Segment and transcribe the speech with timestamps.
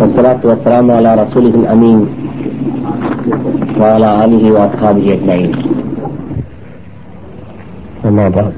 [0.00, 2.00] والصلاة والسلام على رسوله الأمين
[3.80, 5.52] وعلى آله وأصحابه أجمعين.
[8.04, 8.52] أما بعد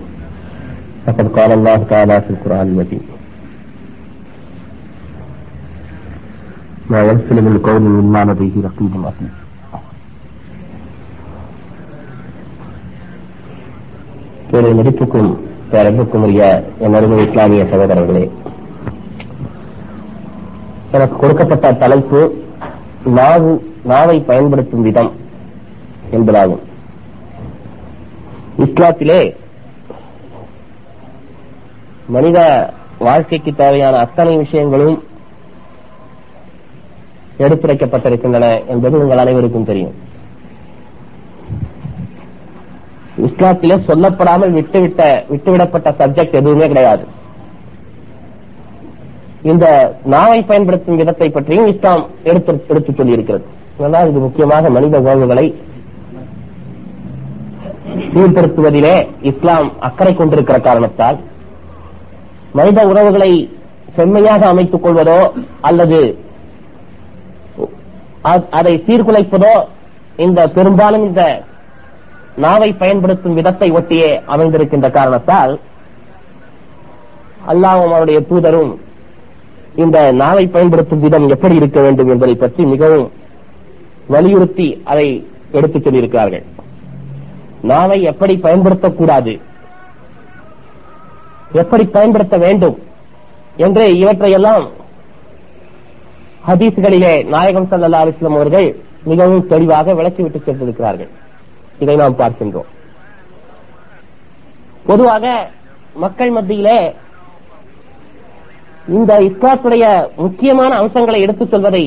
[1.06, 3.02] فقد قال الله تعالى في القرآن المجيد.
[6.90, 9.32] ما يرسل من قول إلا لديه رقيب عتيد.
[14.50, 14.72] பேரை
[15.70, 18.30] பேரன்புக்குரிய என் அருமை இஸ்லாமிய சகோதரர்களே.
[20.92, 22.44] எனக்கு கொடுக்கப்பட்ட தலைப்பு
[23.04, 25.12] நாவு நாவை பயன்படுத்தும் விதம்
[26.12, 26.62] என்பதாகும்.
[28.58, 29.36] இஸ்லாத்திலே
[32.06, 35.02] மனித வாழ்க்கைக்கு தேவையான அத்தனை விஷயங்களும்
[37.38, 40.08] எடுத்துரைக்கப்பட்டிருக்கின்றன என்பது உங்கள் அனைவருக்கும் தெரியும்.
[43.28, 45.02] இஸ்லாத்திலே சொல்லப்படாமல் விட்டுவிட்ட
[45.32, 47.04] விட்டுவிடப்பட்ட சப்ஜெக்ட் எதுவுமே கிடையாது.
[49.50, 49.66] இந்த
[50.14, 53.44] நாவை பயன்படுத்தும் விதத்தை பற்றியும் இஸ்லாம் எடுத்து எடுத்து சொல்லியிருக்கிறது.
[53.78, 55.46] அதனால் இது முக்கியமாக மனித உறவுகளை
[58.14, 58.96] சீர்படுத்துவதிலே
[59.30, 61.18] இஸ்லாம் அக்கறை கொண்டிருக்கிற காரணத்தால்
[62.58, 63.30] மனித உறவுகளை
[63.96, 65.20] செம்மையாக அமைத்துக் கொள்வதோ
[65.68, 66.00] அல்லது
[68.58, 69.54] அதை சீர்குலைப்பதோ
[70.24, 71.22] இந்த பெரும்பாலும் இந்த
[72.36, 75.60] நாவை பயன்படுத்தும் விதத்தை ஒட்டியே அமைந்திருக்கின்ற காரணத்தால்
[77.48, 78.76] அல்லாவும் அவருடைய தூதரும்
[79.76, 83.12] இந்த நாவை பயன்படுத்தும் விதம் எப்படி இருக்க வேண்டும் என்பதை பற்றி மிகவும்
[84.06, 86.42] வலியுறுத்தி அதை எடுத்துச் சொல்லியிருக்கிறார்கள்.
[87.62, 89.40] நாவை எப்படி பயன்படுத்தக்கூடாது
[91.52, 92.78] எப்படி பயன்படுத்த வேண்டும்?
[93.56, 94.68] என்று இவற்றையெல்லாம்
[96.48, 101.08] ஹதீஸ்களிலே நாயகம் சல்லா அலிஸ்லாம் அவர்கள் மிகவும் தெளிவாக விளக்கிவிட்டு சென்றிருக்கிறார்கள்.
[101.80, 102.68] இதை நாம் பார்க்கின்றோம்.
[104.86, 105.24] பொதுவாக
[105.94, 106.78] மக்கள் மத்தியிலே
[108.88, 109.84] இந்த இஸ்லாத்துடைய
[110.16, 111.84] முக்கியமான அம்சங்களை எடுத்துச் சொல்வதை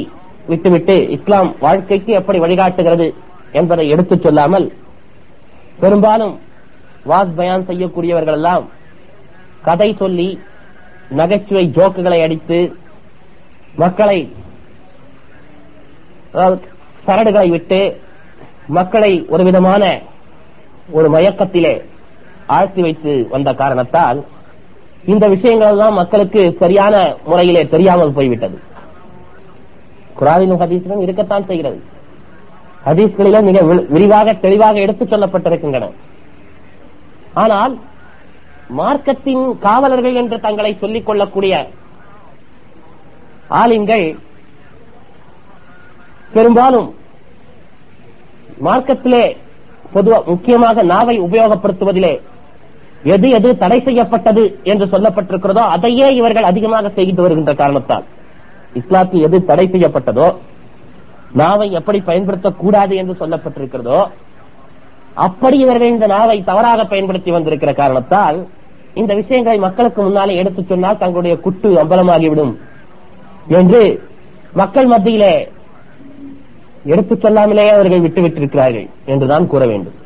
[0.48, 3.08] விட்டுவிட்டு இஸ்லாம் வாழ்க்கைக்கு எப்படி வழிகாட்டுகிறது
[3.52, 4.68] என்பதை எடுத்துச் சொல்லாமல்
[5.80, 6.36] பெரும்பாலும்
[7.06, 8.66] வாஸ் பயான் செய்யக்கூடியவர்கள் எல்லாம்
[9.62, 10.30] கதை சொல்லி
[11.10, 12.60] நகைச்சுவை ஜோக்குகளை அடித்து
[13.76, 14.20] மக்களை
[17.08, 17.80] சரடுகளை விட்டு
[18.68, 20.00] மக்களை ஒரு விதமான
[20.92, 21.82] ஒரு மயக்கத்திலே
[22.46, 24.26] ஆழ்த்தி வைத்து வந்த காரணத்தால்
[25.06, 28.60] இந்த விஷயங்கள் எல்லாம் மக்களுக்கு சரியான முறையிலே தெரியாமல் போய்விட்டது.
[30.20, 31.84] குரானிலும் ஹதீஸிலும் இருக்கத்தான் செய்கிறது.
[32.86, 35.92] ஹதீஸ்களிலும் மிக விரிவாக தெளிவாக எடுத்துச் சொல்லப்பட்டிருக்கின்றன.
[37.34, 37.80] ஆனால்
[38.78, 41.70] மார்க்கத்தின் காவலர்கள் என்று தங்களை சொல்லிக் கொள்ளக்கூடிய
[43.48, 44.18] ஆலிம்கள்
[46.34, 46.96] பெரும்பாலும்
[48.64, 49.24] மார்க்கத்திலே
[49.96, 52.14] பொதுவா முக்கியமாக நாவை உபயோகப்படுத்துவதிலே
[53.04, 58.06] எது எது தடை செய்யப்பட்டது என்று சொல்லப்பட்டிருக்கிறதோ அதையே இவர்கள் அதிகமாக செய்து வருகின்ற காரணத்தால்.
[58.76, 60.28] இஸ்லாத்தில் எது தடை செய்யப்பட்டதோ
[61.32, 64.00] நாவை எப்படி பயன்படுத்தக்கூடாது என்று சொல்லப்பட்டிருக்கிறதோ
[65.16, 68.38] அப்படி இவர்கள் இந்த நாவை தவறாக பயன்படுத்தி வந்திருக்கிற காரணத்தால்
[68.94, 72.54] இந்த விஷயங்களை மக்களுக்கு முன்னாலே எடுத்துச் சொன்னால் தங்களுடைய குட்டு அம்பலமாகிவிடும்
[73.50, 73.82] என்று
[74.54, 75.34] மக்கள் மத்தியிலே
[76.86, 79.98] எடுத்துச் சொல்லாமலே அவர்கள் விட்டுவிட்டிருக்கிறார்கள் என்றுதான் கூற வேண்டும்.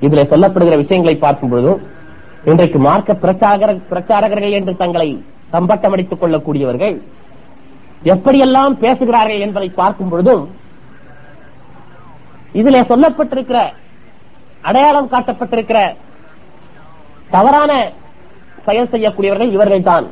[0.00, 1.80] இதுல சொல்லப்படுகிற விஷயங்களை பார்க்கும் பொழுதும்
[2.44, 6.96] இன்றைக்கு மார்க்க பிரச்சார பிரச்சாரகர்கள் என்று தங்களை சம்பட்டமடித்துக் கொள்ளக்கூடியவர்கள்
[8.04, 10.54] எப்படியெல்லாம் பேசுகிறார்கள் என்பதை பார்க்கும் பொழுதும்
[12.52, 13.58] இதில் சொல்லப்பட்டிருக்கிற
[14.62, 15.94] அடையாளம் காட்டப்பட்டிருக்கிற
[17.30, 17.92] தவறான
[18.66, 20.06] செயல் செய்யக்கூடியவர்கள் இவர்கள் தான்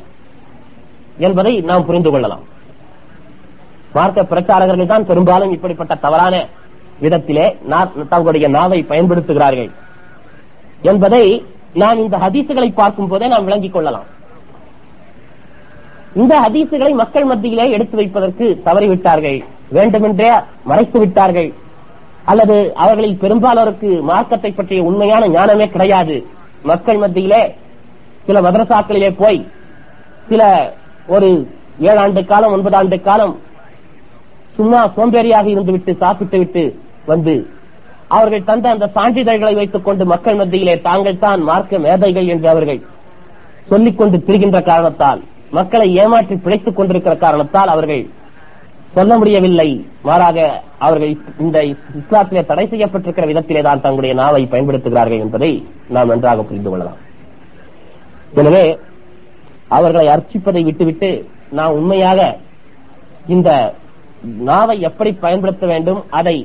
[1.19, 2.45] என்பதை நாம் புரிந்து கொள்ளலாம்.
[3.99, 6.35] மார்க்க பிரச்சாரகர்கள் தான் பெரும்பாலும் இப்படிப்பட்ட தவறான
[7.05, 7.47] விதத்திலே
[8.13, 9.71] தங்களுடைய நாவை பயன்படுத்துகிறார்கள்
[10.91, 11.25] என்பதை
[11.83, 14.07] நான் இந்த ஹதீசுகளை பார்க்கும் போதே நாம் விளங்கிக் கொள்ளலாம்.
[16.21, 19.39] இந்த ஹதீசுகளை மக்கள் மத்தியிலே எடுத்து வைப்பதற்கு தவறிவிட்டார்கள்
[19.77, 20.29] வேண்டுமென்றே
[20.71, 21.51] மறைத்து விட்டார்கள்
[22.31, 26.17] அல்லது அவர்களில் பெரும்பாலோருக்கு மார்க்கத்தை பற்றிய உண்மையான ஞானமே கிடையாது.
[26.71, 27.43] மக்கள் மத்தியிலே
[28.27, 29.41] சில மதரசாக்களிலே போய்
[30.31, 30.43] சில
[31.15, 31.29] ஒரு
[31.89, 33.35] ஏழு ஆண்டு காலம் ஒன்பது ஆண்டு காலம்
[34.59, 36.65] சும்மா சோம்பேறியாக இருந்துவிட்டு சாப்பிட்டு விட்டு
[37.11, 37.35] வந்து
[38.17, 42.81] அவர்கள் தந்த அந்த சான்றிதழ்களை வைத்துக் கொண்டு மக்கள் மத்தியிலே தாங்கள் தான் மார்க்க மேதைகள் என்று அவர்கள்
[43.71, 45.21] சொல்லிக் கொண்டு திரிகின்ற காரணத்தால்
[45.59, 48.03] மக்களை ஏமாற்றி பிழைத்துக் கொண்டிருக்கிற காரணத்தால் அவர்கள்
[48.97, 49.67] சொல்ல முடியவில்லை.
[50.09, 50.39] மாறாக
[50.87, 51.13] அவர்கள்
[51.45, 51.59] இந்த
[52.01, 55.51] இஸ்லாத்திலே தடை செய்யப்பட்டிருக்கிற விதத்திலே தான் தங்களுடைய நாவை பயன்படுத்துகிறார்கள் என்பதை
[55.95, 57.01] நாம் நன்றாக புரிந்து கொள்ளலாம்.
[58.41, 58.65] எனவே
[59.79, 61.11] அவர்களை அர்ச்சிப்பதை விட்டுவிட்டு
[61.59, 62.21] நாம் உண்மையாக
[63.35, 63.51] இந்த
[64.23, 66.37] நாவை எப்படி பயன்படுத்த வேண்டும் அதை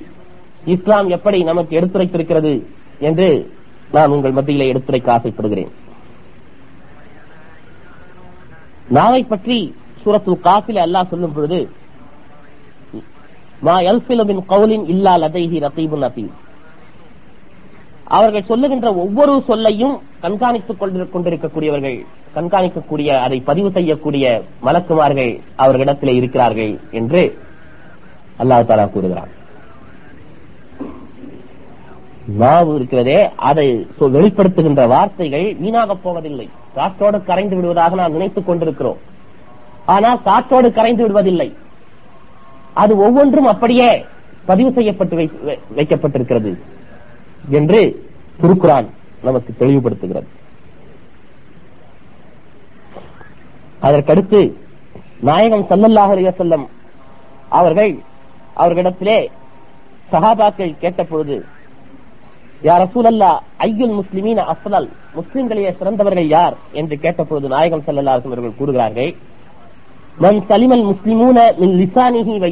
[0.66, 2.54] இஸ்லாம் எப்படி நமக்கு எடுத்துரைத்திருக்கிறது
[3.00, 3.48] என்று
[3.92, 5.72] நான் உங்கள் மத்தியிலே எடுத்துரைக்க ஆசைப்படுகிறேன்.
[8.90, 9.74] நாவை பற்றி
[10.04, 11.60] சூரத்துல் காசில அல்லாஹ் சொல்லும் பொழுது
[13.62, 16.40] மா எல்பிலமின் கவுலின் இல்லா லதைஹி ரகீபுன் அதீத்
[18.08, 21.98] அவர்கள் சொல்லுகின்ற ஒவ்வொரு சொல்லையும் கண்காணித்துக் கொண்டிருக்கக்கூடியவர்கள்
[22.36, 24.26] கண்காணிக்கக்கூடிய அதை பதிவு செய்யக்கூடிய
[24.64, 27.22] மலக்குமார்கள் அவர்களிடத்தில் இருக்கிறார்கள் என்று
[28.42, 29.32] அல்லாஹு தாலா கூறுகிறான்.
[32.42, 33.18] நாவு இருக்கிறதே
[33.50, 33.66] அதை
[34.16, 36.48] வெளிப்படுத்துகின்ற வார்த்தைகள் வீணாக போவதில்லை.
[36.78, 39.02] காற்றோடு கரைந்து விடுவதாக நாம் நினைத்துக் கொண்டிருக்கிறோம்.
[39.96, 41.50] ஆனால் காற்றோடு கரைந்து விடுவதில்லை.
[42.82, 43.90] அது ஒவ்வொன்றும் அப்படியே
[44.50, 45.16] பதிவு செய்யப்பட்டு
[45.80, 46.52] வைக்கப்பட்டிருக்கிறது
[47.60, 47.82] என்று
[48.42, 48.88] திருக்குறான்
[49.28, 50.30] நமக்கு தெளிவுபடுத்துகிறது
[53.88, 54.40] அதற்கடுத்து
[55.30, 56.66] நாயகம் ஸல்லல்லாஹு செல்லம்
[57.60, 57.94] அவர்கள்
[58.56, 59.18] அவர்களிடத்திலே
[60.12, 61.36] சஹாபாக்கள் கேட்ட பொழுது
[62.62, 63.30] யா ரசூலல்லா
[63.60, 66.56] ஐயுல் முஸ்லிமீன அசலல் முஸ்லிம்களையே சிறந்தவர்கள் யார்?
[66.72, 69.12] என்று கேட்டபொழுது நாயகம் செல்லல்லா அவர்கள் கூறுகிறார்கள்
[70.18, 72.48] மன் சலிமல் முஸ்லிமூன மின் லிசானிஹி வ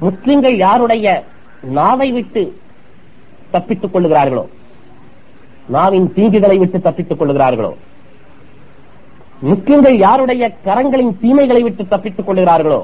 [0.00, 1.06] முஸ்லிம்கள் யாருடைய
[1.72, 2.42] நாவை விட்டு
[3.50, 4.44] தப்பித்துக் கொள்ளுகிறார்களோ
[5.68, 7.72] நாவின் தீங்குகளை விட்டு தப்பித்துக் கொள்ளுகிறார்களோ
[9.42, 12.80] முஸ்லிம்கள் யாருடைய கரங்களின் தீமைகளை விட்டு தப்பித்துக் கொள்ளுகிறார்களோ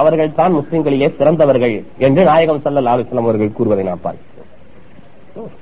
[0.00, 1.74] அவர்கள் தான் முஸ்லிம்களிலே சிறந்தவர்கள்
[2.06, 5.52] என்று நாயகம் ஸல்லல்லாஹு அலைஹி அவர்கள் கூறுவதை நான் பார்க்கிறோம்.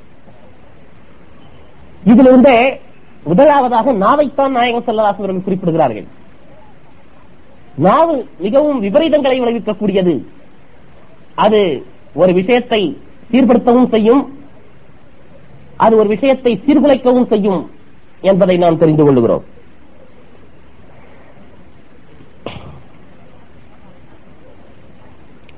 [2.12, 2.58] இதிலிருந்தே
[3.30, 6.08] முதலாவதாக நாவைத்தான் நாயகம் ஸல்லல்லாஹு அவர்கள் குறிப்பிடுகிறார்கள்.
[7.86, 8.14] நாவு
[8.44, 10.14] மிகவும் விபரீதங்களை விளைவிக்கக்கூடியது.
[11.44, 11.60] அது
[12.22, 12.82] ஒரு விஷயத்தை
[13.30, 14.22] சீர்படுத்தவும் செய்யும்.
[15.84, 17.62] அது ஒரு விஷயத்தை சீர்குலைக்கவும் செய்யும்
[18.30, 19.44] என்பதை நாம் தெரிந்து கொள்கிறோம்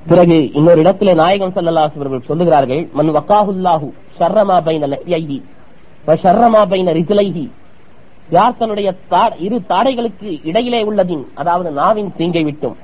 [0.09, 5.37] பிறகு இன்னொரு இடத்துல நாயகம் ஸல்லல்லாஹு அவர்கள் சொல்லுகிறார்கள் மன் வக்காஹுல்லாஹு ஷர்ரமா பைன லஹ்யைஹி
[6.07, 7.45] வ ஷர்ரமா பைன ரிஜ்லைஹி.
[8.29, 8.89] யார் தன்னுடைய
[9.45, 12.75] இரு தாடைகளுக்கு இடையிலே உள்ளதின் அதாவது நாவின் தீங்கை விட்டும்.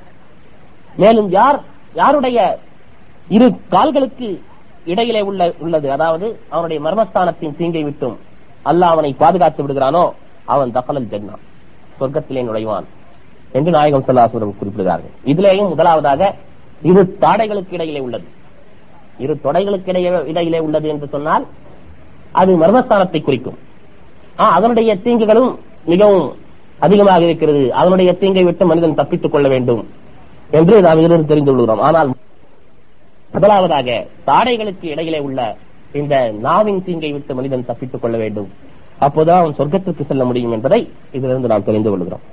[0.95, 1.57] மேலும் யார்
[1.95, 2.39] யாருடைய
[3.35, 4.29] இரு கால்களுக்கு
[4.85, 8.15] இடையிலே உள்ள உள்ளது அதாவது அவனுடைய மர்மஸ்தானத்தின் தீங்கை விட்டும்
[8.65, 10.03] அல்லாஹ் அவனை பாதுகாத்து விடுகிறானோ
[10.53, 11.35] அவன் தகலல் ஜன்னா
[11.99, 12.87] சொர்க்கத்திலே நுழைவான்
[13.57, 15.13] என்று நாயகம் சல்லாசுரம் குறிப்பிடுகிறார்கள்.
[15.31, 16.21] இதுலேயும் முதலாவதாக
[16.89, 18.27] இரு தாடைகளுக்கு இடையிலே உள்ளது.
[19.23, 21.45] இரு தொடைகளுக்கு இடையே இடையிலே உள்ளது என்று சொன்னால்
[22.31, 23.57] அது மர்மஸ்தானத்தை குறிக்கும்.
[24.35, 25.51] அதனுடைய தீங்குகளும்
[25.85, 26.25] மிகவும்
[26.79, 27.73] அதிகமாக இருக்கிறது.
[27.73, 29.83] அதனுடைய தீங்கை விட்டு மனிதன் தப்பித்துக் கொள்ள வேண்டும்
[30.51, 32.09] என்று நாம் இதிலிருந்து தெரிந்து கொள்கிறோம் ஆனால்
[33.31, 35.39] முதலாவதாக தாடைகளுக்கு இடையிலே உள்ள
[35.93, 36.15] இந்த
[36.47, 38.49] நாவின் தீங்கை விட்டு மனிதன் தப்பித்துக் கொள்ள வேண்டும்.
[39.01, 42.23] அப்போதான் அவன் சொர்க்கத்திற்கு செல்ல முடியும் என்பதை இதிலிருந்து நாம் தெரிந்து கொள்கிறோம்.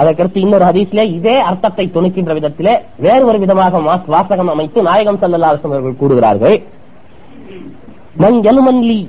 [0.00, 2.74] அதற்கடுத்து இன்னொரு ஹதீஸ்ல இதே அர்த்தத்தை துணிக்கின்ற விதத்திலே
[3.04, 3.80] வேறு ஒரு விதமாக
[4.14, 6.56] வாசகம் அமைத்து நாயகம் ஸல்லல்லாஹு அலைஹி அவர்கள் கூறுகிறார்கள்.
[8.22, 9.06] மன் மாபைன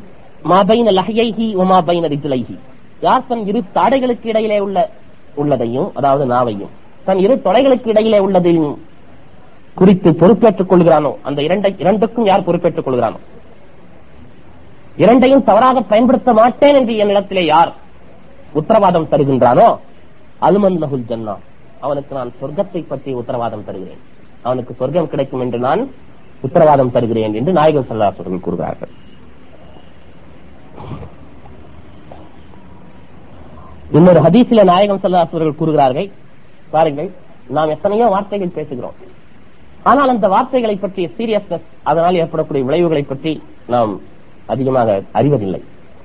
[0.51, 0.87] மா பைன
[1.87, 2.55] பைன ரிஜ்லைஹி.
[3.07, 4.77] யார் தன் இரு தாடைகளுக்கு இடையிலே உள்ள
[5.41, 6.71] உள்ளதையும் அதாவது நாவையும்
[7.05, 8.73] தன் இரு தொடைகளுக்கு இடையிலே உள்ளதையும்
[9.79, 11.11] குறித்து பொறுப்பேற்றுக் கொள்கிறானோ?
[11.27, 13.19] அந்த இரண்டை இரண்டுக்கும் யார் பொறுப்பேற்றுக் கொள்கிறானோ?
[15.03, 17.71] இரண்டையும் தவறாக பயன்படுத்த மாட்டேன் என்று என்னிடத்திலே யார்
[18.59, 19.67] உத்தரவாதம் தருகின்றானோ?
[20.47, 21.35] அலுமன் லகுல் ஜன்னா.
[21.85, 24.01] அவனுக்கு நான் சொர்க்கத்தை பற்றி உத்தரவாதம் தருகிறேன்.
[24.47, 25.81] அவனுக்கு சொர்க்கம் கிடைக்கும் என்று நான்
[26.47, 28.91] உத்தரவாதம் தருகிறேன் என்று நாயகம் சல்லாசர்கள் கூறுகிறார்கள்.
[33.97, 36.09] இன்னொரு ஹதீசில நாயகம் சல்லாசர்கள் கூறுகிறார்கள்.
[36.75, 37.09] பாருங்கள்
[37.55, 38.99] நாம் எத்தனையோ வார்த்தைகள் பேசுகிறோம்.
[39.89, 43.31] ஆனால் அந்த வார்த்தைகளை பற்றிய சீரியஸ்னஸ் அதனால் ஏற்படக்கூடிய விளைவுகளை பற்றி
[43.73, 43.93] நாம்
[44.53, 44.89] அதிகமாக
[45.19, 45.61] அறிவதில்லை.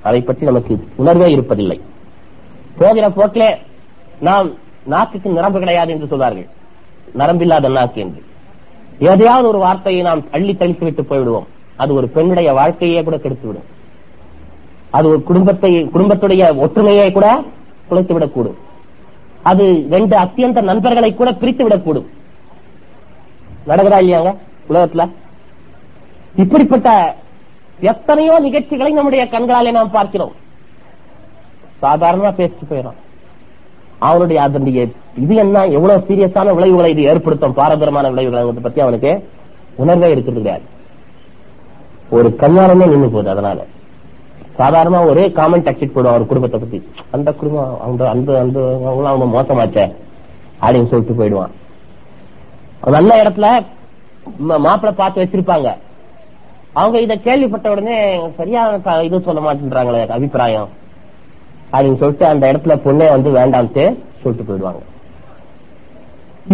[0.07, 1.77] அதை பற்றி நமக்கு உணர்வே இருப்பதில்லை.
[2.79, 3.49] போகிற போக்கிலே
[4.19, 4.49] நாம்
[4.85, 6.47] நாக்குக்கு நரம்பு கிடையாது என்று சொல்வார்கள்.
[7.17, 8.23] நரம்பில்லாத நாக்கு என்று.
[8.99, 11.47] எதையாவது ஒரு வார்த்தையை நாம் அள்ளி தெளித்து விட்டு போய்விடுவோம்.
[11.75, 13.67] அது ஒரு பெண்ணுடைய வாழ்க்கையே கூட கெடுத்துவிடும்.
[14.89, 17.43] அது ஒரு குடும்பத்தை குடும்பத்துடைய ஒற்றுமையை கூட
[17.89, 18.57] குலைத்து விடக்கூடும்
[19.43, 22.07] அது ரெண்டு அத்தியந்த நண்பர்களை கூட பிரித்து விடக்கூடும்
[23.67, 24.35] நடக்குதா இல்லையாங்க
[24.69, 25.09] உலகத்துல?
[26.35, 27.15] இப்படிப்பட்ட
[27.79, 30.31] எத்தனையோ நிகழ்ச்சிகளை நம்முடைய கண்களாலே நாம் பார்க்கிறோம்.
[31.81, 32.97] சாதாரணமா பேசிட்டு போயிடும்
[33.99, 34.87] அவனுடைய அதனுடைய
[35.17, 35.65] இது என்ன?
[35.67, 37.53] எவ்வளவு சீரியஸான விளைவுகளை இது ஏற்படுத்தும்?
[37.53, 39.29] பாரதரமான விளைவுகளை பத்தி அவனுக்கு
[39.75, 40.75] உணர்வே இருக்கிறது கிடையாது
[42.09, 43.65] ஒரு கல்யாணமே நின்று போகுது அதனால.
[44.57, 46.87] சாதாரணமா ஒரே காமெண்ட் அக்சிட் போடுவான் ஒரு குடும்பத்தை பத்தி.
[47.11, 49.85] அந்த குடும்பம் அந்த அந்த அந்த அவங்களும் அவங்க மோசமாச்சே
[50.61, 51.51] அப்படின்னு சொல்லிட்டு போயிடுவான்.
[52.85, 53.65] நல்ல இடத்துல
[54.39, 55.73] மாப்பிள்ள மாப்பிள்ளை பார்த்து வச்சிருப்பாங்க.
[56.73, 60.69] அவங்க இத கேள்விப்பட்ட உடனே சரியான இது சொல்ல மாட்டேன்றாங்களே அபிப்பிராயம்.
[61.71, 63.83] அப்படின்னு சொல்லிட்டு அந்த இடத்துல பொண்ணே வந்து வேண்டாம்ட்டு
[64.21, 64.83] சொல்லிட்டு போயிடுவாங்க.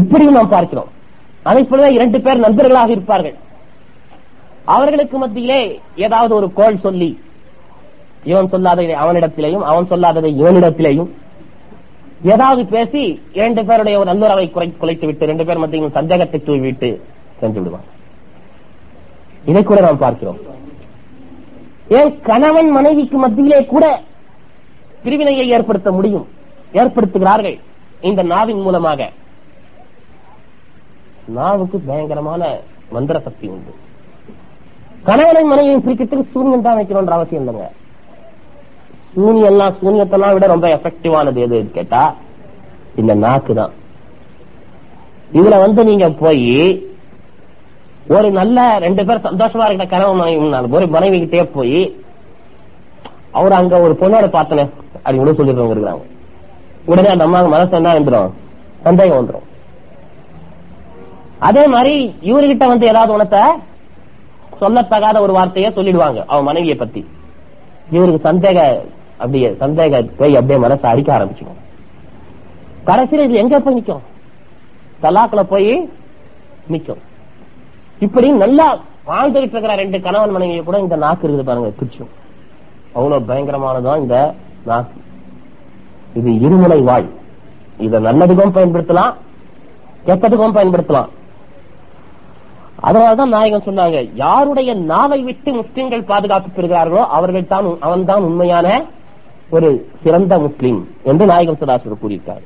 [0.01, 0.91] இப்படியும் நாம் பார்க்கிறோம்.
[1.50, 3.36] அதை போலவே இரண்டு பேர் நண்பர்களாக இருப்பார்கள்.
[4.75, 5.62] அவர்களுக்கு மத்தியிலே
[6.05, 7.10] ஏதாவது ஒரு கோல் சொல்லி
[8.32, 11.12] இவன் சொல்லாததை அவனிடத்திலேயும் அவன் சொல்லாததை இவனிடத்திலேயும்
[12.34, 13.01] ஏதாவது பேசி
[13.34, 16.89] இரண்டு பேருடைய ஒரு நல்லுறவை குலைத்து விட்டு ரெண்டு பேர் மத்தியும் சந்தேகத்தை தூவிவிட்டு
[17.39, 17.89] சென்று விடுவான்
[19.46, 20.39] இதை கூட நாம் பார்க்கிறோம்.
[22.00, 23.86] ஏன் கணவன் மனைவிக்கு மத்தியிலே கூட
[25.03, 26.27] பிரிவினையை ஏற்படுத்த முடியும்.
[26.74, 27.57] ஏற்படுத்துகிறார்கள்.
[28.10, 29.10] இந்த நாவின் மூலமாக.
[31.38, 32.43] நாவுக்கு பயங்கரமான
[32.91, 33.74] மந்திர சக்தி உண்டு.
[35.07, 37.67] கணவனை மனைவியும் பிரிக்கிறதுக்கு சூன்யம் தான் வைக்கணும்ன்ற அவசியம் இல்லைங்க.
[39.15, 42.03] சூனியெல்லாம் சூன்யத்தெல்லாம் விட ரொம்ப எஃபெக்டிவானது எது கேட்டா
[42.95, 43.74] இந்த நாக்கு தான்.
[45.39, 46.48] இதுல வந்து நீங்க போய்
[48.15, 51.77] ஒரு நல்ல ரெண்டு பேர் சந்தோஷமா இருக்கிற கணவன் மனைவி ஒரு மனைவி கிட்டே போய்
[53.33, 54.65] அவர் அங்க ஒரு பொண்ணோட பார்த்தனே
[54.97, 56.03] அப்படின்னு கூட சொல்லிடுறவங்க இருக்கிறாங்க
[56.87, 58.31] உடனே அந்த அம்மா மனசு என்ன வந்துடும்
[58.83, 59.47] சந்தேகம் வந்துடும்
[61.41, 63.41] அதே மாதிரி இவர்கிட்ட வந்து ஏதாவது உனத்தை
[64.61, 67.01] சொல்லத்தகாத ஒரு வார்த்தையை சொல்லிடுவாங்க அவன் மனைவியை பத்தி.
[67.91, 68.59] இவருக்கு சந்தேக
[69.19, 71.59] அப்படியே சந்தேக போய் அப்படியே மனசை அடிக்க ஆரம்பிச்சுக்கும்
[72.85, 74.03] கடைசியில் இது எங்க போய் நிக்கும்?
[75.03, 75.69] தலாக்குல போய்
[76.69, 77.01] நிக்கும்.
[78.01, 78.67] இப்படி நல்லா
[79.07, 82.11] வாழ்ந்துகிட்டு இருக்கிற ரெண்டு கணவன் மனைவியை கூட இந்த நாக்கு இருக்குது பாருங்க பிடிச்சும்
[82.97, 84.17] அவ்வளவு பயங்கரமானதான் இந்த
[84.69, 85.00] நாக்கு.
[86.19, 87.09] இது இருமுனை வாய்.
[87.85, 89.13] இத நல்லதுக்கும் பயன்படுத்தலாம்
[90.07, 91.12] கெட்டதுக்கும் பயன்படுத்தலாம்.
[92.88, 98.67] அதனாலதான் நாயகம் சொன்னாங்க யாருடைய நாவை விட்டு முஸ்லிம்கள் பாதுகாப்பு பெறுகிறார்களோ அவர்கள் தான் அவன் தான் உண்மையான
[99.55, 99.69] ஒரு
[100.03, 102.43] சிறந்த முஸ்லிம் என்று நாயகம் சதாசுவர் கூறியிருக்கார்.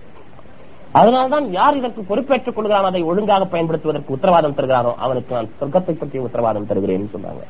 [1.00, 6.70] அதனால்தான் யார் இதற்கு பொறுப்பேற்றுக் கொள்கிறான் அதை ஒழுங்காக பயன்படுத்துவதற்கு உத்தரவாதம் தருகிறாரோ அவனுக்கு நான் சொர்க்கத்தை பற்றி உத்தரவாதம்
[6.70, 7.44] தருகிறேன் சொன்னாங்க.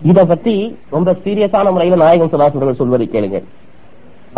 [0.00, 0.54] இத பத்தி
[0.94, 3.38] ரொம்ப சீரியஸான முறையில் நாயகம் சதாசிவர்கள் சொல்வதை கேளுங்க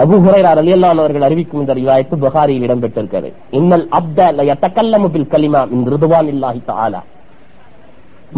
[0.03, 3.31] அபு ஹுரைரா ரலியல்லாஹு அவர்கள் அறிவிக்கும் இந்த ரிவாயத்து புகாரியில் இடம்பெற்றிருக்கிறது.
[3.59, 7.01] இன்னல் அப்த ல யதகல்லமு பில் கலிமா மின் ரிதுவானில்லாஹி தஆலா.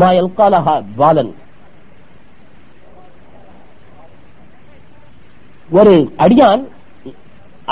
[0.00, 1.32] மா யல்காலஹா பாலன்
[5.78, 6.64] ஒரு அடியான்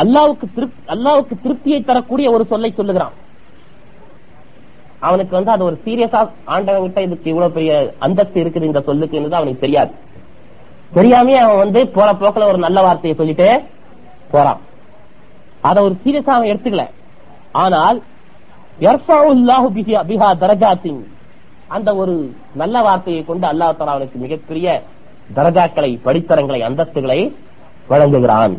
[0.02, 3.14] அல்லாவுக்கு திருப்தி அல்லாவுக்கு திருப்தியை தரக்கூடிய ஒரு சொல்லை சொல்லுகிறான்.
[5.06, 6.20] அவனுக்கு வந்து அது ஒரு சீரியஸா
[6.54, 7.74] ஆண்டவன் கிட்ட இதுக்கு இவ்வளவு பெரிய
[8.06, 9.92] அந்தஸ்து இருக்குது இந்த சொல்லுக்கு அவனுக்கு தெரியாது.
[10.96, 13.48] தெரியாமே அவன் வந்து போற போக்குல ஒரு நல்ல வார்த்தையை சொல்லிட்டு
[14.32, 14.60] போறான்.
[15.68, 16.86] அத ஒரு சீரியஸா அவன் எடுத்துக்கல.
[17.62, 17.98] ஆனால்
[20.10, 21.00] பிஹா தரஜாத்தின்
[21.76, 22.14] அந்த ஒரு
[22.60, 24.68] நல்ல வார்த்தையை கொண்டு அல்லாஹ் தலா அவனுக்கு மிகப்பெரிய
[25.36, 27.20] தரஜாக்களை படித்தரங்களை அந்தஸ்துகளை
[27.90, 28.54] வழங்குகிறான்.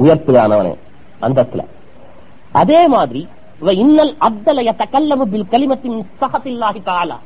[0.00, 0.72] உயர்த்துகிறான் அவனை
[1.26, 1.62] அந்தஸ்துல.
[2.60, 3.22] அதே மாதிரி
[3.70, 7.16] இன்னல் அப்தலைய தக்கல்லவு பில் கலிமத்தின் சகத்தில்லாஹி தாலா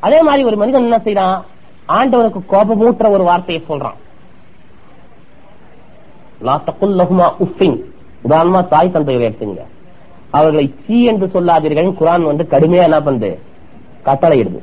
[0.00, 1.42] அதே மாதிரி ஒரு மனிதன் என்ன செய்யறான்
[1.86, 3.98] ஆண்டவனுக்கு கோபமூட்டுற ஒரு வார்த்தையை சொல்றான்.
[7.38, 7.78] உஃபின்.
[8.28, 9.62] உதாரணமா தாய் தந்தையை எடுத்துங்க
[10.30, 11.86] அவர்களை சீ என்று சொல்லாதீர்கள்.
[11.86, 13.38] குரான் வந்து கடுமையா என்ன பண்ணுது?
[14.04, 14.60] கட்டளையிடுது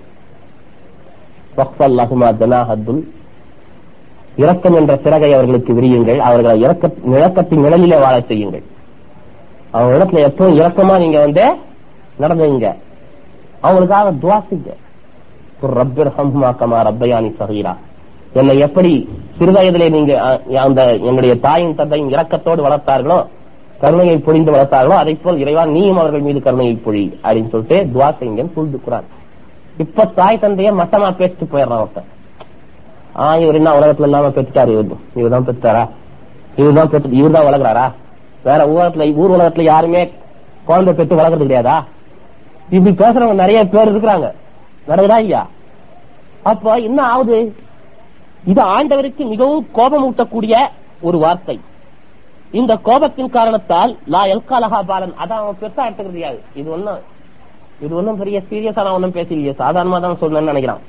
[4.36, 6.18] இரக்கம் என்ற சிறகை அவர்களுக்கு விரியுங்கள்.
[6.18, 8.64] அவர்களை இறக்க இறக்கத்தின் நிழலிலே வாழ செய்யுங்கள்.
[9.76, 11.46] அவங்க இடத்துல எப்பவும் இலக்கமா நீங்க வந்து
[12.22, 12.68] நடந்துங்க.
[13.66, 14.70] அவங்களுக்காக துவாசிங்க
[15.78, 16.50] ரப்பர் ஹம்மா
[16.88, 17.74] ரப்பயானி சகீரா.
[18.40, 18.92] என்னை எப்படி
[19.38, 20.14] சிறுவயதிலே நீங்க
[20.66, 20.80] அந்த
[21.10, 23.18] என்னுடைய தாயின் தந்தையும் இரக்கத்தோடு வளர்த்தார்களோ
[23.82, 28.44] கருணையை பொழிந்து வளர்த்தார்களோ அதை போல் இறைவா நீயும் அவர்கள் மீது கருணையை பொழி அப்படின்னு சொல்லிட்டு துவா செய்யுங்க
[28.56, 29.08] புரிந்துக்குறான்
[29.84, 32.10] இப்ப தாய் தந்தைய மட்டமா பேசிட்டு போயிடுறான் ஒருத்தன்.
[33.22, 34.90] ஆஹ் இவர் என்ன உலகத்துல இல்லாம பெற்றுட்டாரு இவர்
[35.20, 35.84] இவர் தான் பெற்றாரா
[36.62, 37.86] இவர் தான் பெற்று இவர் தான் வளர்கிறாரா
[38.48, 40.02] வேற ஊரத்துல ஊர் உலகத்துல யாருமே
[40.70, 41.78] குழந்தை பெற்று வளர்க்கறது கிடையாதா?
[42.76, 44.28] இப்படி பேசுறவங்க நிறைய பேர் இருக்கிறாங்க.
[44.90, 45.44] நடக்குதா ஐயா
[46.52, 47.38] அப்ப என்ன ஆகுது?
[48.52, 50.56] இது ஆண்டவருக்கு மிகவும் கோபம் ஊட்டக்கூடிய
[51.08, 51.58] ஒரு வார்த்தை.
[52.60, 55.16] இந்த கோபத்தின் காரணத்தால் லா எல்காலஹா பாலன்.
[55.24, 56.40] அதான் அவன் பெருசா எடுத்துக்கிறது யாரு?
[56.60, 57.02] இது ஒன்னும்
[57.86, 59.54] இது ஒன்னும் பெரிய சீரியஸா நான் ஒன்னும் பேசலையே.
[59.62, 60.84] சாதாரணமா தான் சொல்லணும்னு நினைக்கிறான்.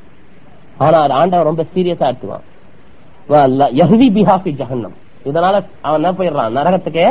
[0.84, 2.44] ஆனா ஆண்டவன் ரொம்ப சீரியஸா எடுத்துவான்
[4.16, 4.96] பிஹாஃபி ஜஹன்னம்.
[5.30, 5.54] இதனால
[5.86, 6.54] அவன் என்ன போயிடுறான்?
[6.58, 7.06] நரகத்துக்கே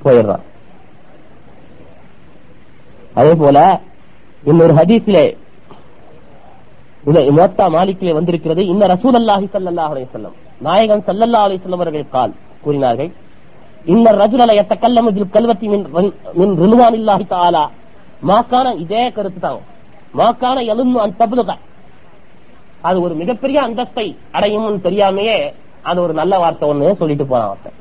[0.00, 0.44] போயிடுறான்
[3.20, 3.58] அதே போல
[4.50, 5.24] இன்னொரு ஹதீஸிலே
[7.36, 8.62] மோத்தா மாலிக்கிலே வந்திருக்கிறது.
[8.72, 10.34] இன்ன ரசூல் அல்லாஹி சல்லாஹ் அலையம்
[10.66, 12.32] நாயகன் சல்லல்லா அலிஸ்லம் அவர்கள் கால்
[12.64, 13.10] கூறினார்கள்
[13.92, 15.66] இன்ன ரஜுலல எத்த கல்லமதில் கல்வத்தி
[16.38, 17.64] மின் ரிலுவான் இல்லாஹி தாலா
[18.30, 19.60] மாக்கான இதே கருத்து தான்.
[20.14, 21.52] மாக்கான எலும்பு அந்த தபுலுக.
[22.88, 25.38] அது ஒரு மிகப்பெரிய அந்தஸ்தை அடையும் தெரியாமையே
[25.90, 27.78] அது ஒரு நல்ல வார்த்தை ஒண்ணு சொல்லிட்டு போறான் ஒருத்தன்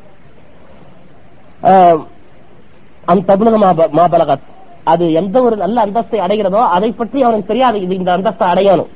[3.11, 3.55] அந்த தபுலக
[3.99, 4.45] மாபலகத்.
[4.91, 7.77] அது எந்த ஒரு நல்ல அந்தஸ்தை அடைகிறதோ அதை பற்றி அவனுக்கு தெரியாது.
[7.85, 8.91] இது இந்த அந்தஸ்தை அடையணும்.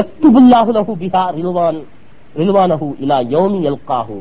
[0.00, 0.70] எக்துபுல்லாஹு
[1.02, 1.78] பிஹா ரில்வான்
[2.40, 4.18] ரில்வானஹு இலா யோமி எல்காஹு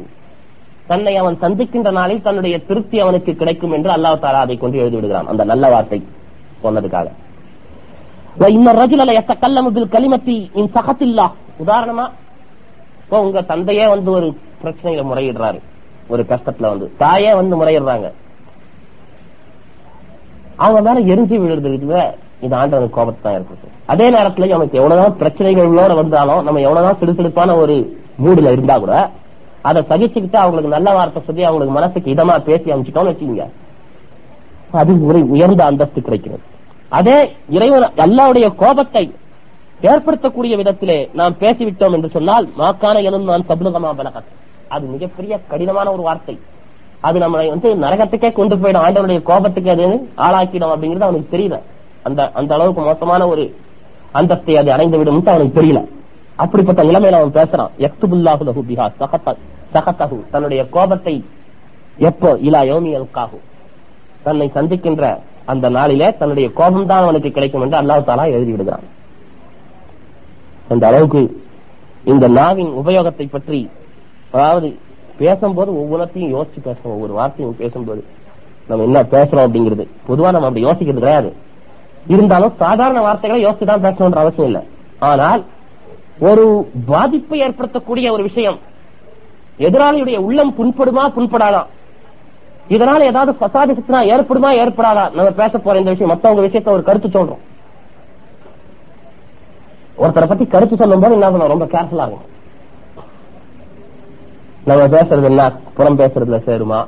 [0.90, 5.32] தன்னை அவன் சந்திக்கின்ற நாளில் தன்னுடைய திருப்தி அவனுக்கு கிடைக்கும் என்று அல்லாஹ் தாரா அதை கொண்டு எழுதி விடுகிறான்
[5.32, 6.00] அந்த நல்ல வார்த்தை
[6.64, 7.08] சொன்னதுக்காக.
[8.56, 11.26] இன்னொரு ரஜுல எத்த கல்லமுபில் களிமத்தி இன் சகத்தில்லா
[11.64, 12.06] உதாரணமா
[13.04, 14.28] இப்போ உங்க தந்தையே வந்து ஒரு
[14.62, 15.60] பிரச்சனையில முறையிடுறாரு.
[16.08, 16.92] ஒரு கஷ்டத்துல வந்து.
[16.98, 18.12] தாயே வந்து முறையிடுறாங்க.
[20.56, 26.44] அவங்க மேல எரிஞ்சு விழுறதுக்கு இது ஆண்டவனுக்கு கோபத்தை தான் ஏற்படுத்தும் அதே நேரத்துல அவனுக்கு எவ்வளவுதான் பிரச்சனைகளோட வந்தாலும்
[26.44, 29.10] நம்ம எவ்வளவுதான் சிடுசிடுப்பான ஒரு மூடுல இருந்தா கூட
[29.62, 33.50] அதை சகிச்சுக்கிட்டு அவங்களுக்கு நல்ல வார்த்தை சொல்லி அவங்களுக்கு மனசுக்கு இதமா பேசி அமைச்சிட்டோம்னு வச்சுக்கோங்க.
[34.72, 36.42] அது ஒரு உயர்ந்த அந்தஸ்து கிடைக்கிறது.
[36.90, 39.14] அதே இறைவன் எல்லாவுடைய கோபத்தை
[39.82, 44.36] ஏற்படுத்தக்கூடிய விதத்திலே நாம் பேசிவிட்டோம் என்று சொன்னால் மாக்கான எதுவும் நான் சபுலகமா பலகத்.
[44.76, 46.36] அது மிகப்பெரிய கடினமான ஒரு வார்த்தை.
[47.08, 48.84] அது நம்மளை வந்து நரகத்துக்கே கொண்டு போயிடும்.
[48.86, 49.86] ஆண்டவனுடைய கோபத்துக்கு அது
[50.28, 51.58] ஆளாக்கிடும் அப்படிங்கிறது அவனுக்கு தெரியல.
[52.08, 53.46] அந்த அந்த அளவுக்கு மோசமான ஒரு
[54.20, 55.82] அந்தஸ்தை அது அடைந்து விடும் அவனுக்கு தெரியல.
[56.44, 57.72] அப்படிப்பட்ட நிலைமையில அவன் பேசுறான்.
[57.88, 58.88] எக்துபுல்லாஹு லஹு பிஹா
[59.76, 61.16] சகத்தகு தன்னுடைய கோபத்தை
[62.10, 62.30] எப்போ?
[62.48, 62.92] இலா யோமி
[64.26, 65.04] தன்னை சந்திக்கின்ற
[65.52, 68.86] அந்த நாளிலே தன்னுடைய கோபம் தான் அவனுக்கு கிடைக்கும் என்று அல்லாஹ் தாலா எழுதி விடுகிறான்
[70.74, 71.22] அந்த அளவுக்கு
[72.12, 73.60] இந்த நாவின் உபயோகத்தை பற்றி
[74.32, 74.70] அதாவது
[75.18, 76.96] பேசும்போது ஒவ்வொன்றத்தையும் யோசிச்சு பேசணும்.
[76.96, 78.02] ஒவ்வொரு வார்த்தையும் பேசும்போது
[78.70, 79.86] நம்ம என்ன பேசுறோம் அப்படிங்கிறது.
[80.08, 81.30] பொதுவா நம்ம அப்படி யோசிக்கிறது கிடையாது.
[82.08, 84.62] இருந்தாலும் சாதாரண வார்த்தைகளை யோசிச்சு தான் பேசணும்ன்ற அவசியம் இல்லை.
[85.00, 85.44] ஆனால்
[86.20, 86.44] ஒரு
[86.86, 88.60] பாதிப்பை ஏற்படுத்தக்கூடிய ஒரு விஷயம்
[89.60, 91.68] எதிராளியுடைய உள்ளம் புண்படுமா புண்படாதான்
[92.76, 95.04] இதனால ஏதாவது பசாதி சித்தனா ஏற்படுமா ஏற்படாதா?
[95.18, 97.44] நம்ம பேச போற இந்த விஷயம் மத்தவங்க விஷயத்த ஒரு கருத்து சொல்றோம்.
[99.98, 101.54] ஒருத்தரை பத்தி கருத்து சொல்லும் போது என்ன பண்ணணும்?
[101.54, 102.36] ரொம்ப கேர்ஃபுல்லா இருக்கும்
[104.68, 105.52] நம்ம பேசுறது என்ன?
[105.74, 106.86] புறம் பேசுறதுல சேருமா?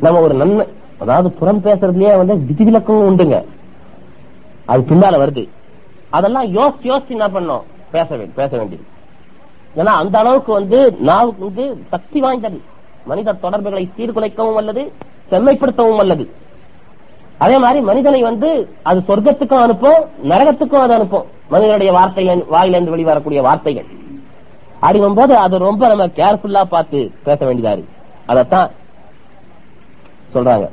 [0.00, 0.66] நம்ம ஒரு நன்மை
[0.98, 3.44] அதாவது புறம் பேசுறதுலயே வந்து விதிவிலக்கும் உண்டுங்க.
[4.66, 5.48] அது பின்னால வருது.
[6.10, 8.86] அதெல்லாம் யோசிச்சு யோசிச்சு என்ன பண்ணோம் பேச வேண்டும் பேச வேண்டியது.
[9.76, 12.60] ஏன்னா அந்த அளவுக்கு வந்து நாவுக்கு வந்து சக்தி வாய்ந்தது.
[13.04, 14.92] மனித தொடர்புகளை சீர்குலைக்கவும் அல்லது
[15.30, 16.30] செம்மைப்படுத்தவும் அல்லது
[17.38, 21.26] அதே மாதிரி மனிதனை வந்து அது சொர்க்கத்துக்கும் அனுப்பும் நரகத்துக்கும் அது அனுப்பும்.
[21.48, 23.99] மனிதனுடைய வார்த்தைகள் வாயிலிருந்து வெளிவரக்கூடிய வார்த்தைகள்.
[24.82, 27.96] அப்படிங்கும் போது அது ரொம்ப நம்ம கேர்ஃபுல்லா பார்த்து பேச வேண்டியதா இருக்கு.
[28.32, 28.68] அதத்தான்
[30.34, 30.66] சொல்றாங்க.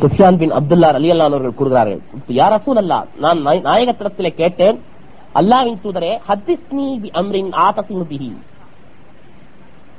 [0.00, 2.02] சுஃபியான் பின் அப்துல்லா அலி அல்லா அவர்கள் கூறுகிறார்கள்
[2.40, 4.78] யார் அசூல் அல்லா நான் நாயகத்திடத்திலே கேட்டேன்
[5.40, 8.30] அல்லாவின் தூதரே ஹத்திஸ்னி பி அம்ரின் ஆதசினு பிஹி.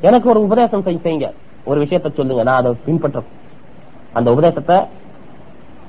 [0.07, 1.27] எனக்கு ஒரு உபதேசம் செய்யுங்க.
[1.69, 3.23] ஒரு விஷயத்தை சொல்லுங்க நான் அதை பின்பற்ற
[4.17, 4.77] அந்த உபதேசத்தை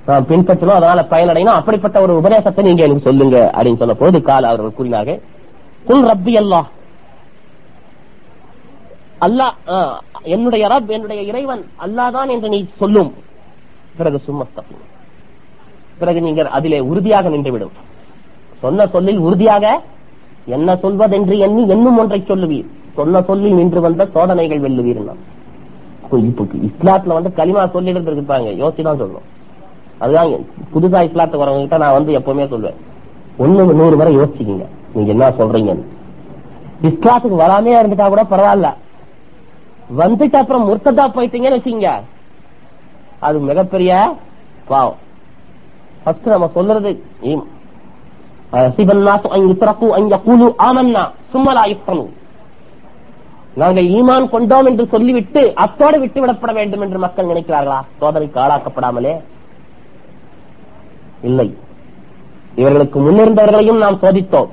[0.06, 1.58] பின்பற்றணும் அதனால பயனடையணும்.
[1.60, 5.20] அப்படிப்பட்ட ஒரு உபதேசத்தை நீங்க எனக்கு சொல்லுங்க அப்படின்னு சொன்ன போது கால அவர்கள் கூறினார்கள்.
[5.88, 6.68] குல் ரப்பி அல்லாஹ்.
[9.26, 9.54] அல்லாஹ்
[10.34, 13.12] என்னுடைய ரப் என்னுடைய இறைவன் அல்லாதான் என்று நீ சொல்லும்.
[13.98, 14.68] பிறகு சும்மஸ்தம்
[15.98, 17.74] பிறகு நீங்கள் அதிலே உறுதியாக நின்றுவிடும்.
[18.60, 19.64] சொன்ன சொல்லில் உறுதியாக
[20.46, 22.68] என்ன சொல்வதென்று எண்ணி என்னும் ஒன்றை சொல்லுவீர்.
[22.94, 25.02] சொன்ன சொல்லில் நின்று வந்த சோதனைகள் வெல்லுவீர்.
[26.12, 29.28] இஸ்லாத்துல வந்து களிமா சொல்லிட்டு இருப்பாங்க யோசிதான் சொல்லணும்.
[30.00, 30.28] அதுதான்
[30.74, 32.76] புதுசா இஸ்லாத்துக்கு வரவங்க நான் வந்து எப்பவுமே சொல்வேன்.
[33.38, 34.64] ஒண்ணு நூறு முறை யோசிச்சுக்கீங்க.
[34.94, 35.84] நீங்க என்ன சொல்றீங்கன்னு.
[36.82, 38.68] இஸ்லாத்துக்கு வராமே இருந்துட்டா கூட பரவாயில்ல.
[39.98, 41.88] வந்துட்டு அப்புறம் முர்த்ததா போயிட்டீங்கன்னு வச்சுக்கீங்க.
[43.18, 44.16] அது மிகப்பெரிய
[44.68, 44.96] பாவம்.
[46.04, 47.02] ஃபர்ஸ்ட் நம்ம சொல்றது
[53.54, 57.80] நாங்கள் ஈமான் கொண்டோம் என்று சொல்லிவிட்டு அத்தோடு விட்டு விடப்பட வேண்டும் என்று மக்கள் நினைக்கிறார்களா?
[58.00, 59.14] சோதனைக்கு ஆளாக்கப்படாமலே.
[61.22, 61.56] இல்லை.
[62.54, 64.48] இவர்களுக்கு முன்னிருந்தவர்களையும் நாம் சோதித்தோம்.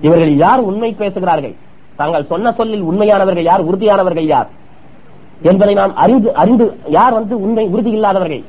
[0.00, 1.54] இவர்கள் யார் உண்மை பேசுகிறார்கள்?
[1.96, 4.48] தாங்கள் சொன்ன சொல்லில் உண்மையானவர்கள் யார் உறுதியானவர்கள் யார்?
[5.42, 8.44] என்பதை நாம் அறிந்து அறிந்து யார் வந்து உண்மை உறுதி இல்லாதவர்கள்?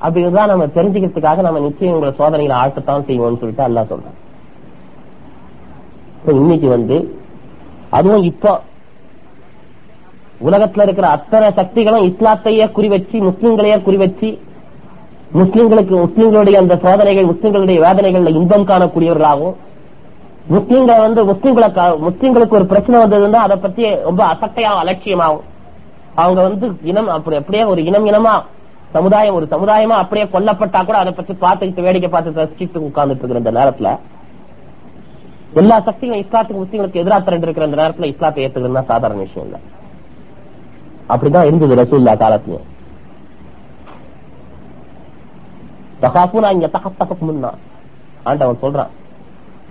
[0.00, 4.22] அப்படிதான் நம்ம தெரிஞ்சுக்கிறதுக்காக நம்ம நிச்சயம் உங்களை சோதனைகளை ஆழ்த்தத்தான் செய்வோம்னு சொல்லிட்டு அல்லா சொல்றேன்.
[6.26, 7.18] இன்னைக்கு வந்து
[7.90, 8.60] அதுவும் இப்போ
[10.44, 14.38] உலகத்துல இருக்கிற அத்தனை சக்திகளும் இஸ்லாத்தையே குறி வச்சு முஸ்லிம்களையே குறி வச்சு
[15.30, 19.56] முஸ்லிம்களுக்கு முஸ்லிம்களுடைய அந்த சோதனைகள் முஸ்லிம்களுடைய வேதனைகள்ல இன்பம் காணக்கூடியவர்களாகவும்
[20.48, 25.46] முஸ்லிம்களை வந்து முஸ்லிம்களை கா- முஸ்லிம்களுக்கு ஒரு பிரச்சனை வந்ததுன்னா அதை பத்தி ரொம்ப அசட்டையாவும் அலட்சியமாகும்
[26.16, 28.34] அவங்க வந்து இனம் அப்படி அப்படியே ஒரு இனம் இனமா
[28.92, 33.54] சமுதாயம் ஒரு சமுதாயமா அப்படியே கொல்லப்பட்டா கூட அதை பத்தி பார்த்துக்கிட்டு வேடிக்கை பார்த்து ரசிச்சுட்டு உட்கார்ந்துட்டு இருக்கிற இந்த
[33.58, 33.88] நேரத்துல
[35.54, 39.58] எல்லா சக்திகளும் இஸ்லாத்துக்கு முஸ்லீம்களுக்கு எதிராக திரண்டு இருக்கிற இந்த நேரத்துல இஸ்லாத்தை ஏத்துக்கிறதுனா சாதாரண விஷயம் இல்ல.
[41.08, 42.68] அப்படிதான் இருந்தது ரசூல்லா காலத்துலயும்
[46.04, 47.32] தகாப்புனா இங்க தகத்தகம்
[48.30, 48.92] ஆண்டவன் சொல்றான்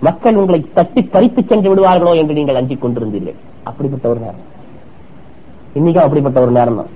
[0.06, 3.38] மக்கள் உங்களை தட்டி பறித்து சென்று விடுவார்களோ என்று நீங்கள் அஞ்சிக் கொண்டிருந்தீர்கள்.
[3.68, 4.42] அப்படிப்பட்ட ஒரு நேரம்.
[5.78, 6.90] இன்னைக்கும் அப்படிப்பட்ட ஒரு நேரம் தான்.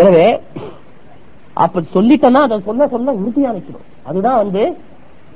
[0.00, 0.26] எனவே
[1.64, 4.62] அப்ப சொல்லிட்டேன்னா அதை சொல்ல சொல்ல உறுதியா நிக்கணும் அதுதான் வந்து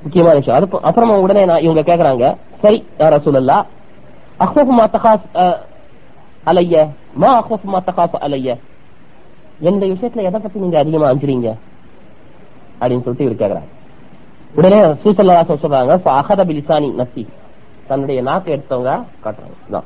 [0.02, 0.58] முக்கியமான விஷயம்.
[0.58, 2.26] அது அப்புறமா உடனே நான் இவங்க கேக்குறாங்க
[2.62, 3.58] சரி யார சொல்லலா
[4.44, 5.26] அஹோஃபுமா தகாஸ்
[6.50, 6.84] அலைய
[7.22, 8.58] மா அஹோஃபுமா தகாஃப் அலைய.
[9.70, 11.50] எந்த விஷயத்துல எதை பத்தி நீங்க அதிகமா அஞ்சுறீங்க?
[12.80, 13.70] அப்படின்னு சொல்லிட்டு இவர் கேக்குறாங்க
[14.58, 17.22] உடனே சூசல்லா சொல்றாங்க அகத பிலிசானி நசி
[17.90, 18.92] தன்னுடைய நாக்கு எடுத்தவங்க
[19.24, 19.80] காட்டுறாங்க.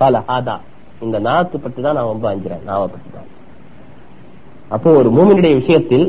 [0.00, 0.56] கால ஹாதா.
[1.04, 2.62] இந்த நாக்கு பற்றி தான் நான் ரொம்ப அஞ்சுறேன்.
[2.68, 3.30] நாவை பற்றி தான்
[4.74, 6.06] அப்போ ஒரு மூமினுடைய விஷயத்தில்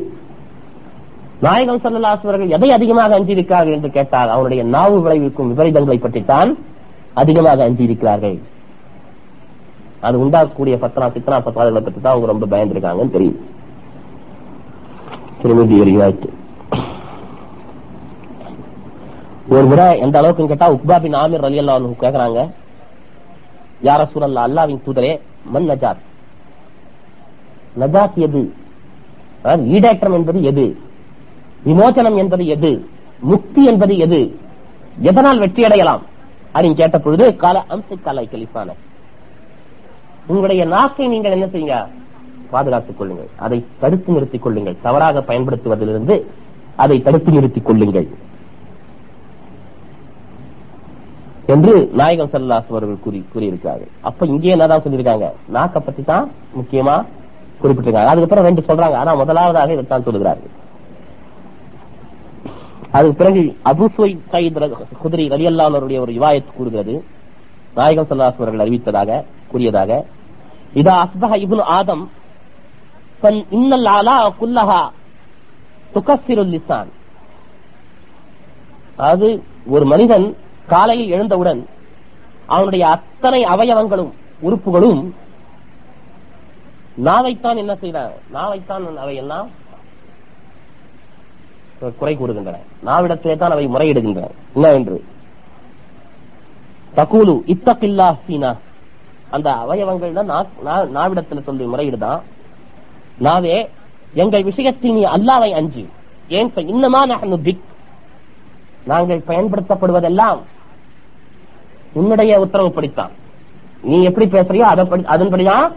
[1.46, 6.52] நாயகம் சல்லல்லாஹு அவர்கள் எதை அதிகமாக அஞ்சியிருக்கிறார்கள் என்று கேட்டால் அவனுடைய நாவு விளைவிக்கும் விபரீதங்களை பற்றித்தான்
[7.22, 8.38] அதிகமாக அஞ்சியிருக்கிறார்கள்.
[10.08, 13.40] அது உண்டாக்கக்கூடிய பத்தனா சித்தனா பத்தாதுகளை பற்றி தான் அவங்க ரொம்ப பயந்துருக்காங்கன்னு தெரியும்
[15.42, 16.30] திருமதி ரிவாய்த்து
[19.56, 22.40] ஒரு முறை எந்த அளவுக்கு கேட்டா உக்பா பின் ஆமிர் அலி அல்லா கேக்குறாங்க.
[23.84, 25.12] யார சூழல்ல அல்லாவின் தூதரே
[25.54, 26.02] மன் நஜாத்?
[27.82, 28.42] நஜாத் எது?
[29.42, 30.66] அதாவது ஈடேற்றம் என்பது எது?
[31.64, 32.72] விமோசனம் என்பது எது?
[33.32, 34.22] முக்தி என்பது எது?
[35.02, 36.04] எதனால் வெற்றி அடையலாம்
[36.54, 38.70] அப்படின்னு கேட்ட பொழுது கால அம்சை கலை கலிப்பான
[40.28, 41.78] உங்களுடைய நாக்கை நீங்கள் என்ன செய்யுங்க
[42.56, 43.30] பாதுகாத்துக் கொள்ளுங்கள்.
[43.46, 44.82] அதை தடுத்து நிறுத்திக் கொள்ளுங்கள்.
[44.88, 46.16] தவறாக பயன்படுத்துவதிலிருந்து
[46.84, 48.08] அதை தடுத்து நிறுத்திக் கொள்ளுங்கள்.
[51.54, 55.26] என்று நாயகம் சல்லாஸ் அவர்கள் கூறி கூறியிருக்கார்கள் அப்ப இங்கே என்னதான் சொல்லியிருக்காங்க?
[55.54, 56.26] நாக்க பத்தி தான்
[56.58, 56.96] முக்கியமா
[57.62, 58.12] குறிப்பிட்டிருக்காங்க.
[58.14, 58.96] அதுக்கப்புறம் ரெண்டு சொல்றாங்க.
[59.02, 60.54] ஆனா முதலாவதாக இதைத்தான் சொல்லுகிறார்கள்.
[62.98, 63.42] அதுக்கு பிறகு
[63.72, 66.96] அபுசுவை சயித் குதிரை ரலியல்லாவுடைய ஒரு இவாயத்து கூறுகிறது.
[67.76, 69.92] நாயகம் சல்லாஸ் அவர்கள் அறிவித்ததாக கூறியதாக
[70.74, 72.04] இதா அஸ்பஹ இப்னு ஆதம்
[73.58, 74.82] இன்னல் ஆலா குல்லஹா
[76.54, 76.92] லிசான்
[78.98, 79.28] அதாவது
[79.76, 80.26] ஒரு மனிதன்
[80.72, 81.62] காலையில் எழுந்தவுடன்
[82.56, 84.12] அவனுடைய அத்தனை அவயவங்களும்
[84.48, 85.02] உறுப்புகளும்
[87.08, 88.00] நாவைத்தான் என்ன செய்த
[88.36, 89.48] நாவைத்தான் அவை எல்லாம்
[92.00, 92.58] குறை கூறுகின்றன.
[92.88, 94.30] நாவிடத்திலே தான் அவை முறையிடுகின்றன.
[94.56, 94.98] என்னவென்று
[96.98, 98.52] தகூலு இத்தகில்லா சீனா.
[99.36, 100.32] அந்த அவயவங்கள் தான்
[100.98, 102.22] நாவிடத்தில் சொல்லி முறையீடுதான்.
[103.20, 103.68] நாவே
[104.14, 105.88] எங்கள் விஷயத்தில் நீ அல்லாவை அஞ்சு.
[106.28, 107.64] ஏன் இன்னமா நான் பிக்
[108.86, 110.40] நாங்கள் பயன்படுத்தப்படுவதெல்லாம்
[111.94, 113.10] உன்னுடைய உத்தரவு படித்தான்.
[113.82, 115.74] நீ எப்படி பேசுறியோ அதை அதன்படிதான்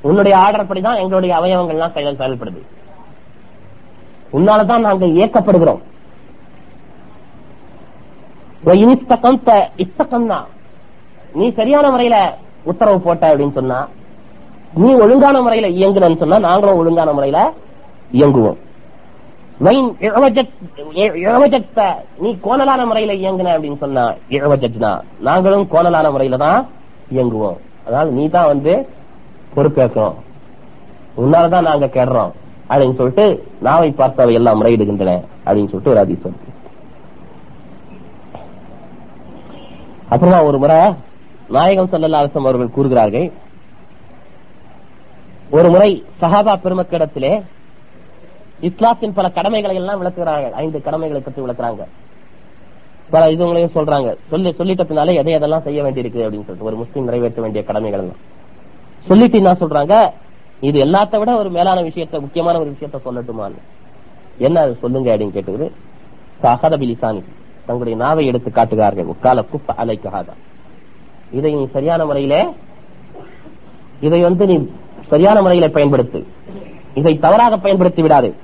[0.00, 2.62] உன்னுடைய ஆர்டர் படிதான் எங்களுடைய அவயவங்கள்லாம் செயல் செயல்படுது.
[4.32, 5.80] உன்னாலதான் நாங்கள் இயக்கப்படுகிறோம்.
[11.32, 13.88] நீ சரியான முறையில உத்தரவு போட்ட அப்படின்னு சொன்னா
[14.82, 17.38] நீ ஒழுங்கான முறையில இயங்குனன்னு சொன்னா நாங்களும் ஒழுங்கான முறையில
[18.18, 18.58] இயங்குவோம்.
[22.18, 24.04] நீ கோணலான முறையில இயங்குன அப்படின்னு சொன்னா
[24.36, 24.90] இழவஜட்னா
[25.28, 26.60] நாங்களும் கோணலான முறையில தான்
[27.14, 27.58] இயங்குவோம்.
[27.86, 28.72] அதாவது நீ தான் வந்து
[29.56, 30.16] பொறுப்பேற்கிறோம்
[31.22, 32.32] உன்னாலதான் நாங்க கேடுறோம்.
[32.70, 33.24] அப்படின்னு சொல்லிட்டு
[33.60, 35.12] நாவை பார்த்தவை எல்லாம் முறையிடுகின்றன
[35.46, 36.40] அப்படின்னு சொல்லிட்டு ஒரு அதிசயம்
[40.08, 40.78] அப்புறமா ஒரு முறை
[41.48, 43.26] நாயகம் சல்லல்லாசம் அவர்கள் கூறுகிறார்கள்
[45.50, 47.42] ஒரு முறை சஹாபா பெருமக்கிடத்திலே
[48.60, 51.84] இஸ்லாத்தின் பல கடமைகளை எல்லாம் விளக்குகிறாங்க ஐந்து கடமைகளை பற்றி விளக்குறாங்க.
[53.10, 54.16] பல இதுங்களையும் சொல்றாங்க.
[54.30, 58.16] சொல்லி சொல்லிட்ட பின்னாலே எதை எதெல்லாம் செய்ய வேண்டியிருக்கு அப்படின்னு சொல்லிட்டு ஒரு முஸ்லீம் நிறைவேற்ற வேண்டிய கடமைகள் எல்லாம்.
[59.08, 60.10] சொல்லிட்டு என்ன சொல்றாங்க?
[60.60, 63.60] இது எல்லாத்த விட ஒரு மேலான விஷயத்த முக்கியமான ஒரு விஷயத்த சொல்லட்டுமான்னு.
[64.38, 65.70] என்ன அது சொல்லுங்க அப்படின்னு கேட்டுக்குது
[66.42, 67.22] சஹதபிலிசானி
[67.66, 69.06] தங்களுடைய நாவை எடுத்து காட்டுகிறார்கள்.
[69.06, 70.32] உக்கால குப்ப அலைக்காதா
[71.32, 72.46] இதை நீ சரியான முறையிலே
[74.00, 74.68] இதை வந்து நீ
[75.08, 76.24] சரியான முறையில பயன்படுத்து.
[76.94, 78.34] இதை தவறாக பயன்படுத்தி விடாது.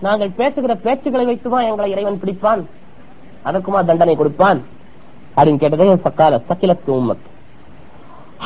[0.00, 2.64] நாங்கள் பேசுகிற பேச்சுகளை வைத்துதான் எங்களை இறைவன் பிடிப்பான்.
[3.44, 4.62] அதற்குமா தண்டனை கொடுப்பான்?
[5.36, 7.30] அப்படின்னு கேட்டதே சக்கால சக்கிலத்து உம்மத்.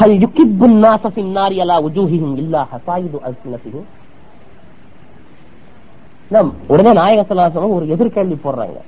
[0.01, 0.69] ஹல் யுகிப்பு
[6.69, 8.79] உடனே நாயக சலாசனம் ஒரு எதிர்கேள்வி போடுறாங்க.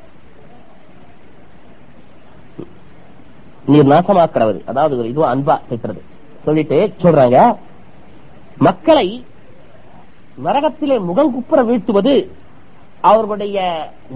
[3.66, 6.00] நீர் நாசமாக்குறவர் அதாவது ஒரு இதுவா அன்பா பேசுறது.
[6.44, 7.38] சொல்லிட்டு சொல்றாங்க
[8.66, 9.06] மக்களை
[10.46, 12.14] நரகத்திலே முகங்குப்புற வீழ்த்துவது
[13.00, 13.58] அவர்களுடைய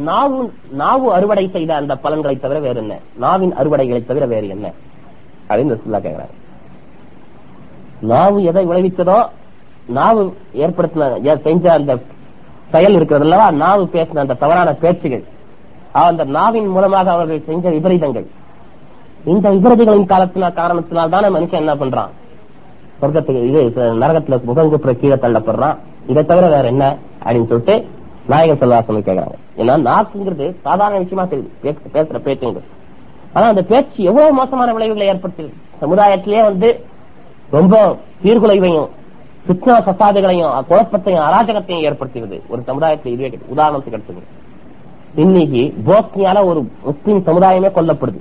[0.08, 0.38] நாவு
[0.72, 2.94] நாவு அறுவடை செய்த அந்த பலன்களை தவிர வேற என்ன?
[3.16, 4.66] நாவின் அறுவடைகளை தவிர வேறு என்ன?
[5.48, 6.34] அப்படின்னு சொல்லா கேக்குறாங்க
[8.12, 9.18] நாவு எதை விளைவித்ததோ
[9.98, 10.22] நாவு
[10.64, 11.92] ஏற்படுத்தின செஞ்ச அந்த
[12.72, 13.50] செயல் இருக்கிறது அல்லவா?
[13.50, 15.24] நாவு பேசின அந்த தவறான பேச்சுகள்.
[15.92, 18.26] அந்த நாவின் மூலமாக அவர்கள் செஞ்ச விபரீதங்கள்.
[19.24, 22.08] இந்த விபரீதங்களின் காலத்தினால் காரணத்தினால் தானே மனுஷன் என்ன பண்றான்?
[23.02, 25.76] சொர்க்கத்துக்கு இது நரகத்துல முகங்குப்புற கீழே தள்ளப்படுறான்.
[26.06, 26.96] இதை தவிர வேற என்ன?
[27.18, 27.86] அப்படின்னு சொல்லிட்டு
[28.26, 31.76] நாயகர் செல்வாசனம் கேட்கறாங்க ஏன்னா நாக்குங்கிறது சாதாரண விஷயமா தெரியுது.
[31.94, 32.70] பேசுற பேச்சுங்கிறது.
[33.32, 36.84] ஆனா அந்த பேச்சு எவ்வளவு மோசமான விளைவுகளை ஏற்படுத்தியது சமுதாயத்திலேயே வந்து
[37.50, 38.88] ரொம்ப சீர்குலைவையும்
[39.46, 42.40] சுத்னா சசாதுகளையும் குழப்பத்தையும் அராஜகத்தையும் ஏற்படுத்துகிறது.
[42.48, 44.22] ஒரு சமுதாயத்தில் இதுவே உதாரணத்துக்கு எடுத்துங்க
[45.14, 48.20] இன்னைக்கு போஸ்னியால ஒரு முஸ்லிம் சமுதாயமே கொல்லப்படுது.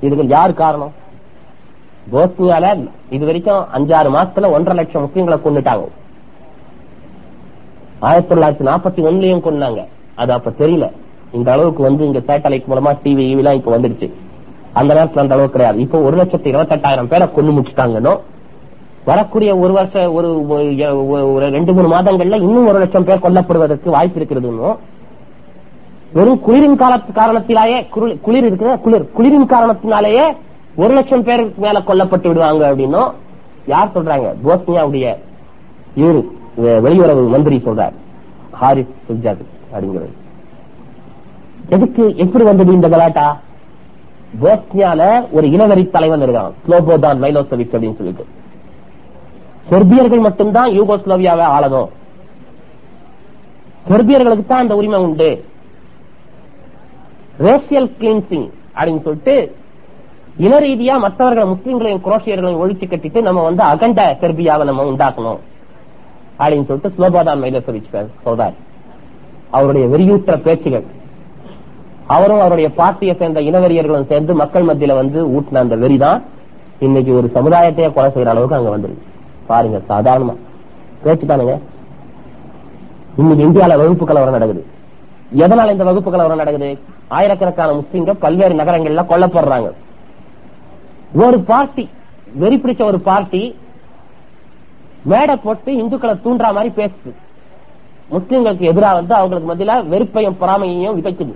[0.00, 0.92] இதுக்கு யார் காரணம்?
[2.12, 5.88] போஸ்னியால இது வரைக்கும் அஞ்சாறு மாசத்துல ஒன்றரை லட்சம் முஸ்லீம்களை கொண்டுட்டாங்க
[8.00, 10.90] ஆயிரத்தி தொள்ளாயிரத்தி நாற்பத்தி ஒண்ணுலயும் கொண்டாங்க அது அப்ப தெரியல.
[11.32, 14.12] இந்த அளவுக்கு வந்து இங்க சேட்டலைட் மூலமா டிவி எல்லாம் இப்ப வந்துடுச்சு.
[14.72, 15.80] அந்த நேரத்துல அந்த அளவுக்கு கிடையாது.
[15.80, 18.18] இப்போ ஒரு லட்சத்தி இருபத்தெட்டாயிரம் பேரை கொண்டு முடிச்சுட்டாங்கன்னு
[19.04, 24.76] வரக்கூடிய ஒரு வருஷ ஒரு ஒரு- ரெண்டு மூணு மாதங்கள்ல இன்னும் ஒரு லட்சம் பேர் கொல்லப்படுவதற்கு வாய்ப்பு இருக்கிறதுன்னு.
[26.12, 29.10] வெறும் குளிரின் கால காரணத்திலேயே குளிர் குளிர் இருக்கிற குளிர்.
[29.18, 30.36] குளிரின் காரணத்தினாலேயே
[30.76, 33.12] ஒரு லட்சம் பேருக்கு மேல கொல்லப்பட்டு விடுவாங்க அப்படின்னும்
[33.66, 34.34] யார் சொல்றாங்க?
[34.44, 35.16] போஸ்னியாவுடைய
[35.96, 36.24] இவரு
[36.62, 37.92] வெளியுறவு மந்திரி சொல்றார்.
[38.52, 40.12] ஹாரிஸ் சுஜாத் அப்படிங்கிறது
[41.68, 43.40] எதுக்கு எப்படி வந்தது இந்த கலாட்டா
[44.42, 46.52] போஸ்னியால ஒரு இனவெறி தலைவன் இருக்கான்.
[46.68, 48.26] ஸ்லோபோதான் மைலோசவிக் அப்படின்னு சொல்லிட்டு.
[49.70, 51.88] செர்பியர்கள் மட்டும்தான் யூகோஸ்லோவியாவை ஆளணும்.
[53.88, 55.44] செர்பியர்களுக்கு தான் அந்த உரிமை உண்டு.
[57.38, 59.54] ரேசியல் கிளீன்சிங் அப்படின்னு சொல்லிட்டு
[60.36, 65.38] இன ரீதியா மற்றவர்கள் முஸ்லீம்களையும் குரோஷியர்களையும் ஒழிச்சு கட்டிட்டு நம்ம வந்து அகண்ட செர்பியாவை நம்ம உண்டாக்கணும்.
[66.38, 68.54] அப்படின்னு சொல்லிட்டு ஸ்லோபாதான் மைலோசவிச் சொல்றார்.
[69.50, 70.84] அவருடைய வெறியூற்ற பேச்சுகள்.
[72.06, 76.22] அவரும் அவருடைய பார்ட்டியை சேர்ந்த இனவெறியர்களும் சேர்ந்து மக்கள் மத்தியில வந்து ஊட்டின அந்த வெறிதான்
[76.78, 79.11] இன்னைக்கு ஒரு சமுதாயத்தையே கொலை செய்யற அளவுக்கு அங்க வந்துருக்கு.
[79.46, 80.34] பாருங்க சாதாரணமா.
[81.02, 81.60] பேச்சு தானுங்க.
[83.16, 84.66] இன்னைக்கு இந்தியால வகுப்பு கலவரம் நடக்குது.
[85.36, 86.78] எதனால இந்த வகுப்பு கலவரம் நடக்குது?
[87.08, 89.70] ஆயிரக்கணக்கான முஸ்லீம்கள் பல்வேறு நகரங்கள்ல கொல்லப்படுறாங்க.
[91.14, 91.90] ஒரு பார்ட்டி
[92.34, 93.58] வெறி பிடிச்ச ஒரு பார்ட்டி
[95.04, 97.12] மேடை போட்டு இந்துக்களை தூண்டுற மாதிரி பேசுது.
[98.10, 101.34] முஸ்லிம்களுக்கு எதிராக வந்து அவங்களுக்கு மத்தியில வெறுப்பையும் பொறாமையையும் விதைக்குது.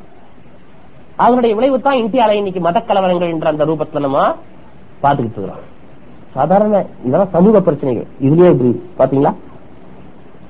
[1.18, 4.34] அவங்களுடைய விளைவு தான் இந்தியால இன்னைக்கு மத கலவரங்கள் என்ற அந்த ரூபத்துல நம்ம
[5.02, 5.74] பாத்துக்கிட்டு இருக்கிறோம்.
[6.36, 8.06] சாதாரண இதெல்லாம் சமூக பிரச்சனைகள்.
[8.26, 9.32] இதுலயே இப்படி பாத்தீங்களா?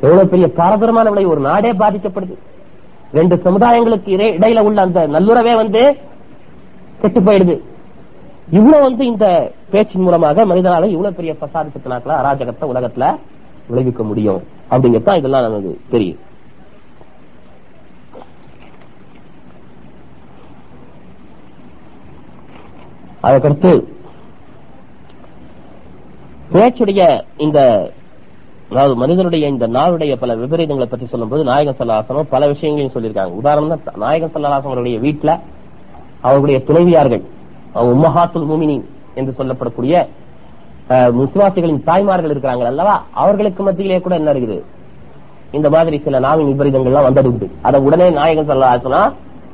[0.00, 2.34] எவ்வளவு பெரிய பாரதூரமான விளைவு ஒரு நாடே பாதிக்கப்படுது.
[3.12, 5.82] ரெண்டு சமுதாயங்களுக்கு இடையில உள்ள அந்த நல்லுறவே வந்து
[7.00, 7.56] கெட்டு போயிடுது.
[8.58, 9.26] இவ்வளவு வந்து இந்த
[9.70, 13.06] பேச்சின் மூலமாக மனிதனால இவ்வளவு பெரிய பசாது சித்தனாக்கள அராஜகத்தை உலகத்துல
[13.68, 14.42] விளைவிக்க முடியும்.
[14.70, 16.22] அப்படிங்கத்தான் இதெல்லாம் நமக்கு தெரியும்.
[23.26, 23.70] அதுக்கடுத்து
[26.50, 27.02] பேச்சுடைய
[27.38, 27.58] இந்த
[28.70, 33.34] அதாவது மனிதனுடைய இந்த நாளுடைய பல விபரீதங்களை பற்றி சொல்லும்போது நாயகன் சல்லாசனம் பல விஷயங்களையும் சொல்லியிருக்காங்க.
[33.34, 35.32] உதாரணம் தான் நாயகன் சல்லாசம் அவருடைய வீட்டுல
[36.22, 37.22] அவருடைய துணைவியார்கள்
[37.74, 38.76] அவங்க உம்மஹாத்துல் மூமினி
[39.14, 39.94] என்று சொல்லப்படக்கூடிய
[40.90, 42.92] அஹ், விசுவாசிகளின் தாய்மார்கள் இருக்கிறாங்க அல்லவா?
[43.14, 44.58] அவர்களுக்கு மத்தியிலே கூட என்ன இருக்குது?
[45.52, 47.46] இந்த மாதிரி சில நாவின் விபரீதங்கள்லாம் வந்தது உண்டு.
[47.62, 49.00] அதை உடனே நாயகன் சல்லாசனா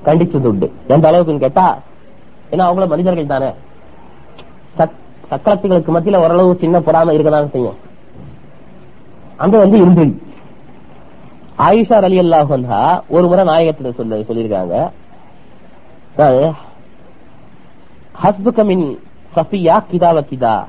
[0.04, 0.66] கண்டிச்சது உண்டு.
[0.88, 1.66] எந்த அளவுக்குன்னு கேட்டா
[2.50, 3.50] ஏன்னா அவங்களும் மனிதர்கள் தானே.
[5.32, 7.76] சக்கரத்துகளுக்கு மத்தியில ஓரளவு சின்ன பொறாம இருக்கதான் செய்யும்.
[9.36, 10.22] அங்க வந்து இருந்தது
[11.58, 14.90] ஆயிஷா அலி அல்லாஹ் ஒரு முறை நாயகத்துல சொல்ல சொல்லியிருக்காங்க.
[16.16, 16.52] அதாவது,
[18.22, 18.96] ஹஸ்புக
[19.34, 20.64] சஃபியா கிதாவ கிதா.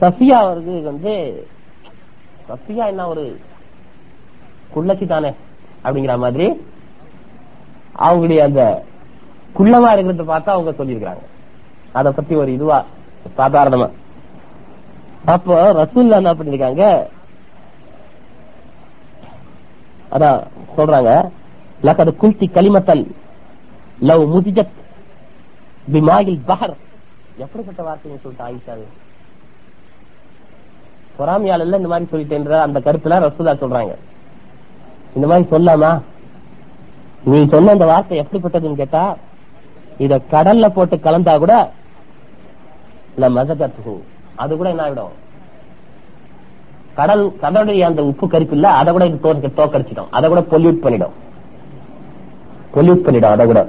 [0.00, 1.46] சஃபியா அவருக்கு வந்து
[2.48, 3.40] சஃபியா என்ன ஒரு
[4.76, 5.32] குள்ளச்சி தானே
[5.84, 6.48] அப்படிங்கிற மாதிரி
[7.98, 8.82] அவங்களுடைய அந்த
[9.58, 11.22] குள்ளமா இருக்கிறத பார்த்தா அவங்க சொல்லியிருக்காங்க
[11.92, 12.84] அத பத்தி ஒரு இதுவா
[13.38, 13.88] சாதாரணமா.
[15.34, 16.84] அப்போ ரசூல்லா என்ன பண்ணிருக்காங்க?
[20.14, 20.38] அதான்
[20.76, 21.10] சொல்றாங்க
[21.86, 23.04] லக்கது குல்தி கலிமத்தன்
[24.08, 24.74] லவ் முதிஜத்
[25.92, 26.74] பிமாயில் பஹர்.
[27.44, 28.86] எப்படிப்பட்ட வார்த்தைன்னு சொல்லிட்டு ஆயிஷாவே
[31.18, 33.92] பொறாமையால இந்த மாதிரி சொல்லிட்டேன்ற அந்த கருத்துல ரசூலா சொல்றாங்க.
[35.16, 35.90] இந்த மாதிரி சொல்லாமா?
[37.30, 39.02] நீ சொன்ன அந்த வார்த்தை எப்படிப்பட்டதுன்னு கேட்டா
[40.04, 41.54] இத கடல்ல போட்டு கலந்தா கூட
[43.14, 43.94] இல்ல மசகத்து
[44.42, 45.14] அது கூட என்ன ஆயிடும்?
[46.98, 49.18] கடல் கடலுடைய அந்த உப்பு கருப்பு இல்ல அதை கூட இது
[49.58, 51.14] தோக்கடிச்சிடும் அதை கூட பொல்யூட் பண்ணிடும்.
[52.74, 53.60] பொல்யூட் பண்ணிடும் அதை கூட.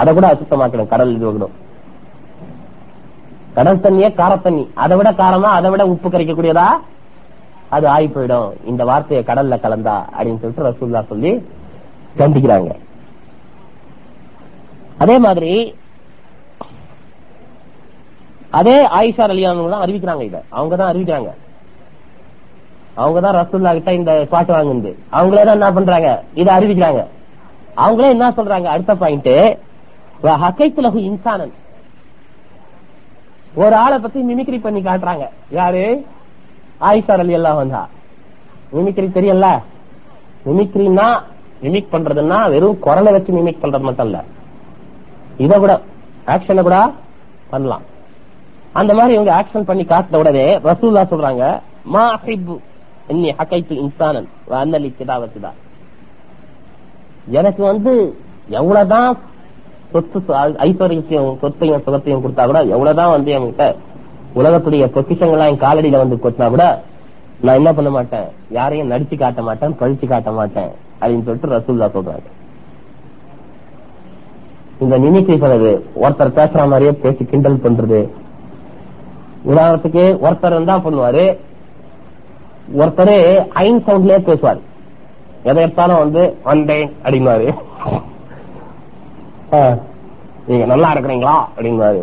[0.00, 1.56] அதை கூட அசுத்தமாக்கிடும் கடல் இது விடும்
[3.56, 6.68] கடல் தண்ணியே காரத்தண்ணி அதை விட காரமா அதை விட உப்பு கரைக்கக்கூடியதா?
[7.76, 8.48] அது ஆகி போயிடும்.
[8.70, 11.32] இந்த வார்த்தையை கடல்ல கலந்தா அப்படின்னு சொல்லிட்டு ரசூல்லா சொல்லி
[12.20, 12.72] கண்டிக்கிறாங்க.
[15.02, 15.52] அதே மாதிரி
[18.58, 20.38] அதே ஆயிஷா அலியானவங்க தான் அறிவிக்கிறாங்க இத.
[20.58, 21.30] அவங்க தான் அறிவிக்கிறாங்க.
[23.02, 26.08] அவங்க தான் ரசூல்லா கிட்ட இந்த பாட்டு வாங்குது அவங்களே தான் என்ன பண்றாங்க?
[26.40, 27.02] இதை அறிவிக்கிறாங்க.
[27.84, 28.68] அவங்களே என்ன சொல்றாங்க?
[28.74, 29.34] அடுத்த பாயிண்ட்
[30.42, 31.54] ஹக்கைத்துலகு இன்சானன்.
[33.62, 35.24] ஒரு ஆளை பத்தி மிமிக்ரி பண்ணி காட்டுறாங்க.
[35.58, 35.82] யாரு?
[36.88, 37.82] ஆயிஷா அலி எல்லாம் வந்தா
[38.74, 39.48] மிமிக்ரி தெரியல
[40.46, 41.08] மிமிக்ரினா
[41.64, 44.20] மிமிக் பண்றதுன்னா வெறும் குரலை வச்சு மிமிக் பண்றது மட்டும் இல்ல.
[45.44, 45.74] இத கூட
[46.34, 46.78] ஆக்ஷனை கூட
[47.52, 47.84] பண்ணலாம்.
[48.74, 51.44] அந்த மாதிரி இவங்க ஆக்ஷன் பண்ணி காட்டின உடனே ரசூல்லா சொல்றாங்க
[51.94, 52.54] மா அஹிப்பு
[53.08, 55.50] இன்னி ஹக்கைத்து இன்சானன் அன்னலி கிதாவத்துதா
[57.38, 57.92] எனக்கு வந்து
[58.60, 59.10] எவ்வளவுதான்
[59.92, 60.20] சொத்து
[60.64, 63.64] ஐஸ்வர்யத்தையும் சொத்தையும் சுகத்தையும் கொடுத்தா கூட எவ்வளவுதான் வந்து என்கிட்ட
[64.36, 66.64] உலகத்துடைய பொக்கிஷங்கள்லாம் என் காலடியில வந்து கொட்டினா கூட
[67.42, 68.26] நான் என்ன பண்ண மாட்டேன்?
[68.56, 72.28] யாரையும் நடிச்சு காட்ட மாட்டேன் பழிச்சு காட்ட மாட்டேன் அப்படின்னு சொல்லிட்டு ரசூல்லா சொல்றாங்க
[74.80, 75.70] இந்த மிமிக்ரி பண்ணது
[76.02, 78.00] ஒருத்தர் பேசுற மாதிரியே பேசி கிண்டல் பண்றது
[79.50, 81.24] உதாரணத்துக்கு ஒருத்தர் என்ன பண்ணுவாரு
[82.80, 83.14] ஒருத்தர்
[83.64, 84.60] ஐன் சவுண்ட்லயே பேசுவார்.
[85.48, 87.48] எதை எடுத்தாலும் வந்து வந்தேன் அப்படிங்குவாரு
[90.48, 92.02] நீங்க நல்லா இருக்கிறீங்களா அப்படிங்குவாரு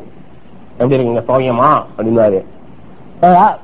[0.80, 2.39] எப்படி இருக்கீங்க சோகியமா அப்படிங்குவாரு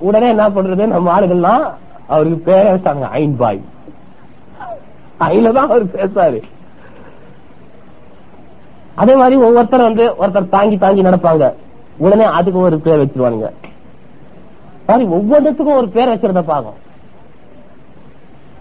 [0.07, 1.65] உடனே என்ன பண்றது நம்ம ஆளுகள்லாம்
[2.13, 3.61] அவருக்கு பேர வச்சாங்க ஐன் பாய்.
[5.27, 6.39] ஐல தான் அவர் பேசுவாரு.
[9.01, 11.45] அதே மாதிரி ஒவ்வொருத்தர் வந்து ஒருத்தர் தாங்கி தாங்கி நடப்பாங்க.
[12.05, 13.49] உடனே அதுக்கு ஒரு பேர் வச்சிருவானுங்க.
[14.87, 16.83] மாதிரி ஒவ்வொன்றத்துக்கும் ஒரு பேர் வச்சிருந்த பாகம்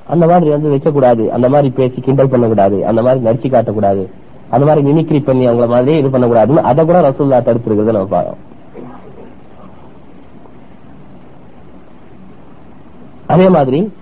[0.06, 1.28] அந்த மாதிரி வந்து வைக்கக்கூடாது.
[1.28, 2.86] அந்த மாதிரி பேசி கிண்டல் பண்ணக்கூடாது.
[2.86, 4.06] அந்த மாதிரி நடிச்சு காட்டக்கூடாது.
[4.50, 8.36] அந்த மாதிரி மிமிக்ரி பண்ணி அவங்கள மாதிரி இது பண்ணக்கூடாதுன்னு அதை கூட ரசூல்லா தடுத்திருக்கிறது நம்ம பாகம்
[13.26, 13.92] அதே மாதிரி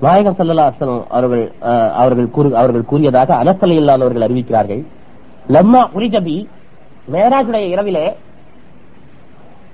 [0.00, 1.52] நாயகம் சல்லா அசனம் அவர்கள்
[1.92, 4.84] அவர்கள் கூறு- அவர்கள் கூறியதாக அனசலை இல்லாதவர்கள் அறிவிக்கிறார்கள்.
[5.48, 6.46] லம்மா உரிஜபி
[7.12, 8.16] மேராஜுடைய இரவிலே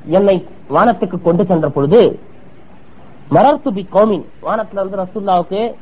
[0.07, 2.21] என்னை வானத்துக்கு கொண்டு சென்ற பொழுது
[3.31, 4.25] மரர்த்து பி கோமின்.
[4.43, 5.75] வானத்துல இருந்து ரசூல்லாவுக்கு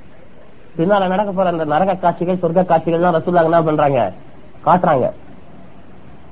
[0.78, 4.12] பின்னால நடக்க போற அந்த நரக காட்சிகள் சொர்க்க காட்சிகள் ரசூல்லா என்ன பண்றாங்க?
[4.64, 5.10] காட்டுறாங்க.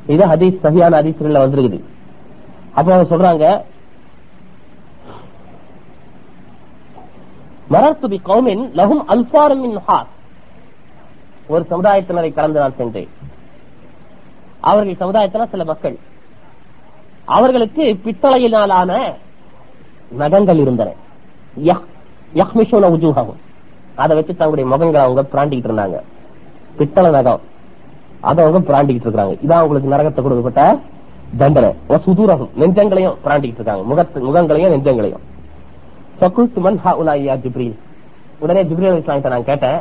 [0.06, 1.80] இது ஹதீஸ் சரியான ஹதீஸ்கள்ல வந்திருக்குது.
[2.74, 3.62] அப்ப அவங்க சொல்றாங்க
[7.70, 10.12] மரர்த்து பி கௌமின் லகும் அல்பாரமின் ஹாஸ்
[11.46, 13.08] ஒரு சமுதாயத்தினரை கலந்து நான் சென்றேன்.
[14.60, 15.98] அவர்கள் சமுதாயத்தினர் சில மக்கள்.
[17.24, 19.12] அவர்களுக்கு பித்தளையினாலான
[20.10, 20.90] நகங்கள் இருந்தன.
[21.64, 21.82] யஹ்-
[23.94, 26.00] அதை வச்சு தங்களுடைய முகங்களை அவங்க பிராண்டிக்கிட்டு இருந்தாங்க.
[26.76, 27.40] பித்தளை நகம்.
[28.20, 30.78] அதை அவங்க பிராண்டிக்கிட்டு இருக்காங்க இதான் அவங்களுக்கு நரகத்தை கொடுக்கப்பட்ட
[31.38, 31.74] தண்டனை.
[31.88, 33.82] சுதூரகம் நெஞ்சங்களையும் பிராண்டிக்கிட்டு இருக்காங்க.
[33.82, 35.20] முகத்து முகங்களையும் நெஞ்சங்களையும்.
[37.36, 37.78] ஜிப்ரீல்.
[38.38, 39.80] உடனே ஜிப்ரீல் அலைஹிஸ்ஸலாம் நான் கேட்டேன்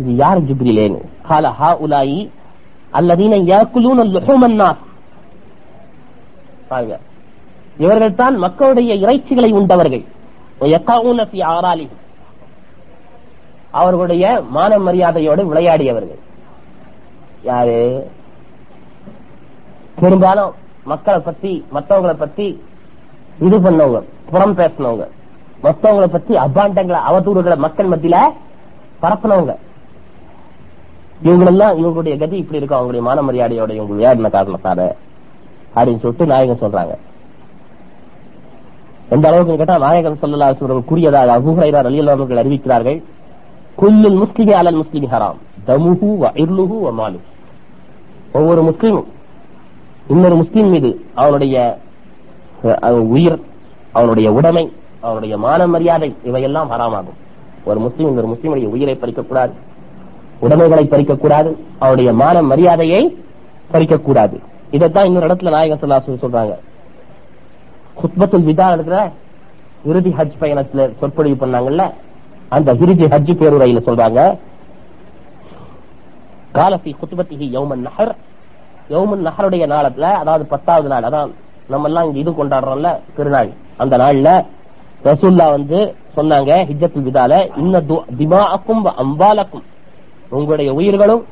[0.00, 1.00] இது யார் ஜிப்ரீலேன்னு?
[1.22, 2.30] கால ஹாஉலாஇ
[2.92, 4.76] அல்லதீன யாக்குலூன் லுஹூமன் நாஸ்.
[6.68, 6.98] பாருங்க.
[7.78, 10.04] இவர்கள் தான் மக்களுடைய இறைச்சிகளை உண்டவர்கள்.
[13.70, 16.18] அவர்களுடைய மான மரியாதையோடு விளையாடியவர்கள்.
[17.42, 18.10] யாரு?
[20.00, 22.62] பெரும்பாலும் மக்களை பத்தி மற்றவங்களை பத்தி
[23.40, 25.06] இது பண்ணவங்க புறம் பேசினவங்க.
[25.62, 28.16] மற்றவங்களை பத்தி அபாண்டங்களை அவதூறுகளை மக்கள் மத்தியில
[29.02, 29.56] பரப்பினவங்க.
[31.24, 32.78] இவங்களெல்லாம் இவங்களுடைய கதி இப்படி இருக்கும்.
[32.78, 34.92] அவங்களுடைய மான மரியாதையோட இவங்க விளையாடின காரணத்தால.
[35.76, 36.94] அப்படின்னு சொல்லிட்டு நாயகன் சொல்றாங்க.
[39.14, 42.98] எந்த அளவுக்கு கேட்டா நாயகன் சொல்லலா சொல்றவங்க கூறியதாக அபுஹரைரா அலி அவர்கள் அறிவிக்கிறார்கள்
[43.80, 46.08] குல்லுல் முஸ்லிமி அலல் முஸ்லிமி ஹராம் தமுஹு
[46.44, 47.18] இர்லுஹு மாலு.
[48.38, 49.10] ஒவ்வொரு முஸ்லீமும்
[50.14, 50.90] இன்னொரு முஸ்லீம் மீது
[51.22, 51.56] அவனுடைய
[53.14, 53.38] உயிர்
[53.98, 54.64] அவனுடைய உடைமை
[55.06, 57.18] அவனுடைய மான மரியாதை இவையெல்லாம் ஹராமாகும்.
[57.68, 59.54] ஒரு முஸ்லீம் இன்னொரு முஸ்லீமுடைய உயிரை பறிக்கக்கூடாது
[60.44, 63.02] உடைமைகளை பறிக்கக்கூடாது அவனுடைய மான மரியாதையை
[63.72, 64.36] பறிக்கக்கூடாது.
[64.72, 66.54] இதைத்தான் இன்னொரு இடத்துல நாயகன் சொல்லாசு சொல்றாங்க.
[67.96, 68.96] குத்பத்துல் விதா இருக்கிற
[69.84, 71.82] இறுதி ஹஜ் பயணத்துல சொற்பொழிவு பண்ணாங்கல்ல
[72.50, 74.20] அந்த இறுதி ஹஜ் பேருரையில சொல்றாங்க
[76.54, 78.12] காலசி குத்துபத்திகி யௌமன் நகர்
[78.90, 81.30] யௌமன் நகருடைய நாளத்துல அதாவது பத்தாவது நாள் அதான்
[81.68, 83.48] நம்ம எல்லாம் இங்க இது கொண்டாடுறோம்ல திருநாள்.
[83.78, 84.28] அந்த நாள்ல
[85.04, 85.78] ரசூல்லா வந்து
[86.16, 87.80] சொன்னாங்க ஹிஜத்துல் விதால இன்ன
[88.20, 89.64] திமாக்கும் அம்பாலக்கும்
[90.30, 91.24] உங்களுடைய உயிர்களும்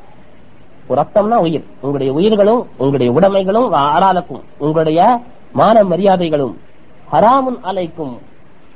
[0.88, 1.64] ரத்தம்னா உயிர்.
[1.74, 5.20] உங்களுடைய உயிர்களும் உங்களுடைய உடைமைகளும் வ உங்களுடைய
[5.52, 6.58] மான மரியாதைகளும்
[7.12, 8.18] ஹராமுன் அலைக்கும்.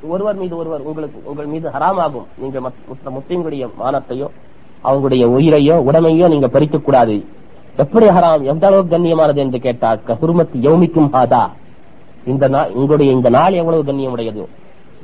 [0.02, 2.26] ஒருவர் மீது ஒருவர் உங்களுக்கு உங்கள் மீது ஹராமாகும்.
[2.38, 4.28] நீங்க மற்ற முஸ்லீம்களுடைய மானத்தையோ
[4.84, 7.24] அவங்களுடைய உயிரையோ உடமையோ நீங்க பறிக்க கூடாது.
[7.76, 8.42] எப்படி ஹராம்?
[8.42, 11.50] எந்த அளவுக்கு கண்ணியமானது என்று கேட்டால் கஹுர்மத் யௌமிக்கும் ஹாதா.
[12.26, 14.46] இந்த உங்களுடைய இந்த நாள் எவ்வளவு கண்ணியமுடையது?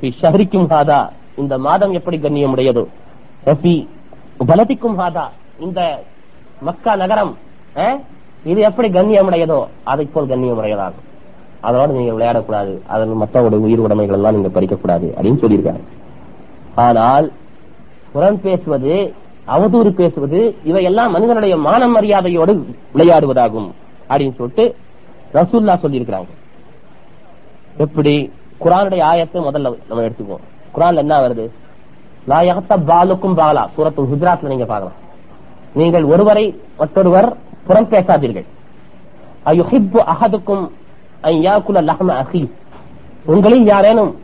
[0.01, 1.09] ஃபி ஷஹரிக்கும் ஹாதா.
[1.35, 2.87] இந்த மாதம் எப்படி கண்ணியமுடையது?
[3.45, 3.87] ஃபி
[4.47, 5.29] பலதிக்கும் ஹாதா.
[5.59, 6.03] இந்த
[6.61, 7.33] மக்கா நகரம்
[7.75, 7.99] அஹ்,
[8.43, 11.01] இது எப்படி கண்ணியமுடையதோ அதை போல் கண்ணியமுடையதாகும்.
[11.63, 12.81] அதோட நீங்க விளையாடக்கூடாது.
[12.87, 15.81] அதில் மற்றவங்களுடைய உயிர் உடைமைகள் எல்லாம் நீங்க பறிக்கக்கூடாது அப்படின்னு சொல்லியிருக்காரு.
[16.75, 17.31] ஆனால்
[18.11, 19.13] புறம் பேசுவது
[19.47, 22.53] அவதூறு பேசுவது இவையெல்லாம் மனிதனுடைய மான மரியாதையோடு
[22.93, 23.69] விளையாடுவதாகும்
[24.09, 24.65] அப்படின்னு சொல்லிட்டு
[25.33, 26.31] ரசூல்லா சொல்லியிருக்கிறாங்க.
[27.77, 28.31] எப்படி?
[28.61, 30.45] குரானுடைய ஆயத்தை முதல்ல நம்ம எடுத்துக்குவோம்.
[30.75, 31.45] குரான்ல என்ன வருது?
[32.27, 33.69] லாயகத்த பாலுக்கும் பாலா.
[33.75, 34.99] சூரத்து குஜராத்ல நீங்க பாக்கலாம்
[35.75, 38.45] நீங்கள் ஒருவரை மற்றொருவர் புறம் பேசாதீர்கள்
[39.45, 39.99] அயுஹிப்பு
[41.93, 42.49] அஹி.
[43.25, 44.15] உங்களில் யாரேனும்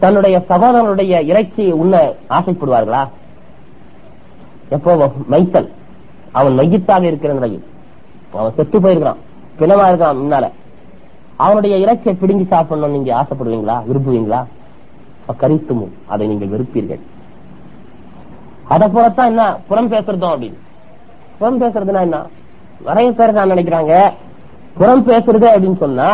[0.00, 3.08] தன்னுடைய சகோதரனுடைய இறைச்சியை உண்ண ஆசைப்படுவார்களா?
[4.68, 5.70] எப்போ மைத்தல்.
[6.32, 7.64] அவன் மையத்தாக இருக்கிற நிலையில்.
[8.32, 9.18] அவன் செத்து போயிருக்கிறான்.
[9.58, 10.50] பிணமா இருக்கான் முன்னால.
[11.36, 13.82] அவனுடைய இறைச்சியை பிடுங்கி சாப்பிடணும் நீங்க ஆசைப்படுவீங்களா?
[13.84, 14.44] விரும்புவீங்களா?
[15.40, 17.00] கரித்துமும் அதை நீங்கள் வெறுப்பீர்கள்.
[18.68, 19.56] அதை போலத்தான் என்ன?
[19.68, 20.66] புறம் பேசுறதும் அப்படின்னு
[21.38, 22.18] புறம் பேசுறதுன்னா என்ன?
[22.88, 23.94] நிறைய பேர் நான் நினைக்கிறாங்க?
[24.80, 26.08] புறம் பேசுறது அப்படின்னு சொன்னா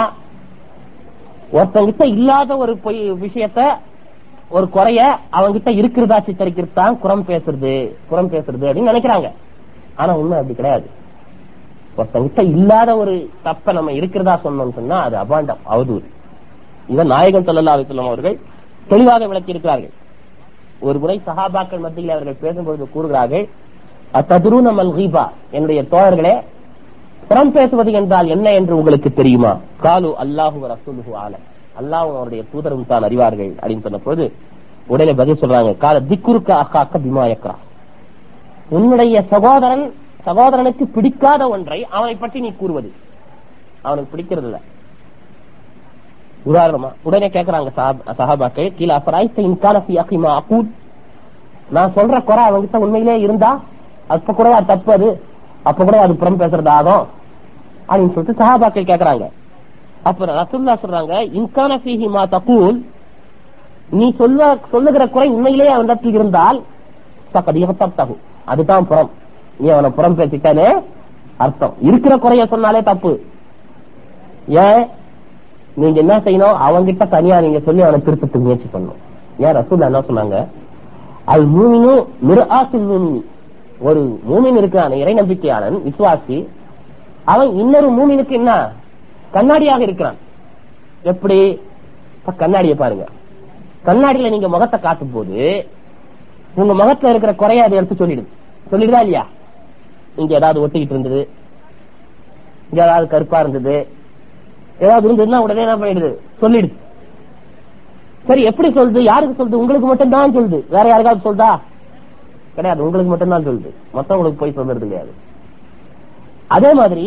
[1.56, 3.60] ஒருத்தங்கிட்ட இல்லாத ஒரு பொய் விஷயத்த
[4.56, 5.00] ஒரு குறைய
[5.36, 7.72] அவங்கிட்ட இருக்கிறதா சித்தரிக்கிறது தான் புறம் பேசுறது
[8.10, 9.28] புறம் பேசுறது அப்படின்னு நினைக்கிறாங்க.
[10.00, 10.86] ஆனா உண்மை அப்படி கிடையாது.
[11.98, 13.14] ஒருத்தங்கிட்ட இல்லாத ஒரு
[13.46, 16.06] தப்ப நம்ம இருக்கிறதா சொன்னோம் சொன்னா அது அபாண்டம் அவதூறு.
[16.92, 18.36] இதை நாயகன் ஸல்லல்லாஹு அலைஹி அவர்கள்
[18.88, 19.92] தெளிவாக விளக்கி இருக்கிறார்கள்
[20.88, 23.44] ஒரு முறை சகாபாக்கள் மத்தியில் அவர்கள் பேசும்பொழுது கூறுகிறார்கள்
[24.14, 24.92] அத்ததுருன மல்
[25.50, 26.34] என்னுடைய தோழர்களே
[27.28, 29.52] புறம் பேசுவது என்றால் என்ன என்று உங்களுக்கு தெரியுமா?
[29.80, 31.44] காலு அல்லாஹு ரசூலுஹு ஆலம்.
[31.80, 34.24] அல்லாஹ் அவருடைய தூதரும் தான் அறிவார்கள் அப்படின்னு சொன்ன போது
[34.86, 37.54] உடனே பதில் சொல்றாங்க கால திக்குருக்க அக்காக்க பிமாயக்கரா
[38.70, 39.84] உன்னுடைய சகோதரன்
[40.26, 42.90] சகோதரனுக்கு பிடிக்காத ஒன்றை அவனை பற்றி நீ கூறுவது.
[43.82, 44.58] அவனுக்கு பிடிக்கிறது இல்ல.
[46.46, 49.76] உதாரணமா உடனே கேக்குறாங்க சஹாப்- சஹாபாக்கள் கீழ அஃபராய்த்த இன்கான
[51.70, 53.50] நான் சொல்ற குறை அவங்கிட்ட உண்மையிலே இருந்தா
[54.08, 55.20] அப்ப கூட தப்பு அது.
[55.62, 57.06] அப்ப கூட அது புறம் பேசுறது ஆகும்.
[57.88, 59.30] அப்படின்னு சொல்லிட்டு சஹாபாக்கள் கேக்குறாங்க.
[60.02, 62.86] அப்ப ரசுல்லா சொல்றாங்க இன்கான ஃபீஹி மா தகூல்.
[63.90, 66.62] நீ சொல்ல சொல்லுகிற குறை உண்மையிலேயே அவனிடத்தில் இருந்தால்
[67.32, 69.10] தகும் அதுதான் புறம்.
[69.56, 70.82] நீ அவனை புறம் பேசிட்டானே
[71.36, 71.74] அர்த்தம்.
[71.80, 73.20] இருக்கிற குறைய சொன்னாலே தப்பு.
[74.48, 74.88] ஏன்?
[75.74, 76.56] நீங்க என்ன செய்யணும்?
[76.68, 79.02] அவங்கிட்ட தனியா நீங்க சொல்லி அவனை திருத்தத்துக்கு முயற்சி பண்ணணும்.
[79.38, 80.46] ஏன் ரசூல்லா என்ன சொன்னாங்க?
[81.24, 83.24] அது மூமினும் மிருஆசில் மூமினி
[83.86, 86.36] ஒரு மூமின் இருக்கிறான் இறை நம்பிக்கையாளன் விசுவாசி
[87.32, 88.52] அவன் இன்னொரு மூமினுக்கு என்ன?
[89.30, 90.18] கண்ணாடியாக இருக்கிறான்.
[91.02, 91.38] எப்படி?
[92.36, 93.06] கண்ணாடியை பாருங்க.
[93.86, 95.66] கண்ணாடியில நீங்க முகத்தை காட்டும் போது
[96.54, 98.30] உங்க முகத்துல இருக்கிற குறைய அதை எடுத்து சொல்லிடுது
[98.70, 99.24] சொல்லிடுதா இல்லையா?
[100.16, 101.20] இங்க ஏதாவது ஒட்டிக்கிட்டு இருந்தது.
[102.70, 103.76] இங்க ஏதாவது கருப்பா இருந்தது.
[104.78, 106.10] ஏதாவது இருந்ததுன்னா உடனே என்ன பண்ணிடுது
[106.42, 106.76] சொல்லிடுது
[108.28, 109.00] சரி எப்படி சொல்லுது?
[109.10, 109.60] யாருக்கு சொல்லுது?
[109.62, 110.58] உங்களுக்கு மட்டும் தான் சொல்லுது.
[110.68, 111.50] வேற யாருக்காவது சொல்லுதா?
[112.56, 112.84] கிடையாது.
[112.84, 115.12] உங்களுக்கு மட்டும் தான் சொல்லுது மத்தவங்களுக்கு போய் சொல்றது கிடையாது.
[116.56, 117.06] அதே மாதிரி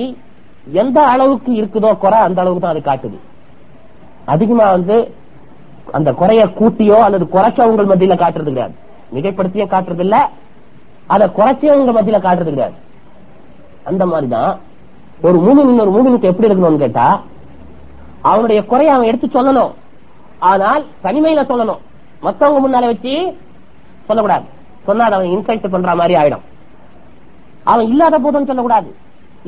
[0.82, 3.18] எந்த அளவுக்கு இருக்குதோ குறை அந்த அளவுக்கு தான் அது காட்டுது.
[4.34, 4.96] அதிகமா வந்து
[5.98, 8.76] அந்த குறைய கூட்டியோ அல்லது குறைச்ச உங்கள் மத்தியில காட்டுறது கிடையாது.
[9.16, 10.18] மிகைப்படுத்தியோ காட்டுறது இல்ல.
[11.08, 12.78] அதை குறைச்சே உங்க மத்தியில காட்டுறது கிடையாது.
[13.84, 14.52] அந்த மாதிரிதான்
[15.22, 17.08] ஒரு மூமின் இன்னொரு மூமினுக்கு எப்படி இருக்கணும்னு கேட்டா
[18.22, 19.74] அவனுடைய குறைய அவன் எடுத்து சொல்லணும்.
[20.40, 21.82] ஆனால் தனிமையில சொல்லணும்.
[22.22, 23.14] மத்தவங்க முன்னால வச்சு
[24.08, 24.46] சொல்லக்கூடாது.
[24.88, 26.46] சொன்னா அவன் இன்சல்ட் பண்ற மாதிரி ஆயிடும்.
[27.72, 28.90] அவன் இல்லாத போதுன்னு சொல்லக்கூடாது.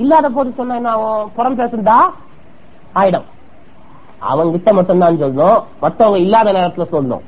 [0.04, 1.32] இல்லாத போது சொன்னா என்ன ஆகும்?
[1.36, 1.98] புறம் பேசுந்தா
[3.02, 3.28] ஆயிடும்.
[4.32, 5.62] அவங்கிட்ட மட்டும்தான் சொல்லணும்.
[5.84, 7.26] மத்தவங்க இல்லாத நேரத்துல சொல்லணும்.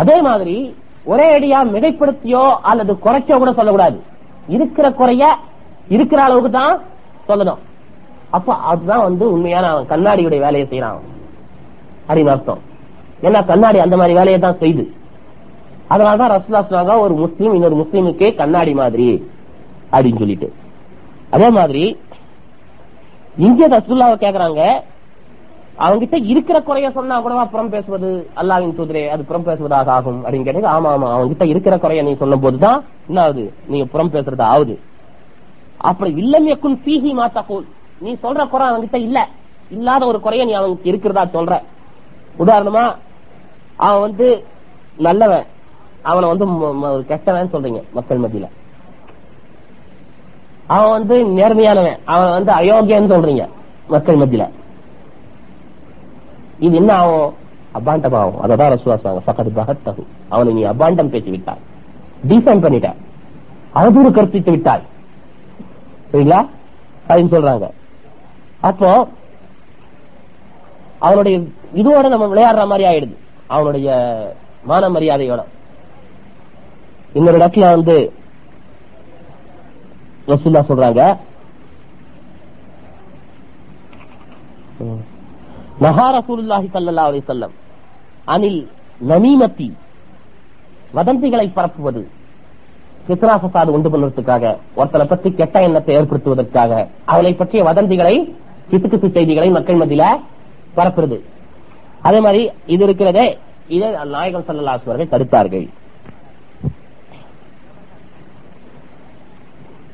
[0.00, 0.56] அதே மாதிரி
[1.12, 3.98] ஒரே அடியா மிகைப்படுத்தியோ அல்லது குறைச்சோ கூட சொல்லக்கூடாது.
[4.56, 5.24] இருக்கிற குறைய
[5.96, 6.74] இருக்கிற அளவுக்கு தான்
[7.28, 7.60] சொல்லணும்.
[8.36, 11.04] அப்ப அதுதான் வந்து உண்மையான அவன் கண்ணாடியுடைய வேலையை செய்யறான்
[12.08, 12.62] அப்படின்னு அர்த்தம்.
[13.26, 14.84] ஏன்னா கண்ணாடி அந்த மாதிரி வேலையை தான் செய்து.
[15.90, 19.28] அதனாலதான் ரசுல்லா சொன்னாங்க ஒரு முஸ்லீம் இன்னொரு முஸ்லீமுக்கே கண்ணாடி மாதிரி
[19.92, 20.52] அப்படின்னு சொல்லிட்டு.
[21.30, 21.96] அதே மாதிரி
[23.36, 24.84] இங்க ரசுல்லாவை கேக்குறாங்க
[25.78, 28.30] அவங்கிட்ட இருக்கிற குறைய சொன்னா கூடவா புறம் பேசுவது?
[28.36, 32.40] அல்லாவின் தூதரே அது புறம் பேசுவதாக ஆகும் அப்படின்னு கேட்டது ஆமா ஆமா அவங்கிட்ட இருக்கிற குறைய நீ சொல்லும்
[32.40, 34.80] போதுதான் என்ன ஆகுது நீங்க புறம் பேசுறது ஆகுது.
[35.78, 36.80] அப்படி இல்லம் எக்குன்
[37.16, 37.66] மாத்தா கோல்
[37.98, 39.28] நீ சொல்ற குறை அவன்கிட்ட இல்ல.
[39.70, 41.62] இல்லாத ஒரு குறைய நீ அவனுக்கு இருக்கிறதா சொல்ற.
[42.38, 42.94] உதாரணமா
[43.76, 44.44] அவன் வந்து
[44.96, 45.46] நல்லவன்.
[46.06, 48.48] அவனை வந்து ஒரு கெட்டவன் சொல்றீங்க மக்கள் மத்தியில.
[50.66, 53.48] அவன் வந்து நேர்மையானவன் அவன் வந்து அயோக்கியன்னு சொல்றீங்க
[53.88, 54.50] மக்கள் மத்தியில.
[56.58, 57.34] இது என்ன ஆகும்?
[57.74, 61.58] அபாண்டம் ஆகும் அததான் ரசூலா சொன்னாங்க பக்கத்து பகத்தகு அவனை நீ அபாண்டம் பேசி விட்டாய்
[62.28, 62.94] டீஃபைன் பண்ணிட்ட.
[63.74, 64.82] அவதூறு கற்பித்து விட்டாய்.
[66.12, 66.46] சரிங்களா?
[67.08, 67.70] அப்படின்னு சொல்றாங்க.
[68.60, 69.08] அப்போ
[70.98, 71.38] அவனுடைய
[71.74, 73.16] இதோட நம்ம விளையாடுற மாதிரி ஆயிடுது.
[73.46, 73.90] அவனுடைய
[74.64, 75.42] மான மரியாதையோட.
[77.18, 77.96] இன்னொரு இடத்துல வந்து
[80.32, 81.02] ரசூல்லா சொல்றாங்க
[85.84, 87.54] நஹா ரசூலுல்லாஹி ஸல்லல்லாஹு அலைஹி வஸல்லம்
[88.34, 88.60] அனில்
[89.10, 89.68] நமீமத்தி
[90.98, 92.02] வதந்திகளை பரப்புவது
[93.08, 94.44] சித்ரா ஃபசாத் உண்டு பண்ணுவதற்காக
[94.80, 96.72] ஒருத்தரை பற்றி கெட்ட எண்ணத்தை ஏற்படுத்துவதற்காக
[97.12, 98.14] அவளை பற்றிய வதந்திகளை
[98.70, 100.04] கிசுகிசு செய்திகளை மக்கள் மத்தியில
[100.78, 101.18] பரப்புறது.
[102.06, 102.40] அதே மாதிரி
[102.74, 103.26] இது இருக்கிறதே
[103.76, 105.66] இதை நாயகம் ஸல்லல்லாஹு அவர்கள் தடுத்தார்கள்.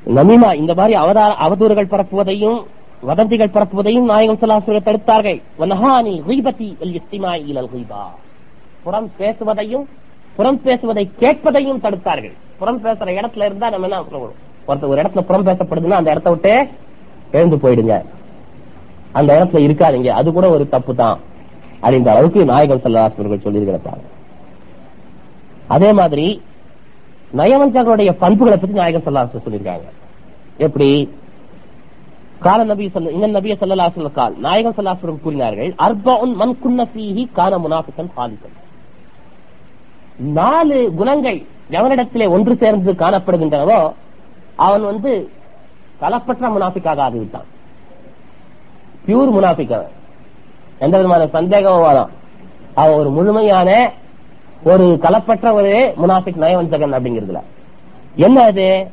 [0.07, 2.61] நமீமா இந்த மாதிரி அவதார அவதூறுகள் பரப்புவதையும்
[3.03, 5.43] வதந்திகள் பரப்புவதையும் நாயகம் ஸல்லல்லாஹு தடுத்தார்கள்.
[5.59, 8.03] வனஹானில் கீபத்தி வல் இஸ்திமாஇ இலல் கீபா
[8.83, 9.89] புறம் பேசுவதையும்
[10.37, 12.33] புறம் பேசுவதை கேட்பதையும் தடுத்தார்கள்.
[12.59, 14.39] புறம் பேசுற இடத்துல இருந்தா நம்ம என்ன சொல்லணும்
[14.69, 16.69] ஒருத்தர் ஒரு இடத்துல புறம் பேசப்படுதுன்னா அந்த இடத்த விட்டு
[17.31, 18.03] எழுந்து போயிடுங்க.
[19.13, 20.09] அந்த இடத்துல இருக்காதீங்க.
[20.09, 21.19] அது கூட ஒரு தப்பு தான்.
[21.83, 24.01] அப்படின்ற அளவுக்கு நாயகம் ஸல்லல்லாஹு அலைஹி வஸல்லம்
[25.69, 26.43] அதே மாதிரி
[27.39, 29.89] நயவஞ்சகருடைய பண்புகளை பற்றி நாயகம் சொல்லாச சொல்லியிருக்காங்க.
[30.67, 30.89] எப்படி?
[32.47, 38.11] கால நபி சொல்ல இந்த நபிய சொல்லலா கால் நாயகம் சொல்லாசுரம் கூறினார்கள் அர்பவுன் மண் குன்னசீஹி கான முனாஃபிகன்
[38.17, 38.59] ஹாலிசன்
[40.39, 41.39] நாலு குணங்கள்
[41.71, 43.79] எவனிடத்திலே ஒன்று சேர்ந்து காணப்படுகின்றனவோ
[44.57, 45.13] அவன் வந்து
[46.01, 47.49] கலப்பற்ற முனாஃபிக்காக ஆகிவிட்டான்.
[49.07, 49.95] பியூர் முனாஃபிக் அவன்
[50.79, 52.09] எந்த விதமான சந்தேகமும்
[52.75, 53.71] அவன் ஒரு முழுமையான
[54.65, 57.41] ஒரு கலப்பற்ற ஒரு முனாஃபிக் நயவஞ்சகன் அப்படிங்கிறதுல.
[58.17, 58.91] என்ன அது?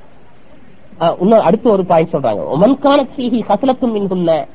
[1.20, 2.42] இன்னும் அடுத்து ஒரு பாயிண்ட் சொல்றாங்க.
[2.62, 4.48] மன்கான சீஹி ஹசலத்தும் மின்குன்ன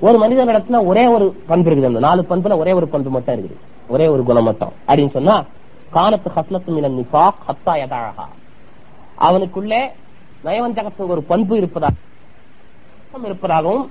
[0.00, 1.84] ஒரு மனிதனிடத்துல ஒரே ஒரு பண்பு இருக்குது.
[1.84, 3.56] அந்த நாலு பண்புல ஒரே ஒரு பண்பு மட்டும் இருக்குது.
[3.88, 4.72] ஒரே ஒரு குணம் மட்டும்.
[4.88, 5.44] அப்படின்னு சொன்னா
[5.90, 8.26] காலத்து ஹஸ்லத்தும் மினன் நிஃபாக் ஹத்தா யதாழகா
[9.14, 9.90] அவனுக்குள்ளே
[10.44, 11.94] நயவஞ்சகத்துக்கு ஒரு பண்பு இருப்பதாக
[13.24, 13.90] இருப்பதாகவும்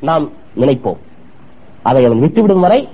[0.00, 0.96] நாம் நினைப்போம்.
[1.82, 2.88] அதை அவன் விட்டுவிடும் வரை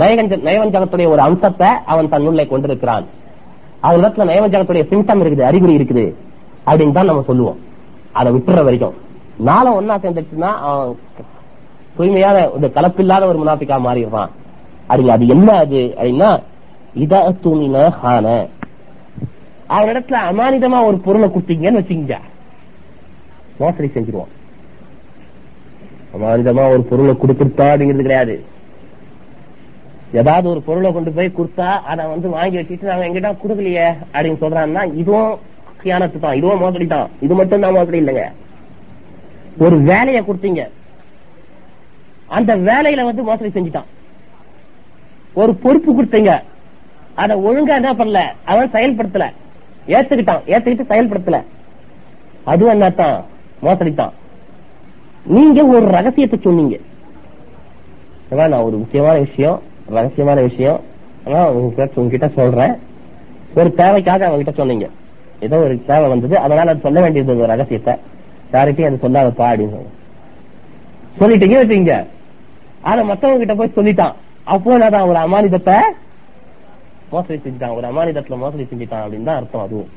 [0.00, 3.06] நயவஞ்ச நயவஞ்சகத்துடைய ஒரு அம்சத்தை அவன் தன்னுள்ளே கொண்டிருக்கிறான்.
[3.82, 6.04] அவனிடத்துல நயவஞ்சகத்துடைய சிம்டம் இருக்குது அறிகுறி இருக்குது
[6.66, 7.58] அப்படின்னு தான் நம்ம சொல்லுவோம்.
[8.12, 8.94] அதை விட்டுற வரைக்கும்.
[9.36, 10.96] நாளை ஒன்னா சேர்ந்துச்சுன்னா அவன்
[11.96, 14.30] தூய்மையான இந்த கலப்பில்லாத ஒரு முனாபிக்கா மாறிடுவான்.
[14.88, 15.80] அப்படிங்க அது என்ன அது?
[15.96, 16.42] அப்படின்னா
[16.94, 18.26] இத தூணின ஹான.
[19.68, 22.16] அவனிடத்துல அமானிதமா ஒரு பொருளை கொடுத்தீங்கன்னு வச்சுக்கிங்க.
[23.58, 24.32] மோசடி செஞ்சிருவான்.
[26.14, 28.44] அமானிதமா ஒரு பொருளை கொடுத்துருத்தா அப்படிங்கிறது கிடையாது.
[30.12, 34.94] ஏதாவது ஒரு பொருளை கொண்டு போய் கொடுத்தா அதை வந்து வாங்கி வச்சுட்டு நாங்க எங்கிட்ட கொடுக்கலையே அப்படின்னு சொல்றான்னா
[34.94, 35.38] இதுவும்
[35.82, 38.24] கியானத்து தான் இதுவும் மோசடி தான் இது மட்டும் தான் மோசடி இல்லைங்க.
[39.58, 40.68] ஒரு வேலையை கொடுத்தீங்க.
[42.26, 43.88] அந்த வேலையில வந்து மோசடி செஞ்சுட்டான்.
[45.34, 46.42] ஒரு பொறுப்பு கொடுத்தீங்க.
[47.14, 48.20] அதை ஒழுங்கா என்ன பண்ணல?
[48.44, 49.26] அவன் செயல்படுத்தல.
[49.86, 50.42] ஏத்துக்கிட்டான்.
[50.46, 51.44] ஏத்துக்கிட்டு செயல்படுத்தல.
[52.44, 53.24] அது என்னத்தான்?
[53.62, 54.12] மோசடி தான்
[55.24, 56.76] நீங்க ஒரு ரகசியத்தை சொன்னீங்க.
[58.30, 59.68] அதான் நான் ஒரு முக்கியமான விஷயம்.
[59.96, 60.80] ரகசியமான விஷயம்.
[61.26, 62.74] ஆனா உங்ககிட்ட உங்ககிட்ட சொல்றேன்.
[63.58, 64.86] ஒரு தேவைக்காக அவங்ககிட்ட சொன்னீங்க.
[65.46, 67.94] ஏதோ ஒரு தேவை வந்தது அதனால அது சொல்ல வேண்டியது ஒரு ரகசியத்தை.
[68.52, 69.80] யார்கிட்டயும் அது சொல்லாதப்பா அப்படின்னு
[71.20, 71.94] சொல்லிட்டீங்க வச்சுங்க
[72.82, 74.14] ஆனா மத்தவங்க கிட்ட போய் சொல்லிட்டான்.
[74.44, 75.76] அப்போ நான் ஒரு அமானிதத்தை
[77.12, 77.74] மோசடி செஞ்சுட்டான்.
[77.78, 79.90] ஒரு அமானிதத்துல மோசடி செஞ்சுட்டான் அப்படின்னு தான் அர்த்தம் அதுவும்.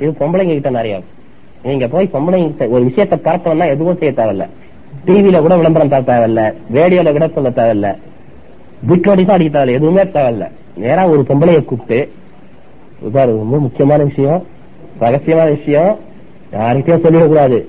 [0.00, 0.96] இது பொம்பளைங்க கிட்ட நிறைய.
[1.62, 4.46] நீங்க போய் பொம்பளைங்க ஒரு விஷயத்தை பரப்பணும்னா எதுவும் செய்ய தேவையில்ல.
[5.06, 6.42] டிவில கூட விளம்பரம் தர தேவையில்ல.
[6.78, 7.90] ரேடியோல கூட சொல்ல தேவையில்ல.
[8.88, 10.50] பிட் நோட்டீஸும் அடிக்க எதுவுமே தேவையில்ல.
[10.76, 12.12] நேரா ஒரு பொம்பளைய கூப்பிட்டு
[13.04, 14.46] இதாரு ரொம்ப முக்கியமான விஷயம்.
[15.00, 15.98] ரகசியமான விஷயம்.
[16.52, 17.64] யார்கிட்டயும் சொல்லிடக்கூடாது.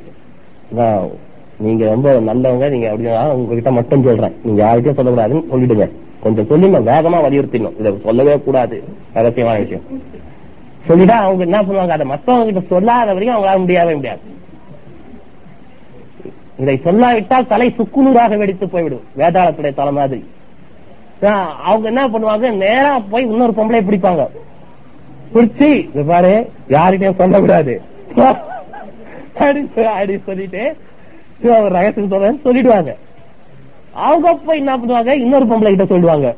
[1.57, 2.69] நீங்க ரொம்ப நல்லவங்க.
[2.69, 4.35] நீங்க அப்படின்னா உங்ககிட்ட மட்டும் சொல்றேன்.
[4.43, 5.89] நீங்க யார்கிட்டயும் சொல்லக்கூடாதுன்னு சொல்லிடுங்க.
[6.21, 7.79] கொஞ்சம் சொல்லி வேகமா வலியுறுத்திடணும்.
[7.79, 8.83] இதை சொல்லவே கூடாது.
[9.15, 10.01] ரகசியமான விஷயம்.
[10.87, 11.87] சொல்லிட்டா அவங்க என்ன பண்ணுவாங்க?
[11.87, 14.19] அதை மத்தவங்க கிட்ட சொல்லாத வரைக்கும் அவங்களால முடியாவே முடியாது.
[16.57, 19.01] இதை சொல்லாவிட்டால் தலை சுக்குநூறாக வெடித்து போய்விடும்.
[19.17, 20.25] வேதாளத்துடைய தலை மாதிரி.
[21.27, 24.27] அவங்க என்ன பண்ணுவாங்க நேரா போய் இன்னொரு பொம்பளை பிடிப்பாங்க.
[25.33, 27.81] பிடிச்சி இது பாரு யாருகிட்டயும் சொல்லக்கூடாது.
[29.39, 30.77] அப்படின்னு சொல்லிட்டு
[31.55, 32.95] அவர் ரகசியம் சொல்றேன்னு சொல்லிடுவாங்க.
[33.93, 36.35] அவங்க போய் என்ன பண்ணுவாங்க இன்னொரு பொம்பளை கிட்ட சொல்லுவாங்க.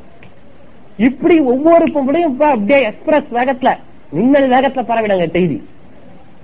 [0.97, 3.75] இப்படி ஒவ்வொரு பொம்பளையும் இப்ப அப்படியே எக்ஸ்பிரஸ் வேகத்துல
[4.09, 5.57] மின்னல் வேகத்துல பரவிடாங்க செய்தி.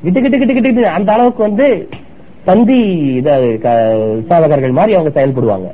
[0.04, 0.88] கிட்டு கிட்டு கிட்டு கிட்டு கிட்டு.
[0.88, 1.90] அந்த அளவுக்கு வந்து
[2.46, 2.80] தந்தி
[3.16, 3.38] இத
[4.30, 5.70] சாதகர்கள் மாதிரி அவங்க செயல்படுவாங்க.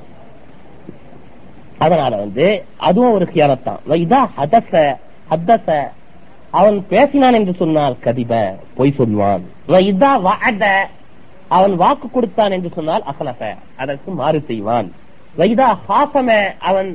[1.85, 2.45] அதனால வந்து
[2.87, 4.71] அதுவும் ஒரு கியானத்தான் இதான் ஹதச
[5.31, 5.69] ஹத்தச
[6.59, 8.33] அவன் பேசினான் என்று சொன்னால் கதிப
[8.77, 9.43] பொய் சொல்வான்.
[9.91, 10.63] இதான் வாத
[11.57, 13.51] அவன் வாக்கு கொடுத்தான் என்று சொன்னால் அசலச
[13.81, 14.87] அதற்கு மாறு செய்வான்.
[15.39, 16.29] வைதா ஹாசம
[16.69, 16.89] அவன்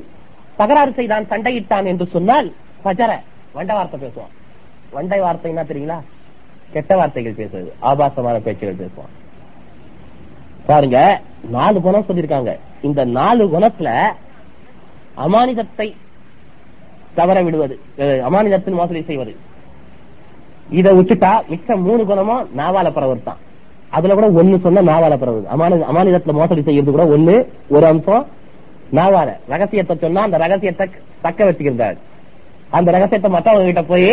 [0.61, 2.49] தகராறு செய்தான் சண்டையிட்டான் என்று சொன்னால்
[2.87, 3.11] பஜர
[3.57, 4.35] வண்ட வார்த்தை பேசுவான்.
[4.97, 5.99] வண்டை வார்த்தைன்னா தெரியுங்களா?
[6.75, 9.15] கெட்ட வார்த்தைகள் பேசுறது ஆபாசமான பேச்சுகள் பேசுவான்.
[10.69, 10.99] பாருங்க
[11.57, 12.53] நாலு குணம் சொல்லிருக்காங்க
[12.89, 13.91] இந்த நாலு குணத்துல
[15.25, 15.89] அமானிதத்தை
[17.17, 17.75] தவற விடுவது
[18.29, 19.33] அமானிதத்தின் மோசடி செய்வது.
[20.79, 23.41] இதை விட்டுட்டா மிச்ச மூணு குணமும் நாவால பரவர் தான்
[23.97, 27.35] அதுல கூட ஒண்ணு சொன்னா நாவால பரவுது அமானி அமானிதத்துல மோசடி செய்யறது கூட ஒண்ணு
[27.75, 28.25] ஒரு அம்சம்
[28.99, 29.29] நாவால.
[29.53, 30.87] ரகசியத்தை சொன்னா அந்த ரகசியத்தை
[31.25, 31.99] தக்க வச்சுக்கிறார்
[32.79, 34.09] அந்த ரகசியத்தை மற்றவங்க கிட்ட போய்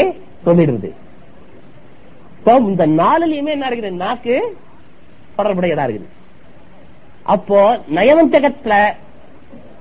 [0.48, 0.90] சொல்லிடுறது.
[2.72, 4.00] இந்த நாலுலயுமே என்ன இருக்குது?
[4.04, 4.36] நாக்கு
[5.38, 6.10] தொடர்புடையதா இருக்குது.
[7.34, 7.60] அப்போ
[7.98, 8.74] நயவஞ்சகத்துல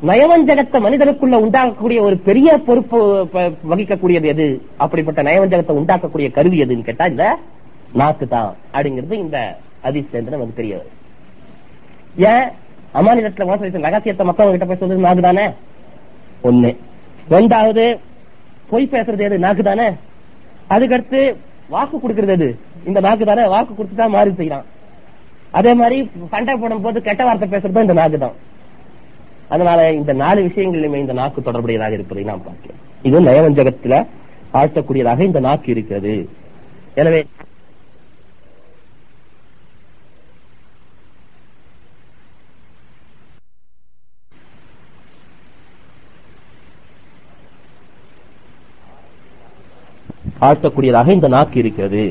[0.02, 2.98] நயவஞ்சகத்தை மனிதனுக்குள்ள உண்டாக்கக்கூடிய ஒரு பெரிய பொறுப்பு
[3.68, 4.62] வகிக்கக்கூடியது எது?
[4.76, 7.38] அப்படிப்பட்ட நயவஞ்சகத்தை உண்டாக்கக்கூடிய கருவி எதுன்னு கேட்டா இந்த
[7.92, 10.84] நாக்கு தான் அப்படிங்கிறது இந்த அதிர்ஷ்டம் நமக்கு தெரிய
[12.16, 12.48] ஏன்?
[12.94, 15.52] அமானிதத்துல மோசடி ரகசியத்தை மத்தவங்க கிட்ட போய் நாக்கு தானே?
[16.42, 16.76] ஒண்ணு.
[17.30, 17.98] ரெண்டாவது
[18.68, 19.38] பொய் பேசுறது எது?
[19.38, 19.96] நாக்கு தானே?
[20.70, 21.36] அதுக்கடுத்து
[21.68, 22.58] வாக்கு கொடுக்கறது எது?
[22.84, 23.46] இந்த நாக்கு தானே?
[23.46, 24.62] வாக்கு கொடுத்துதான் மாறி செய்யறான்.
[25.50, 28.36] அதே மாதிரி சண்டை போடும் போது கெட்ட வார்த்தை பேசுறதும் இந்த நாக்கு தான்.
[29.54, 32.80] அதனால இந்த நாலு விஷயங்களிலுமே இந்த நாக்கு தொடர்புடையதாக இருப்பதை நாம் பார்க்கிறோம்.
[33.08, 33.94] இது நயவஞ்சகத்துல
[34.60, 36.14] ஆழ்த்தக்கூடியதாக இந்த நாக்கு இருக்கிறது.
[37.00, 37.20] எனவே
[50.46, 52.02] ஆழ்த்தக்கூடியதாக இந்த நாக்கு இருக்கிறது.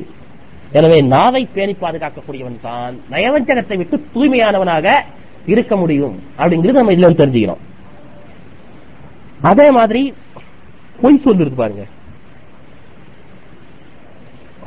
[0.77, 2.95] எனவே நாவை பேணி பாதுகாக்கக்கூடியவன் தான்.
[3.13, 4.88] நயவஞ்சகத்தை விட்டு தூய்மையானவனாக
[5.53, 7.63] இருக்க முடியும் அப்படிங்கிறது நம்ம இதுல இருந்து தெரிஞ்சுக்கிறோம்
[9.49, 10.01] அதே மாதிரி
[11.01, 11.83] பொய் சொல்லிருக்கு பாருங்க.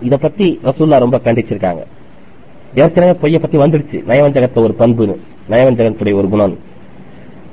[0.08, 1.82] இத பத்தி ரசூல்லா ரொம்ப கண்டிச்சிருக்காங்க.
[2.82, 3.98] ஏற்கனவே பொய்ய பத்தி வந்துடுச்சு.
[4.10, 5.16] நயவஞ்சகத்தை ஒரு பண்புன்னு
[5.52, 6.54] நயவஞ்சகத்துடைய ஒரு குணம்.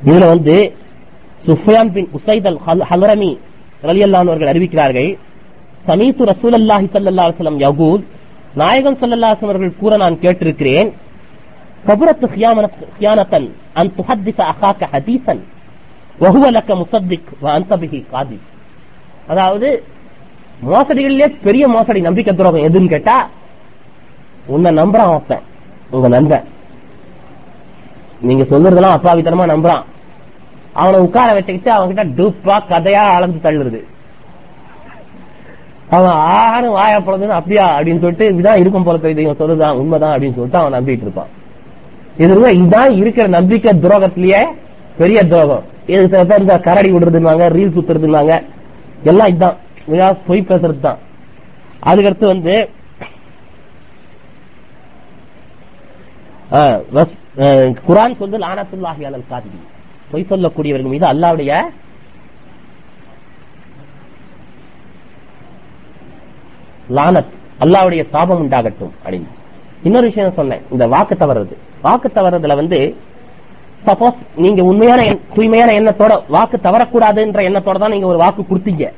[0.10, 0.56] இதுல வந்து
[1.48, 2.60] சுஃபியான் பின் உசைத் அல்
[2.90, 3.32] ஹலரமி
[3.90, 5.10] ரலியல்லாஹு அவர்கள் அறிவிக்கிறார்கள்
[5.90, 8.06] சமீத்து ரசூல் அல்லாஹி சல்லா அலுவலம் யகூத்
[8.62, 10.90] நாயகம் ஸல்லல்லாஹு அவர்கள் கூற நான் கேட்டிருக்கிறேன்
[11.87, 12.25] கபரத்
[12.95, 13.33] خيانة
[13.77, 15.35] أن تحدث أخاك حديثا
[16.19, 18.39] وهو لك مصدق وأنت به قاضي
[19.29, 19.69] அதாவது
[20.67, 23.17] மோசடிகளிலே பெரிய மோசடி நம்பிக்கை துரோகம் எதுன்னு கேட்டா
[24.47, 25.45] உன்னை நம்புறான் ஒருத்தன்
[25.91, 26.47] உங்க நண்பன்
[28.21, 29.85] நீங்க சொல்றதெல்லாம் அப்பாவித்தனமா நம்புறான்
[30.75, 33.81] அவனை உட்கார வச்சுக்கிட்டு அவன்கிட்ட டூப்பா கதையா அளந்து தள்ளுறது
[35.91, 40.39] அவன் ஆறு வாய பொழுதுன்னு அப்படியா அப்படின்னு சொல்லிட்டு இதுதான் இருக்கும் போல தெரியுது இவன் சொல்லுதான் உண்மைதான் அப்படின்னு
[40.39, 41.33] சொல்லிட்டு அவன் நம்பிட்டு இருப்பான்
[42.18, 44.42] இதுல இதான் இதுதான் இருக்கிற நம்பிக்கை துரோகத்திலேயே
[44.98, 45.64] பெரிய துரோகம்.
[45.88, 48.34] இது சில பேர் இந்த கரடி விடுறதுனாங்க ரீல் சுத்துறதுனாங்க
[49.04, 49.58] எல்லாம் இதுதான்
[50.28, 50.98] பொய் பேசுறது தான்.
[51.86, 52.56] அதுக்கடுத்து வந்து
[56.52, 56.60] குரான்
[56.94, 57.48] வஸ்- ஆ,
[59.06, 59.60] அலல் காதிபி
[60.12, 61.52] பொய் சொல்லக்கூடியவர்கள் மீது அல்லாவுடைய
[66.90, 68.94] லானத் அல்லாவுடைய சாபம் உண்டாகட்டும்.
[69.06, 69.30] அப்படின்னு
[69.84, 70.62] இன்னொரு விஷயம் சொன்னேன்.
[70.72, 71.56] இந்த வாக்கு தவறுறது.
[71.82, 72.96] வாக்கு தவறதுல வந்து
[73.88, 75.02] சப்போஸ் நீங்க உண்மையான
[75.34, 78.92] தூய்மையான எண்ணத்தோட வாக்கு தவறக்கூடாதுன்ற எண்ணத்தோட தான் நீங்க ஒரு வாக்கு கொடுத்தீங்க.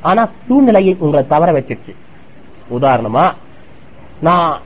[0.00, 1.94] ஆனா சூழ்நிலையை உங்களை தவற வச்சிருச்சு.
[2.76, 3.24] உதாரணமா
[4.20, 4.60] நான்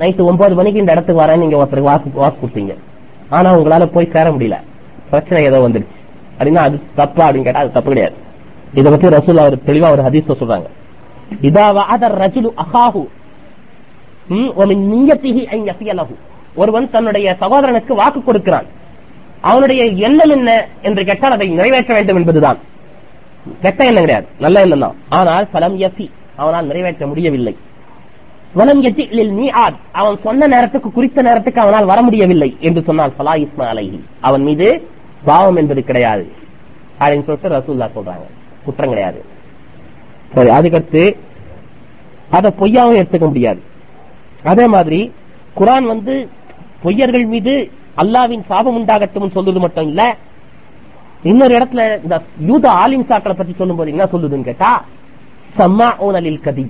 [0.00, 2.74] நைட்டு ஒன்பது மணிக்கு இந்த இடத்துக்கு வரேன் நீங்க ஒருத்தருக்கு வாக்கு வாக்கு கொடுத்தீங்க.
[3.28, 4.56] ஆனா உங்களால போய் சேர முடியல.
[5.10, 5.96] பிரச்சனை ஏதோ வந்துருச்சு.
[6.38, 8.16] அப்படின்னா அது தப்பா அப்படின்னு கேட்டா அது தப்பு கிடையாது.
[8.74, 10.68] இதை பத்தி ரசூல் அவர் தெளிவா ஒரு ஹதீஸ் சொல்றாங்க.
[11.48, 13.02] இதா வஅத ரஜுலு அஹாஹு
[16.54, 18.66] ஒருவன் தன்னுடைய சகோதரனுக்கு வாக்கு கொடுக்கிறான்.
[19.40, 22.58] அவனுடைய எண்ணம் என்ன என்று கேட்டால் அதை நிறைவேற்ற வேண்டும் என்பதுதான்.
[23.62, 24.26] கெட்ட எண்ணம் கிடையாது.
[24.38, 24.94] நல்ல எண்ணம் தான்.
[25.08, 27.56] ஆனால் பலம் எஃபி அவனால் நிறைவேற்ற முடியவில்லை.
[28.54, 33.62] வலம் எத்தி மீஆத் அவன் சொன்ன நேரத்துக்கு குறித்த நேரத்துக்கு அவனால் வர முடியவில்லை என்று சொன்னால் சலா இஸ்மா
[33.62, 34.88] அலைஹி அவன் மீது
[35.24, 36.32] பாவம் என்பது கிடையாது.
[36.98, 38.26] அப்படின்னு சொல்லிட்டு ரசூல்லா சொல்றாங்க.
[38.64, 39.24] குற்றம் கிடையாது.
[40.34, 41.16] சரி அதுக்கடுத்து
[42.30, 43.60] அதை பொய்யாவும் எடுத்துக்க முடியாது.
[44.44, 45.00] அதே மாதிரி
[45.58, 46.14] குரான் வந்து
[46.82, 47.54] பொய்யர்கள் மீது
[48.02, 50.02] அல்லாவின் சாபம் உண்டாகட்டும் சொல்றது மட்டும் இல்ல.
[51.22, 54.70] இன்னொரு இடத்துல இந்த யூத ஆலிம் சாக்களை பத்தி சொல்லும் போது என்ன சொல்லுதுன்னு கேட்டா
[55.58, 56.64] சம்மா ஓனலில் கதி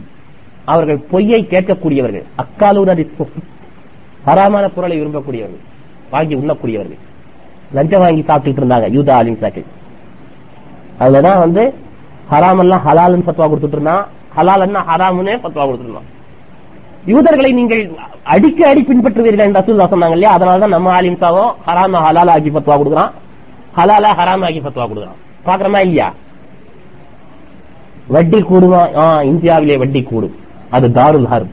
[0.66, 3.04] அவர்கள் பொய்யை கேட்கக்கூடியவர்கள் அக்காலூனதி
[4.26, 5.62] ஹராமான பொருளை விரும்பக்கூடியவர்கள்
[6.10, 7.00] வாங்கி உண்ணக்கூடியவர்கள்.
[7.72, 9.66] லஞ்சம் வாங்கி சாப்பிட்டுட்டு இருந்தாங்க யூத ஆலிம் சாக்கள்.
[11.00, 11.62] அதுலதான் வந்து
[12.30, 14.04] ஹராம் எல்லாம் ஹலால்னு பத்துவா கொடுத்துட்டு இருந்தான்.
[14.36, 16.10] ஹலால் என்ன ஹராம்னே பத்துவா கொடுத்துருந்தான்
[17.06, 17.90] யூதர்களை நீங்கள்
[18.24, 20.38] அடிக்க அடி பின்பற்றுவீர்கள் என்று ரசூல்லா சொன்னாங்க இல்லையா?
[20.38, 23.10] அதனாலதான் நம்ம ஆலிம்சாவோ ஹராம ஹலால ஆக்கி பத்துவா கொடுக்குறான்.
[23.76, 25.48] ஹலாலா ஹராம ஆக்கி பத்துவா கொடுக்குறான்.
[25.48, 26.12] பாக்குறோமா இல்லையா?
[28.06, 28.96] வட்டி கூடுமா?
[28.96, 30.36] ஆ, இந்தியாவிலே வட்டி கூடும்.
[30.70, 31.46] அது தாருல்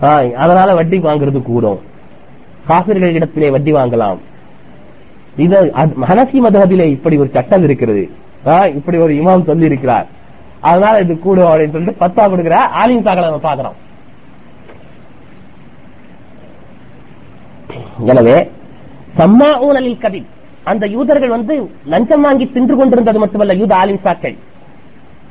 [0.00, 0.34] ஹர்ப்.
[0.34, 1.80] அதனால வட்டி வாங்குறது கூடும்.
[2.68, 4.18] காசிர்கள் இடத்திலே வட்டி வாங்கலாம்.
[5.36, 5.92] இது அது-
[6.32, 8.10] மதகத்திலே இப்படி ஒரு சட்டம் இருக்கிறது.
[8.74, 10.06] இப்படி ஒரு இமாம் சொல்லி இருக்கிறார்
[10.60, 13.85] அதனால இது கூடும் அப்படின்னு சொல்லிட்டு பத்தா கொடுக்கிற ஆலிம் நம்ம பாக்குறோம்
[18.12, 18.50] எனவே
[19.18, 20.26] சம்மா ஊழலில் கதி
[20.64, 24.36] அந்த யூதர்கள் வந்து லஞ்சம் வாங்கி தின்று கொண்டிருந்தது மட்டுமல்ல யூத ஆலிம்சாக்கள்.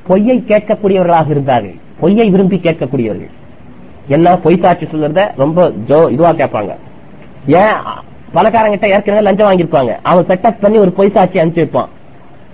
[0.08, 1.76] பொய்யை கேட்கக்கூடியவர்களாக இருந்தார்கள்.
[2.00, 3.34] பொய்யை விரும்பி கேட்கக்கூடியவர்கள்.
[4.08, 6.74] என்ன பொய் சாட்சி சொல்றத ரொம்ப ஜோ இதுவா கேட்பாங்க.
[7.46, 7.78] ஏன்
[8.34, 9.98] பணக்காரங்கிட்ட ஏற்கனவே லஞ்சம் வாங்கியிருப்பாங்க.
[10.02, 11.92] அவன் செட்டப் பண்ணி ஒரு பொய் சாட்சி அனுப்பிச்சு வைப்பான்.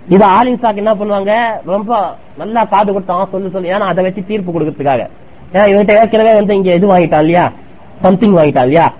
[0.07, 1.33] இது ஆலிம் சாக்கு என்ன பண்ணுவாங்க?
[1.65, 3.27] ரொம்ப நல்லா காது கொடுத்தான்.
[3.31, 3.69] சொல்லு சொல்லு.
[3.69, 5.07] ஏன்னா அதை வச்சு தீர்ப்பு கொடுக்கறதுக்காக.
[5.53, 7.51] ஏன்னா இவன்கிட்ட ஏற்கனவே வந்து இங்க இது வாங்கிட்டான் இல்லையா?
[8.01, 8.93] சம்திங் வாங்கிட்டான் இல்லையா?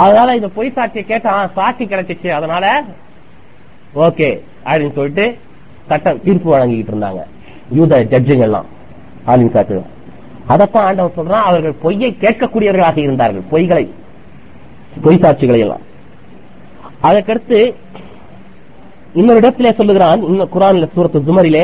[0.00, 2.64] அதனால இந்த பொய் சாட்சியை கேட்டா சாட்சி கிடைச்சிச்சு அதனால
[4.06, 4.28] ஓகே
[4.66, 5.24] அப்படின்னு சொல்லிட்டு
[5.90, 7.22] சட்டம் தீர்ப்பு வழங்கிட்டு இருந்தாங்க.
[7.76, 8.68] யூத ஜட்ஜுங்க எல்லாம்
[9.26, 9.78] ஆலிம் சாக்கு
[10.52, 13.84] அதத்தான் ஆண்டவர் சொல்றான் அவர்கள் பொய்யை கேட்கக்கூடியவர்களாக இருந்தார்கள் பொய்களை
[15.04, 15.84] பொய் சாட்சிகளை எல்லாம்.
[17.08, 17.58] அதற்கடுத்து
[19.14, 21.62] இன்னொரு இடத்திலே சொல்லுகிறான் இன்னும் குரான்ல சூரத்து ஜுமரிலே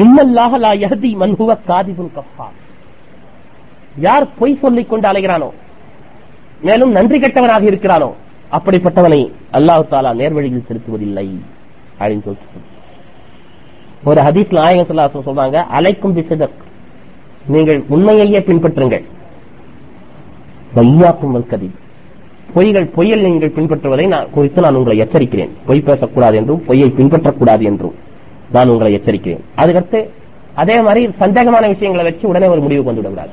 [0.00, 2.56] இன்னல்லாக லா யஹதி மன்ஹுவ காதிபுன் கஃபார்
[4.00, 5.48] யார் பொய் சொல்லிக் கொண்டு அலைகிறானோ
[6.66, 8.10] மேலும் நன்றி கெட்டவனாக இருக்கிறானோ?
[8.56, 9.20] அப்படிப்பட்டவனை
[9.56, 11.26] அல்லாஹு தாலா நேர்வழியில் செலுத்துவதில்லை.
[12.00, 12.72] அப்படின்னு சொல்லிட்டு
[14.10, 16.60] ஒரு ஹதீஸ் நாயகம் சொல்லாசம் சொல்றாங்க அலைக்கும் பிசதக்.
[17.54, 19.04] நீங்கள் உண்மையையே பின்பற்றுங்கள்.
[20.76, 21.70] வையாக்கும் கதி
[22.54, 25.52] பொய்கள் பொய்யல் நீங்கள் பின்பற்றுவதை நான் குறித்து நான் உங்களை எச்சரிக்கிறேன்.
[25.66, 27.94] பொய் பேசக்கூடாது என்றும் பொய்யை பின்பற்றக்கூடாது என்றும்
[28.52, 29.42] நான் உங்களை எச்சரிக்கிறேன்.
[29.60, 30.00] அதுக்கடுத்து
[30.62, 33.32] அதே மாதிரி சந்தேகமான விஷயங்களை வச்சு உடனே ஒரு முடிவு கொண்டு விடக்கூடாது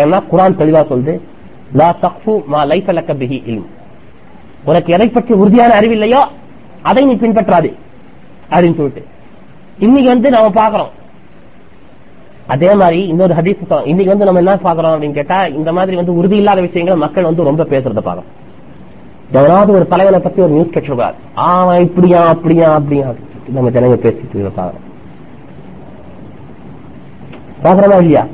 [0.00, 1.14] ஏன்னா குரான் தெளிவா சொல்லுது
[1.72, 3.68] லா தக்ஃபு மா லைஸ லக்க பிஹி இல்ம்
[4.64, 6.20] உனக்கு எதை பற்றி உறுதியான அறிவில்லையோ
[6.82, 7.70] அதை நீ பின்பற்றாது
[8.50, 9.02] அப்படின்னு சொல்லிட்டு.
[9.78, 10.92] இன்னைக்கு வந்து நாம பாக்குறோம்
[12.46, 16.36] அதே மாதிரி இன்னொரு ஹதீஸ் இன்னைக்கு வந்து நம்ம என்ன பாக்குறோம் அப்படின்னு கேட்டா இந்த மாதிரி வந்து உறுதி
[16.36, 18.30] இல்லாத விஷயங்களை மக்கள் வந்து ரொம்ப பேசுறத பாக்குறோம்
[19.30, 21.14] எவனாவது ஒரு தலைவனை பத்தி ஒரு நியூஸ் கேட்டிருக்காரு.
[21.34, 23.14] ஆமா இப்படியா அப்படியா அப்படியா
[23.48, 24.82] நம்ம ஜனங்க பேசிட்டு பாக்குறோம்
[27.62, 28.26] பாக்குறதா இல்லையா?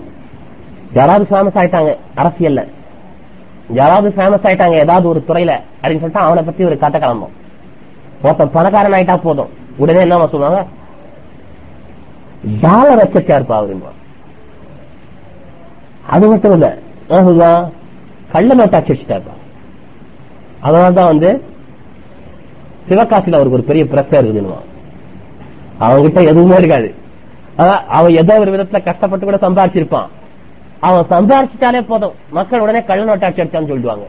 [0.93, 2.63] யாராவது ஃபேமஸ் ஆயிட்டாங்க அரசியல்ல.
[3.79, 7.35] யாராவது ஃபேமஸ் ஆயிட்டாங்க ஏதாவது ஒரு துறையில அப்படின்னு சொல்லிட்டு அவனை பத்தி ஒரு கதை கிளம்பும்
[8.23, 9.51] ஒருத்தன் பணக்காரன் ஆயிட்டா போதும்.
[9.83, 10.61] உடனே என்ன சொல்லுவாங்க?
[12.65, 13.91] டாலர் வச்சா இருப்பா அப்படிமா
[16.15, 16.69] அது மட்டும் இல்ல
[17.09, 17.65] என்ன சொல்லுவான்?
[18.33, 19.37] கள்ள நோட்டா வச்சுட்டா இருப்பா
[20.67, 21.31] அதனாலதான் வந்து
[22.89, 24.57] சிவகாசியில அவருக்கு ஒரு பெரிய பிரச்சனை இருக்குதுன்னு
[25.87, 26.89] அவங்கிட்ட எதுவுமே இருக்காது.
[27.97, 30.09] அவன் ஏதோ ஒரு விதத்துல கஷ்டப்பட்டு கூட சம்பாதிச்சிருப்பான்.
[30.81, 32.13] அவன் சம்பாதிச்சிட்டாலே போதும்.
[32.31, 34.07] மக்கள் உடனே கள்ள நோட்டாட்சி அடிச்சான்னு சொல்லிடுவாங்க.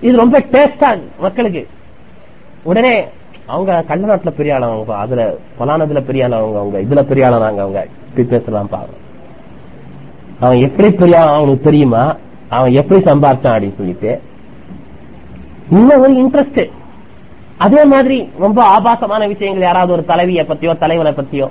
[0.00, 1.68] இது ரொம்ப டேஸ்டா மக்களுக்கு.
[2.62, 3.04] உடனே
[3.46, 5.22] அவங்க கள்ள நாட்டுல பெரிய ஆள் அவங்க அதுல
[5.58, 8.98] பலானதுல பெரிய ஆள் அவங்க அவங்க இதுல பெரிய ஆளாங்க அவங்க இப்படி பேசலாம் பாருங்க
[10.40, 12.16] அவன் எப்படி பெரிய அவனுக்கு தெரியுமா?
[12.48, 14.12] அவன் எப்படி சம்பாதிச்சான் அப்படின்னு சொல்லிட்டு.
[15.70, 16.70] இன்னும் ஒரு இன்ட்ரெஸ்ட்
[17.58, 21.48] அதே மாதிரி ரொம்ப ஆபாசமான விஷயங்கள் யாராவது ஒரு தலைவியை பத்தியோ தலைவனை பத்தியோ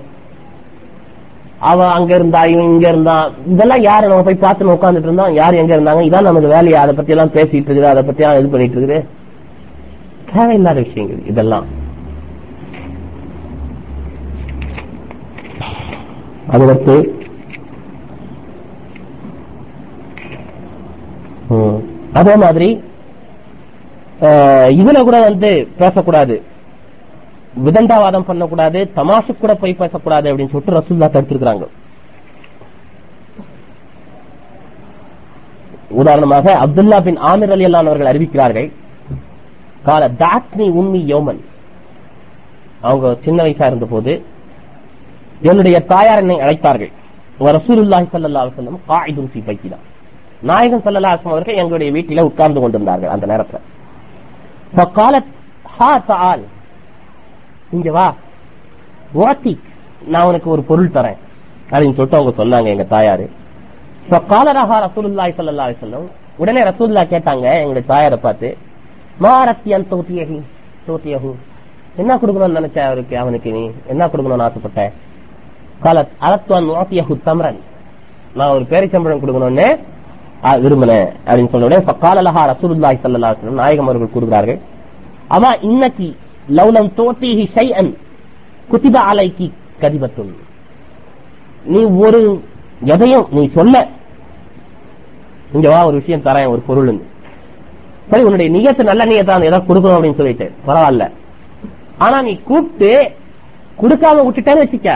[1.70, 4.10] அவ அங்க இருந்தா இவன் இங்க இருந்தான் இதெல்லாம் யாரு?
[4.10, 6.04] நம்ம போய் பார்த்து உட்காந்துட்டு இருந்தோம் யார் எங்க இருந்தாங்க?
[6.10, 6.82] இதான் நமக்கு வேலையா?
[6.84, 9.00] அதை பத்தி எல்லாம் பேசிட்டு இருக்குது அதை பத்தி இது பண்ணிட்டு இருக்குது.
[10.34, 11.68] தேவையில்லாத விஷயங்கள் இதெல்லாம்.
[16.56, 16.98] அதுவடுத்து
[22.20, 22.70] அதே மாதிரி
[24.80, 25.50] இதுல கூட வந்து
[25.82, 26.36] பேசக்கூடாது.
[27.66, 31.68] விதண்டாவாதம் பண்ணக்கூடாது தமாஷு கூட போய் பேசக்கூடாது அப்படின்னு சொல்லிட்டு ரசூல்லா தடுத்திருக்கிறாங்க.
[36.02, 38.68] உதாரணமாக அப்துல்லா பின் ஆமிர் அலி அல்லான் அவர்கள் அறிவிக்கிறார்கள்
[39.88, 41.42] கால தாத்னி உம்மி யோமன்.
[42.88, 44.14] அவங்க சின்ன வயசா இருந்த போது
[45.50, 46.92] என்னுடைய தாயார் என்னை அழைத்தார்கள்.
[47.58, 49.72] ரசூலுல்லாஹி சல்லா அலுவலம் காயிதும் காயிதுன் ஃபீ
[50.50, 53.66] நாயகன் சல்லா அலுவலம் அவர்கள் எங்களுடைய வீட்டில உட்கார்ந்து கொண்டிருந்தார்கள் அந்த நேரத்தில்.
[54.76, 55.34] ஃபகாலத்
[55.78, 56.46] ஹா தஆல்.
[57.72, 58.08] இங்க வா.
[59.14, 59.54] வாத்தி
[60.12, 61.20] நான் உனக்கு ஒரு பொருள் தரேன்.
[61.72, 63.26] அப்படின்னு சொல்லிட்டு அவங்க சொன்னாங்க எங்க தாயாரு.
[64.10, 66.02] ஃபகால ரஹா ரசூலுல்லாஹி ஸல்லல்லாஹு
[66.42, 68.50] உடனே ரசூல்லா கேட்டாங்க எங்களுடைய தாயாரை பார்த்து
[69.24, 70.40] மாரத்தியன் தோத்தியகி
[70.88, 71.32] தோத்தியகு
[72.02, 73.62] என்ன கொடுக்கணும்னு நினைச்ச அவருக்கு அவனுக்கு நீ
[73.92, 74.82] என்ன கொடுக்கணும்னு ஆசைப்பட்ட?
[75.84, 77.60] காலத் அலத்துவான் வாத்தியகு தம்ரன்.
[78.38, 79.68] நான் ஒரு பேரிச்சம்பழம் கொடுக்கணும்னு
[80.64, 81.08] விரும்பினேன்.
[81.28, 84.60] அப்படின்னு சொன்ன உடனே ஃபக்கால லஹா ரசூலுல்லாஹி ஸல்லல்லாஹு அலைஹி நாயகம் அவர்கள் கூறுகிறார்கள்
[85.36, 86.08] அமா இன்னைக்கு
[86.58, 87.92] லவ்லம் தோத்திஹி ஷைஅன்
[88.72, 89.48] குத்திப அலைக்கு
[89.82, 90.34] கதிபத்துன்
[91.74, 92.20] நீ ஒரு
[92.94, 93.76] எதையும் நீ சொல்ல.
[95.56, 96.92] இங்க வா ஒரு விஷயம் தரேன் ஒரு பொருள்
[98.12, 100.48] சரி உன்னுடைய நியத்து நல்ல நியத்தான் ஏதாவது கொடுக்கணும் அப்படின்னு சொல்லிட்டு.
[100.68, 101.06] பரவாயில்ல.
[102.06, 102.92] ஆனா நீ கூப்பிட்டு
[103.82, 104.92] கொடுக்காம விட்டுட்டேன்னு வச்சுக்க.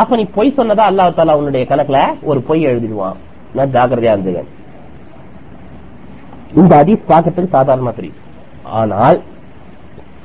[0.00, 1.98] அப்ப நீ பொய் சொன்னதா அல்லாஹ் தாலா உன்னுடைய கணக்குல
[2.30, 3.18] ஒரு பொய் எழுதிடுவான்.
[3.56, 4.42] நான் ஜாக்கிரதையா இருந்துங்க
[6.60, 8.20] இந்த ஹதீஸ் பார்க்கறதுக்கு சாதாரணமா தெரியும்.
[8.80, 9.18] ஆனால்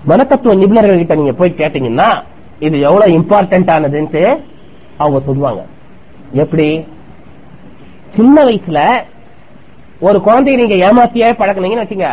[0.08, 2.10] மனத்தத்துவ நிபுணர்கள் கிட்ட நீங்க போய் கேட்டீங்கன்னா
[2.60, 4.24] இது எவ்வளவு இம்பார்ட்டன்ட் ஆனதுன்ட்டு
[4.98, 5.62] அவங்க சொல்லுவாங்க.
[6.34, 6.86] எப்படி?
[8.16, 8.80] சின்ன வயசுல
[10.00, 12.10] ஒரு குழந்தைய நீங்க ஏமாத்தியே பழக்கினீங்கன்னு வச்சுங்க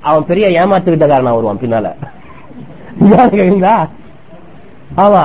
[0.00, 1.88] அவன் பெரிய ஏமாத்து விட்டக்காரனா வருவான் பின்னால.
[3.10, 3.88] கேக்குறீங்களா?
[4.96, 5.24] ஆமா.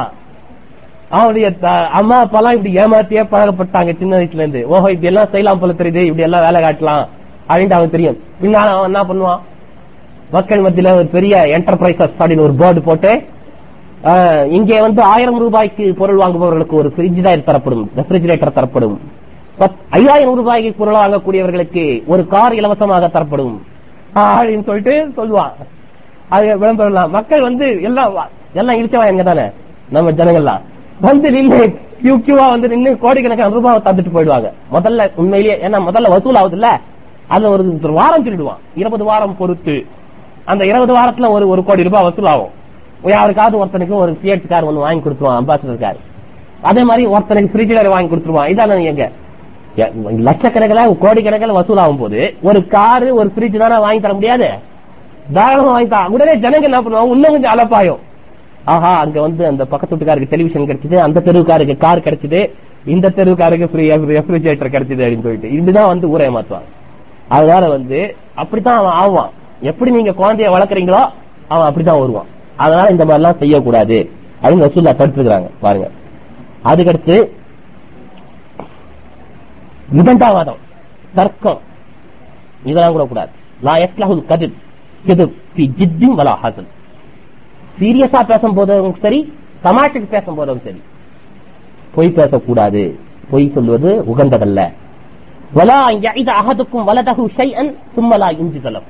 [1.10, 1.48] அவனுடைய
[1.92, 6.04] அம்மா அப்பா எல்லாம் இப்படி ஏமாத்தியே பழகப்பட்டாங்க சின்ன வயசுல இருந்து ஓஹோ இப்படி எல்லாம் செய்யலாம் போல தெரியுது
[6.04, 7.04] இப்படி எல்லாம் வேலை காட்டலாம்
[7.50, 8.18] அப்படின்ட்டு அவன் தெரியும்.
[8.42, 9.42] பின்னால அவன் என்ன பண்ணுவான்?
[10.36, 13.12] மக்கள் மத்தியில ஒரு பெரிய என்டர்பிரைசஸ் அப்படின்னு ஒரு போர்டு போட்டு
[14.58, 17.84] இங்கே வந்து ஆயிரம் ரூபாய்க்கு பொருள் வாங்குபவர்களுக்கு ஒரு ஃப்ரிட்ஜ் தான் தரப்படும்.
[17.98, 18.96] ரெஃப்ரிஜிரேட்டர் தரப்படும்.
[19.98, 23.56] ஐயாயிரம் ரூபாய்க்கு பொருள் வாங்கக்கூடியவர்களுக்கு ஒரு கார் இலவசமாக தரப்படும்.
[24.24, 25.54] அப்படின்னு சொல்லிட்டு சொல்லுவான்
[26.36, 28.14] அது விளம்பரம் மக்கள் வந்து எல்லாம்
[28.62, 29.46] எல்லாம் இடிச்சவா எங்க தானே?
[29.96, 30.64] நம்ம ஜனங்கள்லாம்.
[31.08, 31.64] வந்து நின்று
[32.04, 34.50] கியூ கியூவா வந்து நின்று கோடிக்கணக்கான ரூபாய் தந்துட்டு போயிடுவாங்க.
[34.76, 36.70] முதல்ல உண்மையிலேயே ஏன்னா முதல்ல வசூல் ஆகுது இல்ல
[37.34, 38.62] அதுல ஒரு ஒரு வாரம் சொல்லிடுவான்.
[38.82, 39.76] இருபது வாரம் பொறுத்து.
[40.46, 42.50] அந்த இருபது வாரத்துல ஒரு ஒரு கோடி ரூபாய் வசூல் ஆகும்.
[43.04, 45.96] யாருக்காவது ஒருத்தனுக்கு ஒரு சிஎட் கார் ஒன்னு வாங்கி கொடுத்துருவான் அம்பாசிடர் கார்
[46.62, 48.56] அதே மாதிரி ஒருத்தனுக்கு ஃப்ரிட்ஜிலர் வாங்கி கொடுத்துருவான்.
[48.56, 49.12] இதான எங்க
[49.76, 54.50] எ- லட்சக்கணக்கில் கோடிக்கணக்கில் வசூல் ஆகும் போது ஒரு காரு ஒரு ஃப்ரிட்ஜ் தானே வாங்கி தர முடியாது.
[55.34, 57.08] தாராளமா வாங்கி தான் உடனே ஜனங்க என்ன பண்ணுவாங்க?
[57.08, 58.00] இன்னும் கொஞ்சம் அலப்பாயும்.
[58.66, 62.50] ஆஹா அங்க வந்து அந்த பக்கத்து வீட்டுக்காருக்கு டெலிவிஷன் கிடைச்சது அந்த தெருவுக்காருக்கு கார் கிடைச்சது
[62.86, 65.52] இந்த தெருவுக்காருக்கு ஃப்ரீ ரெஃப்ரிஜரேட்டர் கிடைச்சது அப்படின்னு சொல்லிட்டு.
[65.52, 66.70] இதுதான் வந்து ஊரை மாத்துவாங்க
[67.28, 69.30] அதனால வந்து அப்படித்தான் அவன் ஆவான்.
[69.64, 71.10] எப்படி நீங்க குழந்தைய வளர்க்குறீங்களோ
[71.48, 72.26] அவன் அப்படிதான் வருவான்.
[72.56, 74.10] அதனால இந்த மாதிரி எல்லாம் செய்யக்கூடாது.
[74.42, 75.90] அப்படின்னு ரசூல்லா தடுத்துக்கிறாங்க பாருங்க.
[76.66, 77.30] அதுக்கடுத்து
[79.96, 80.58] நிபந்தாவாதம்
[81.16, 81.60] தர்க்கம்.
[82.64, 83.30] இதெல்லாம் கூட கூடாது.
[83.62, 84.54] லா யஸ்லஹுல் கதிர்
[85.08, 85.34] கிதுப்
[86.00, 86.68] வலா ஹசன்.
[87.80, 89.34] சீரியஸா பேசும் போதும் சரி
[89.64, 90.82] தமாஷுக்கு பேசும் போதும் சரி.
[91.96, 93.00] பொய் பேசக்கூடாது.
[93.30, 94.72] பொய் சொல்வது உகந்ததல்ல.
[95.56, 98.88] வலா அகதுக்கும் வலதகு வலதஹு ஷைஅன் சும்மலா யுன்ஜிதலம்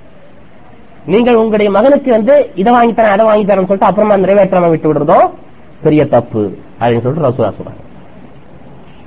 [1.06, 5.30] நீங்கள் உங்களுடைய மகனுக்கு வந்து இதை வாங்கி தரேன் அதை வாங்கி தரேன் சொல்லிட்டு அப்புறமா நிறைவேற்றாம விட்டு விடுறதும்
[5.84, 6.58] பெரிய தப்பு.
[6.80, 7.82] அப்படின்னு சொல்லிட்டு ரசூலா சொல்றாங்க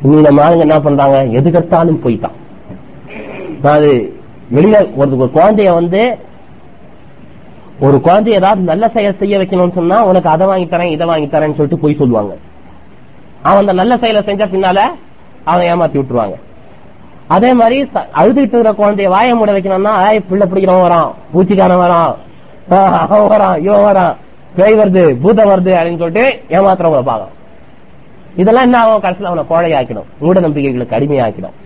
[0.03, 1.25] இந்த மாலுங்க என்ன பண்றாங்க?
[1.25, 2.37] எதுக்கத்தாலும் போய்தான்
[3.63, 4.15] அது
[4.55, 6.19] வெளியில ஒரு குழந்தைய வந்து
[7.81, 11.57] ஒரு குழந்தை ஏதாவது நல்ல செயல் செய்ய வைக்கணும்னு சொன்னா உனக்கு அதை வாங்கி தரேன் இதை வாங்கி தரேன்னு
[11.57, 12.37] சொல்லிட்டு போய் சொல்லுவாங்க.
[13.43, 14.79] அவன் அந்த நல்ல செயலை செஞ்ச பின்னால
[15.45, 16.37] அவன் ஏமாத்தி விட்டுருவாங்க.
[17.35, 17.77] அதே மாதிரி
[18.21, 19.93] அழுதுகிட்டு இருக்கிற குழந்தைய வாய மூட வைக்கணும்னா
[20.29, 22.13] பிள்ளை பிடிக்கிறவன் வரான் பூச்சிக்காரன் வரான்.
[23.15, 24.15] அவன் வரான் இவன் வரான்.
[24.59, 26.25] பேய் வருது பூதம் வருது அப்படின்னு சொல்லிட்டு
[26.57, 27.35] ஏமாத்துறவங்க பார்க்கலாம்
[28.43, 29.03] இதெல்லாம் என்ன ஆகும்?
[29.05, 30.09] கடைசியில் அவனை கோழையாக்கிடும்.
[30.23, 31.57] மூட நம்பிக்கைகளுக்கு அடிமையாக்கிடும்.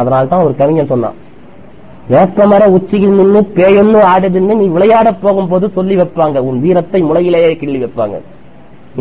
[0.00, 1.18] அதனால தான் ஒரு கவிஞன் சொன்னான்
[2.12, 6.38] வேப்பமர உச்சியில் நின்று பேயொன்னு ஆடுதுன்னு நீ விளையாட போகும்போது சொல்லி வைப்பாங்க.
[6.48, 8.16] உன் வீரத்தை முளையிலேயே கிள்ளி வைப்பாங்க.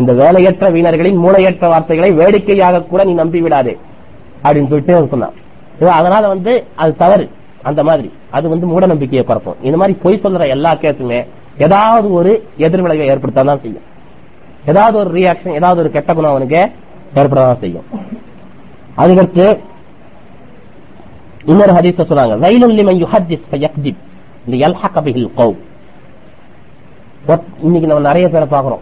[0.01, 3.73] இந்த வேலையற்ற வீணர்களின் மூளையற்ற வார்த்தைகளை வேடிக்கையாக கூட நீ நம்பி விடாதே
[4.43, 5.37] அப்படின்னு சொல்லிட்டு அவன் சொன்னான்.
[5.91, 7.29] அதனால வந்து அது தவறு.
[7.61, 8.13] அந்த மாதிரி.
[8.31, 9.55] அது வந்து மூட நம்பிக்கையை பரப்பும்.
[9.61, 11.27] இந்த மாதிரி பொய் சொல்ற எல்லா கேஸுமே
[11.57, 13.81] ஏதாவது ஒரு எதிர்விளைவை ஏற்படுத்த தான் செய்யும்.
[14.65, 16.71] ஏதாவது ஒரு ரியாக்ஷன் ஏதாவது ஒரு கெட்ட குணம் அவனுக்கு
[17.15, 17.83] ஏற்படதான் செய்யும்.
[18.97, 19.59] அதுக்கடுத்து
[21.45, 23.97] இன்னொரு ஹரிச சொல்றாங்க வயலுல் லிமன் யுஹத்திஸ் ஃபயக்திப்
[24.49, 25.57] லியல்ஹக பிஹில் கௌம்.
[27.61, 28.79] இன்னைக்கு நம்ம நிறைய பேரை பாக்குறோம்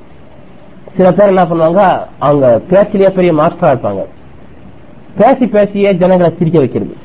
[0.98, 4.06] சில பேர் என்ன பண்ணுவாங்க அவங்க பேச்சிலேயே பெரிய மாஸ்டரா இருப்பாங்க.
[5.18, 6.96] பேசி பேசியே ஜனங்களை சிரிக்க வைக்கிறது.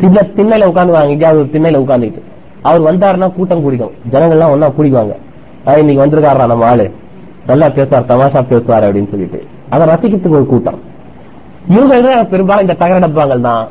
[0.00, 2.20] திண்ண திண்ணையில உட்காந்துவாங்க எங்கேயாவது ஒரு திண்ணையில உட்காந்துட்டு
[2.62, 3.92] அவர் வந்தாருன்னா கூட்டம் குடிக்கும்.
[4.10, 5.78] ஜனங்கள்லாம் ஒன்னா குடிக்குவாங்க.
[5.78, 6.90] இன்னைக்கு வந்திருக்காரா நம்ம ஆளு.
[7.46, 9.46] நல்லா பேசுவார் தமாஷா பேசுவார் அப்படின்னு சொல்லிட்டு.
[9.70, 10.80] அதை ரசிக்கிறதுக்கு ஒரு கூட்டம்.
[11.68, 13.68] இவங்க பெரும்பாலும் இந்த தகர டப்பாங்கள் தான்.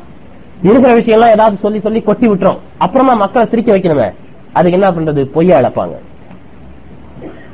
[0.62, 2.58] இருக்கிற விஷயம் எல்லாம் ஏதாவது சொல்லி சொல்லி கொட்டி விட்டுரும்.
[2.78, 4.12] அப்புறமா மக்களை சிரிக்க வைக்கணுமே.
[4.52, 5.24] அதுக்கு என்ன பண்றது?
[5.24, 5.96] பொய்யா இழப்பாங்க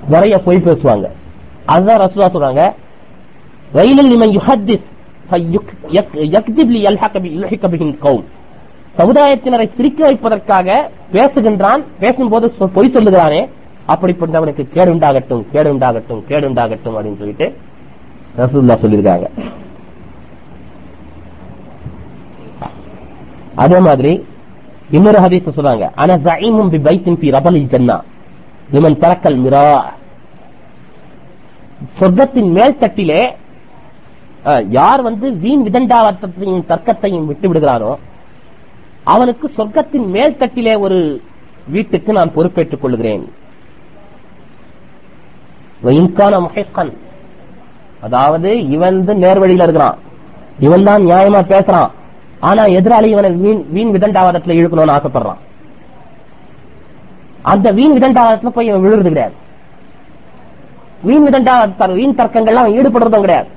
[0.09, 1.05] நிறைய பொய் பேசுவாங்க.
[1.65, 2.73] அதுதான் ரசூலா சொல்றாங்க.
[3.73, 4.93] ரயிலில் நிமன் யுஹத்திஸ்.
[8.99, 13.49] சமுதாயத்தினரை சிரிக்க வைப்பதற்காக பேசுகின்றான் பேசும்போது பொய் சொல்லுகிறானே
[13.89, 17.57] அப்படிப்பட்டவனுக்கு கேடு உண்டாகட்டும் கேடு உண்டாகட்டும் கேடு உண்டாகட்டும் அப்படின்னு சொல்லிட்டு
[18.39, 19.29] ரசூல்லா சொல்லியிருக்காங்க.
[23.55, 24.27] அதே மாதிரி
[24.91, 25.91] இன்னொரு ஹதீஸ் சொல்றாங்க.
[25.95, 28.01] ஆனா ஜஈமும் பி பைத்தின் பி ரபலில் ஜன்னா.
[28.73, 29.83] இவன் பறக்கல் மிரா.
[32.01, 33.35] சொர்க்கத்தின் மேல் தட்டிலே
[34.79, 37.93] யார் வந்து வீண் விதண்டாவத்தையும் தர்க்கத்தையும் விட்டு விடுகிறாரோ
[39.05, 40.99] அவனுக்கு சொர்க்கத்தின் மேல் தட்டிலே ஒரு
[41.75, 43.25] வீட்டுக்கு நான் பொறுப்பேற்றுக் கொள்கிறேன்.
[48.07, 49.99] அதாவது இவன் வந்து நேர்வழியில இருக்கிறான்.
[50.59, 51.91] இவன் தான் நியாயமா பேசுறான்.
[52.41, 55.41] ஆனா எதிராளி இவனை வீண் வீண் விதண்டாவாதத்துல இழுக்கணும்னு ஆசைப்படுறான்.
[57.43, 59.37] அந்த வீண் விதண்டாவாதத்துல போய் இவன் விழுறது கிடையாது.
[61.03, 63.51] வீண் விதண்டாவாத வீண் தர்க்கங்கள்லாம் அவன் ஈடுபடுறதும் கிடையாது.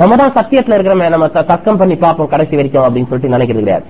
[0.00, 3.86] நம்ம தான் சத்தியத்துல இருக்கிறோமே நம்ம தர்க்கம் பண்ணி பார்ப்போம் கடைசி வரைக்கும் அப்படின்னு சொல்லிட்டு நினைக்கிறது கிடையாது.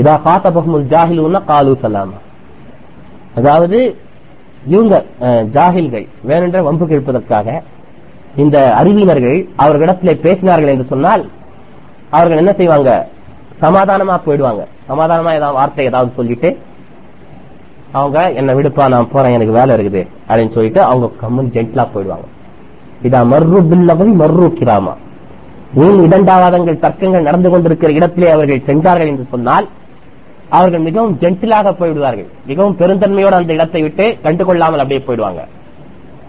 [0.00, 2.18] இதா காத்த பஹமுல் ஜாஹிலுன்னா காலு சலாமா.
[3.38, 3.78] அதாவது
[4.74, 4.96] இவங்க
[5.54, 7.48] ஜாகில்கள் ஜாஹில்கள் வேணுன்ற வம்பு கேட்பதற்காக
[8.42, 11.24] இந்த அறிவியினர்கள் அவர்களிடத்திலே பேசினார்கள் என்று சொன்னால்
[12.16, 12.90] அவர்கள் என்ன செய்வாங்க?
[13.64, 14.62] சமாதானமா போயிடுவாங்க.
[14.90, 16.50] சமாதானமா ஏதாவது வார்த்தை ஏதாவது சொல்லிட்டு
[17.98, 22.26] அவங்க என்ன விடுப்பா நான் போறேன் எனக்கு வேலை இருக்குது அப்படின்னு சொல்லிட்டு அவங்க கம்மன் ஜென்ட்லா போயிடுவாங்க.
[23.06, 24.94] இதா மர்ரு பில்லகவி மர்ரு கிராமா.
[25.84, 29.66] ஏன் இடண்டாவாதங்கள் தர்க்கங்கள் நடந்து கொண்டிருக்கிற இடத்திலே அவர்கள் சென்றார்கள் என்று சொன்னால்
[30.56, 32.28] அவர்கள் மிகவும் ஜென்டிலாக போய்விடுவார்கள்.
[32.50, 35.42] மிகவும் பெருந்தன்மையோடு அந்த இடத்தை விட்டு கண்டுகொள்ளாமல் அப்படியே போயிடுவாங்க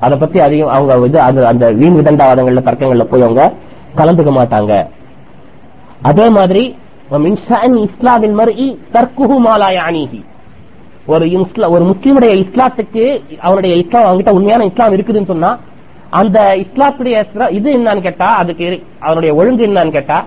[0.06, 3.44] அதை பத்தி அதிகம் அவங்க அந்த வீண் விதண்டாவாதங்கள்ல தர்க்கங்கள்ல போய் அவங்க
[4.00, 4.74] கலந்துக்க மாட்டாங்க.
[6.12, 6.64] அதே மாதிரி
[7.88, 10.22] இஸ்லாமின் மருகி தற்குஹு மாலாய அணிகி
[11.14, 11.26] ஒரு
[11.76, 13.04] ஒரு முஸ்லிமுடைய இஸ்லாத்துக்கு
[13.48, 15.52] அவனுடைய இஸ்லாம் அவங்ககிட்ட உண்மையான இஸ்லாம் இருக்குதுன்னு சொன்னா
[16.14, 20.26] அந்த இஸ்லாத்துடைய இது என்னன்னு கேட்டா அதுக்கு அவனுடைய ஒழுங்கு என்னன்னு கேட்டா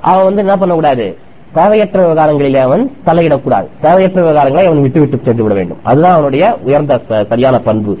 [0.00, 1.18] அவன் வந்து என்ன பண்ணக்கூடாது?
[1.54, 3.66] தேவையற்ற விவகாரங்களிலே அவன் தலையிடக்கூடாது.
[3.80, 5.78] தேவையற்ற விவகாரங்களை அவன் விட்டு விட்டு சென்று விட வேண்டும்.
[5.82, 7.98] அதுதான் அவனுடைய உயர்ந்த சரியான பண்பு.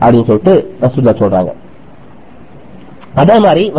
[0.00, 1.52] அப்படின்னு சொல்லிட்டு ரசூல்லா சொல்றாங்க.
[3.14, 3.72] அதே மாதிரி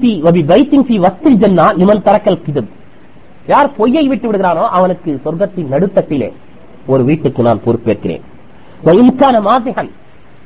[0.00, 1.72] சி ஜன்னா
[2.02, 2.68] தரக்கல் கிதம்.
[3.46, 6.32] யார் பொய்யை விட்டு விடுகிறானோ அவனுக்கு சொர்க்கத்தின் நடுத்தட்டிலே
[6.86, 8.20] ஒரு வீட்டுக்கு நான் பொறுப்பேற்கிறேன்.
[8.84, 9.40] இன்கான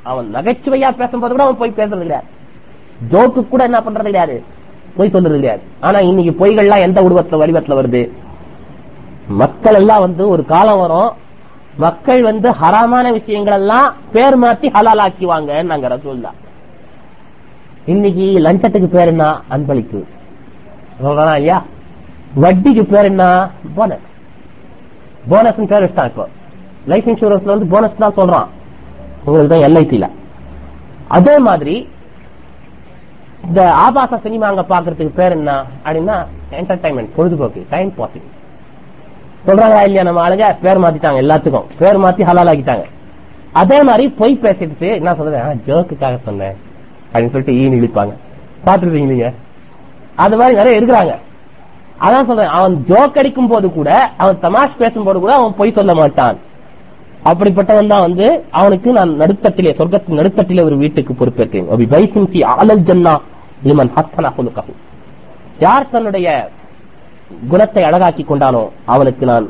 [0.09, 2.27] அவன் நகைச்சுவையா பேசும்போது கூட அவன் போய் பேசுறது கிடையாது.
[3.11, 4.43] ஜோக்கு கூட என்ன பண்றது கிடையாது.
[4.97, 5.63] பொய் சொல்றது கிடையாது.
[5.81, 8.11] ஆனா இன்னைக்கு பொய்கள்லாம் எந்த உருவத்துல வடிவத்துல வருது?
[9.29, 11.13] மக்கள் எல்லாம் வந்து ஒரு காலம் வரும்.
[11.77, 16.31] மக்கள் வந்து ஹராமான விஷயங்கள் எல்லாம் பேர் மாத்தி ஹலால் ஆக்கிவாங்க நாங்க ரசூல்லா
[17.87, 19.41] இன்னைக்கு லஞ்சத்துக்கு பேர் என்ன?
[19.51, 20.05] அன்பளிப்பு.
[21.03, 21.63] சொல்றானா ஐயா
[22.41, 23.51] வட்டிக்கு பேர் என்ன?
[23.75, 24.07] போனஸ்
[25.29, 26.29] போனஸ் பேர் வச்சுட்டான் இப்போ.
[26.87, 28.47] லைஃப் இன்சூரன்ஸ்ல வந்து போனஸ் தான் சொல்றான்.
[29.29, 30.07] உங்களுக்கு தான் எல்ஐசில.
[31.09, 31.77] அதே மாதிரி
[33.47, 35.53] இந்த ஆபாச சினிமா அங்க பாக்குறதுக்கு பேர் என்ன
[35.85, 36.17] அப்படின்னா
[36.61, 38.29] என்டர்டைன்மெண்ட் பொழுதுபோக்கு டைம் பாசிங்
[39.47, 40.47] சொல்றாங்களா இல்லையா நம்ம ஆளுங்க?
[40.63, 41.67] பேர் மாத்திட்டாங்க எல்லாத்துக்கும்.
[41.79, 42.87] பேர் மாத்தி ஹலால் ஆக்கிட்டாங்க
[43.53, 46.57] அதே மாதிரி பொய் பேசிட்டு என்ன சொல்றேன் ஜோக்குக்காக சொன்னேன்.
[47.13, 48.13] அப்படின்னு சொல்லிட்டு ஈனு இழிப்பாங்க.
[48.67, 49.29] பாத்துருக்கீங்க நீங்க?
[50.17, 51.15] அது மாதிரி நிறைய இருக்கிறாங்க.
[52.01, 56.39] அதான் சொல்றேன் அவன் ஜோக் அடிக்கும் போது கூட அவன் தமாஷ் பேசும்போது கூட அவன் பொய் சொல்ல மாட்டான்.
[57.31, 58.27] அப்படிப்பட்டவன் தான் வந்து
[58.61, 61.71] அவனுக்கு நான் நடுத்தட்டிலே சொர்க்கத்தின் நடுத்தட்டிலே ஒரு வீட்டுக்கு பொறுப்பேற்கிறேன்
[65.67, 66.29] யார் தன்னுடைய
[67.51, 68.63] குணத்தை அழகாக்கி கொண்டானோ
[68.95, 69.47] அவனுக்கு நான்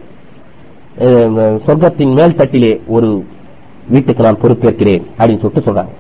[1.67, 3.09] சொர்க்கத்தின் மேல் தட்டிலே ஒரு
[3.95, 5.93] வீட்டுக்கு நான் பொறுப்பேற்கிறேன் அப்படின்னு சொல்லிட்டு சொல்றாங்க.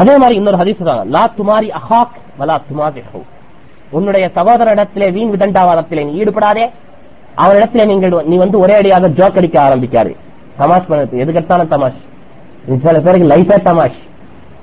[0.00, 3.02] அதே மாதிரி இன்னொரு ஹதீஸ் சொல்றாங்க லா துமாரி அஹாக் வலா துமாரி
[3.98, 6.64] உன்னுடைய சகோதரனிடத்திலே வீண் விதண்டாவாதத்திலே நீ ஈடுபடாதே.
[7.36, 10.12] அவரிடத்துல நீங்கள் நீ வந்து ஒரே அடியாக ஜோக் அடிக்க ஆரம்பிக்காரு
[10.60, 11.14] தமாஷ் பண்ணது.
[11.22, 12.00] எதுக்கெடுத்தாலும் தமாஷ்.
[12.84, 13.98] சில பேருக்கு லைஃபே தமாஷ்.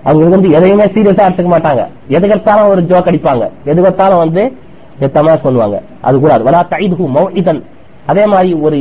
[0.03, 1.83] அவங்க வந்து எதையுமே சீரியஸா எடுத்துக்க மாட்டாங்க.
[2.17, 3.45] எதுக்கெடுத்தாலும் ஒரு ஜோக் அடிப்பாங்க.
[3.65, 4.43] எதுக்கெடுத்தாலும் வந்து
[5.17, 6.43] தமாஷ் பண்ணுவாங்க அது கூடாது.
[6.49, 7.61] வரா தைதுகு மௌஇதன்.
[8.11, 8.77] அதே மாதிரி ஒரு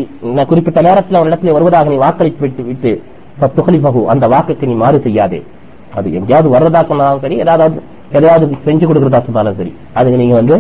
[0.50, 5.40] குறிப்பிட்ட நேரத்தில் ஒரு இடத்துல வருவதாக நீ வாக்களித்து விட்டு விட்டு பகு அந்த வாக்குக்கு நீ மாறு செய்யாதே.
[5.94, 7.82] அது எங்கேயாவது வர்றதா சொன்னாலும் சரி ஏதாவது
[8.12, 10.56] எதையாவது செஞ்சு கொடுக்கறதா சொன்னாலும் சரி அதுக்கு நீங்க வந்து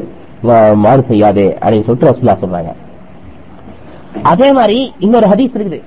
[0.84, 2.72] மாறு செய்யாதே அப்படின்னு சொல்லிட்டு ரசுல்லா சொல்றாங்க.
[4.32, 5.78] அதே மாதிரி இன்னொரு ஹதீஸ் இருக்குது.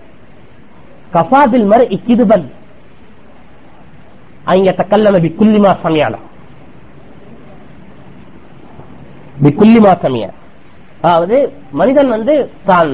[1.16, 2.48] கஃபாபில் மர் இக்கிதுபன்
[4.52, 6.16] அங்க தக்கல்லம பிக்குல்லிமா சமயால
[9.44, 10.26] பிக்குல்லிமா சமய.
[11.02, 11.38] அதாவது
[11.80, 12.34] மனிதன் வந்து
[12.70, 12.92] தான்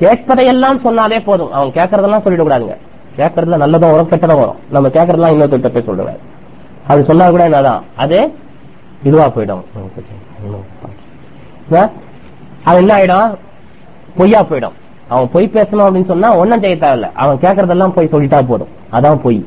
[0.00, 1.52] கேட்பதையெல்லாம் சொன்னாலே போதும்.
[1.56, 2.76] அவன் கேட்கறதெல்லாம் சொல்லிடக்கூடாதுங்க
[3.18, 4.58] கேட்கறதுல நல்லதும் வரும் கெட்டதும் வரும்.
[4.74, 6.20] நம்ம கேட்கறதெல்லாம் இன்னொருத்தர் போய் சொல்லுவாரு
[6.90, 8.18] அது சொன்னா கூட என்னதான் அது
[9.08, 9.64] இதுவா போயிடும்?
[12.68, 13.32] அது என்ன ஆயிடும்?
[14.16, 14.72] பொய்யா போயிடும்.
[15.08, 17.12] அவன் பொய் பேசணும் அப்படின்னு சொன்னா ஒன்னும் செய்ய தேவையில்ல.
[17.14, 18.68] அவன் கேட்கறதெல்லாம் போய் சொல்லிட்டா போதும்.
[18.92, 19.46] அதான் பொய்.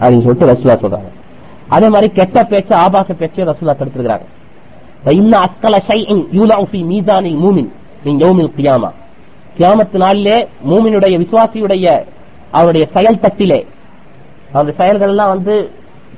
[0.00, 1.10] அப்படின்னு சொல்லிட்டு ரசூலா சொல்றாங்க.
[1.68, 4.22] அதே மாதிரி கெட்ட பேச்சு ஆபாச பேச்சையும் ரசூலா தடுத்துருக்காங்க
[9.58, 12.04] கியாமத்து நாளிலே மூமினுடைய விசுவாசியுடைய
[12.50, 13.66] அவருடைய செயல் தட்டிலே
[14.52, 15.70] அவருடைய செயல்கள் எல்லாம் வந்து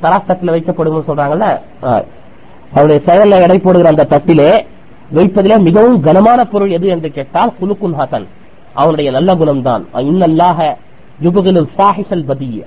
[0.02, 1.60] தராஸ் தட்டில வைக்கப்படும் சொல்றாங்கல்ல?
[2.74, 4.66] அவருடைய செயல்ல எடை போடுகிற அந்த தட்டிலே
[5.12, 8.26] வைப்பதிலே மிகவும் கனமான பொருள் எது என்று கேட்டால் குலுக்குன் ஹசன்.
[8.74, 9.82] அவனுடைய நல்ல குணம்தான்.
[9.94, 10.76] இன்னல்லாக
[11.22, 12.64] யுபகுல் சாஹிசல் பதிய.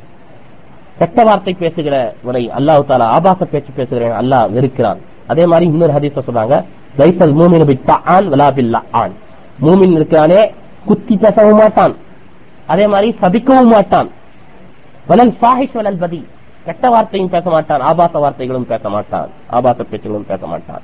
[0.99, 4.97] கெட்ட வார்த்தை பேசுகிறவரை அல்லாஹ் தாலா ஆபாச பேச்சு பேசுகிறேன் அல்லாஹ் வெறுக்கிறான்.
[5.27, 6.63] அதே மாதிரி இன்னொரு ஹதீஸ் சொல்றாங்க
[6.97, 9.13] லைசல் மூமின் பித்தான் விலாபில்லா பில்லான்
[9.65, 10.53] மூமின் இருக்கிறானே
[10.85, 11.95] குத்தி பேசவும் மாட்டான்.
[12.67, 14.09] அதே மாதிரி சபிக்கவும் மாட்டான்.
[15.09, 16.27] வலல் சாஹிஷ் வலல் பதி.
[16.65, 20.81] கெட்ட வார்த்தையும் பேச மாட்டான் ஆபாச வார்த்தைகளும் பேச மாட்டான் ஆபாச பேச்சுகளும் பேச மாட்டான்.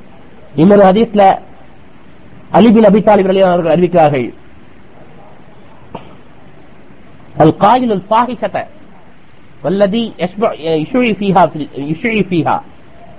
[0.62, 1.24] இன்னொரு ஹதீஸ்ல
[2.58, 4.28] அலிபின் அபி தாலிப் அலி அவர்கள் அறிவிக்கிறார்கள்.
[7.44, 8.58] அல் காயில் ஃபாஹிஷத
[9.64, 10.04] வல்லதி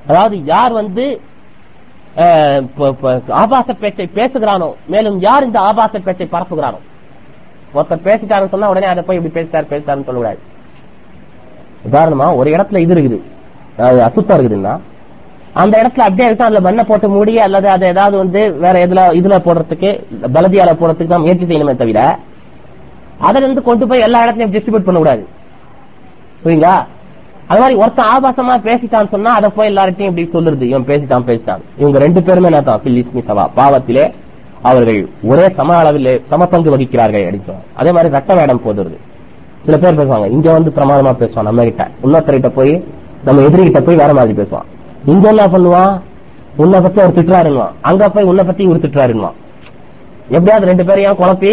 [0.08, 1.04] அதாவது யார் வந்து
[3.42, 6.80] ஆபாச பேச்சை பேசுகிறானோ மேலும் யார் இந்த ஆபாச பேச்சை பரப்புகிறானோ
[7.76, 10.42] ஒருத்தர் பேசிட்டாரு சொன்னா உடனே அதை போய் இப்படி பேசிட்டார் பேசிட்டாருன்னு சொல்லக்கூடாது
[11.88, 13.18] உதாரணமா ஒரு இடத்துல இது இருக்குது.
[14.08, 14.74] அசுத்தம் இருக்குதுன்னா
[15.62, 19.36] அந்த இடத்துல அப்படியே இருக்கும் அதுல மண்ணை போட்டு மூடி அல்லது அதை ஏதாவது வந்து வேற எதுல இதுல
[19.46, 19.90] போடுறதுக்கு
[20.36, 22.00] பலதியால போடுறதுக்கு தான் முயற்சி செய்யணுமே தவிர
[23.28, 25.22] அதுல இருந்து கொண்டு போய் எல்லா இடத்துலயும் டிஸ்ட்ரிபியூட் பண்ணக்கூடாது.
[26.42, 26.74] புரியுங்களா
[27.50, 30.64] அது மாதிரி ஒருத்தன் ஆபாசமா பேசிட்டான்னு சொன்னா அதை போய் எல்லார்ட்டையும் இப்படி சொல்லுறது.
[30.72, 31.62] இவன் பேசிட்டான் பேசிட்டான்.
[31.80, 33.24] இவங்க ரெண்டு பேருமே என்ன தான்?
[33.30, 34.04] சவா பாவத்திலே
[34.68, 35.00] அவர்கள்
[35.30, 38.96] ஒரே சம அளவிலே சம பங்கு வகிக்கிறார்கள் அப்படின்னு அதே மாதிரி ரத்த வேடம் போதுறது.
[39.64, 41.84] சில பேர் பேசுவாங்க இங்க வந்து பிரமாதமா பேசுவான் நம்ம கிட்ட.
[42.04, 42.72] இன்னொருத்தர்கிட்ட போய்
[43.26, 44.68] நம்ம எதிரிகிட்ட போய் வேற மாதிரி பேசுவான்.
[45.12, 45.94] இங்க என்ன பண்ணுவான்
[46.62, 47.74] உன்னை பத்தி அவர் திட்டுறாருன்னுவான்.
[47.88, 49.38] அங்க போய் உன்னை பத்தி இவர் திட்டுறாருன்னுவான்.
[50.36, 51.52] எப்படியாவது ரெண்டு பேரையும் குழப்பி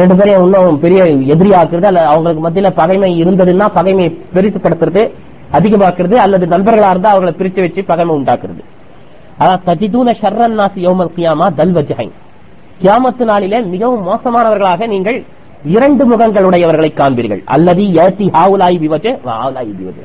[0.00, 1.00] ரெண்டு பேரையும் இன்னும் பெரிய
[1.34, 5.02] எதிரி ஆக்குறது அல்ல அவங்களுக்கு மத்தியில பகைமை இருந்ததுன்னா பகைமையை பெருசுப்படுத்துறது
[5.58, 8.62] அதிகமாக்குறது அல்லது நண்பர்களா இருந்தா அவங்களை பிரிச்சு வச்சு பகைமை உண்டாக்குறது.
[9.42, 12.08] அதான் சஜிதூன ஷர்ரன் நாசி யோமல் கியாமா தல் வஜ்ஹை
[12.82, 15.18] கியாமத்து நாளிலே மிகவும் மோசமானவர்களாக நீங்கள்
[15.76, 17.42] இரண்டு முகங்களுடையவர்களை காண்பீர்கள்.
[17.54, 19.98] அல்லது ஏசி ஹாவுலாய் விவஜ ஹாவுலாய் விவஜ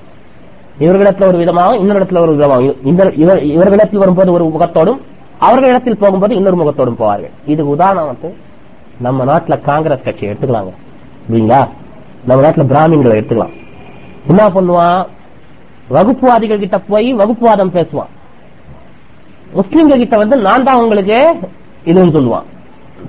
[0.79, 2.85] இவர்களிடத்துல ஒரு விதமாகவும் இன்னொரு ஒரு விதமாகவும்.
[2.85, 5.01] இந்த இவர் இவர்களிடத்தில் வரும்போது ஒரு முகத்தோடும்
[5.39, 7.31] அவர்களிடத்தில் போகும்போது இன்னொரு முகத்தோடும் போவார்கள்.
[7.45, 8.35] இது உதாரணம் வந்து
[8.99, 10.71] நம்ம நாட்டுல காங்கிரஸ் கட்சியை எடுத்துக்கலாங்க.
[11.29, 11.67] இல்லைங்களா
[12.25, 13.53] நம்ம நாட்டுல பிராமின்களை எடுத்துக்கலாம்.
[14.27, 15.05] என்ன பண்ணுவான்?
[15.93, 18.11] வகுப்புவாதிகள் கிட்ட போய் வகுப்புவாதம் பேசுவான்.
[19.53, 21.35] முஸ்லிம்கள் கிட்ட வந்து நான் தான் உங்களுக்கு
[21.85, 22.47] இதுன்னு சொல்லுவான்.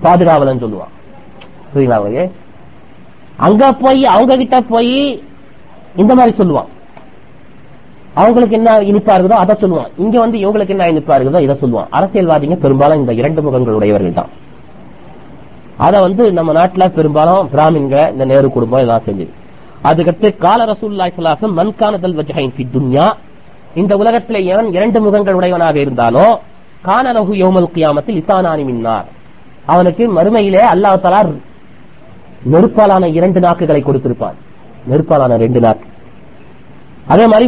[0.03, 0.93] பாதுகாவலன்னு சொல்லுவான்.
[1.75, 2.31] புரியுங்களா
[3.37, 5.23] அங்க போய் அவங்க கிட்ட போய்
[5.97, 6.75] இந்த மாதிரி சொல்லுவான்.
[8.21, 9.91] அவங்களுக்கு என்ன இனிப்பா இருக்குதோ அதை சொல்லுவான்.
[10.05, 11.89] இங்க வந்து இவங்களுக்கு என்ன இனிப்பா இருக்குதோ இதை சொல்லுவான்.
[11.99, 14.31] அரசியல்வாதிங்க பெரும்பாலும் இந்த இரண்டு முகங்களுடையவர்கள் தான்.
[15.87, 19.33] அத வந்து நம்ம நாட்டுல பெரும்பாலும் பிராமின்க இந்த நேரு குடும்பம் இதெல்லாம் செஞ்சது.
[19.89, 23.07] அதுக்கடுத்து கால ரசூல்லாய் சலாசம் மன்கானதல் வஜஹைன் பி துன்யா
[23.81, 26.27] இந்த உலகத்தில் எவன் இரண்டு முகங்கள் உடையவனாக இருந்தானோ
[26.87, 29.11] கானலகு யோமல் கியாமத்தில் இசானானி மின்னார்
[29.73, 31.31] அவனுக்கு மறுமையிலே அல்லாஹ்
[32.53, 34.37] நெருப்பாலான இரண்டு நாக்குகளை கொடுத்திருப்பான்.
[34.91, 35.87] நெருப்பாலான ரெண்டு நாக்கு.
[37.13, 37.47] அதே மாதிரி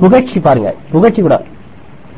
[0.00, 1.36] புகழ்ச்சி பாருங்க புகழ்ச்சி கூட.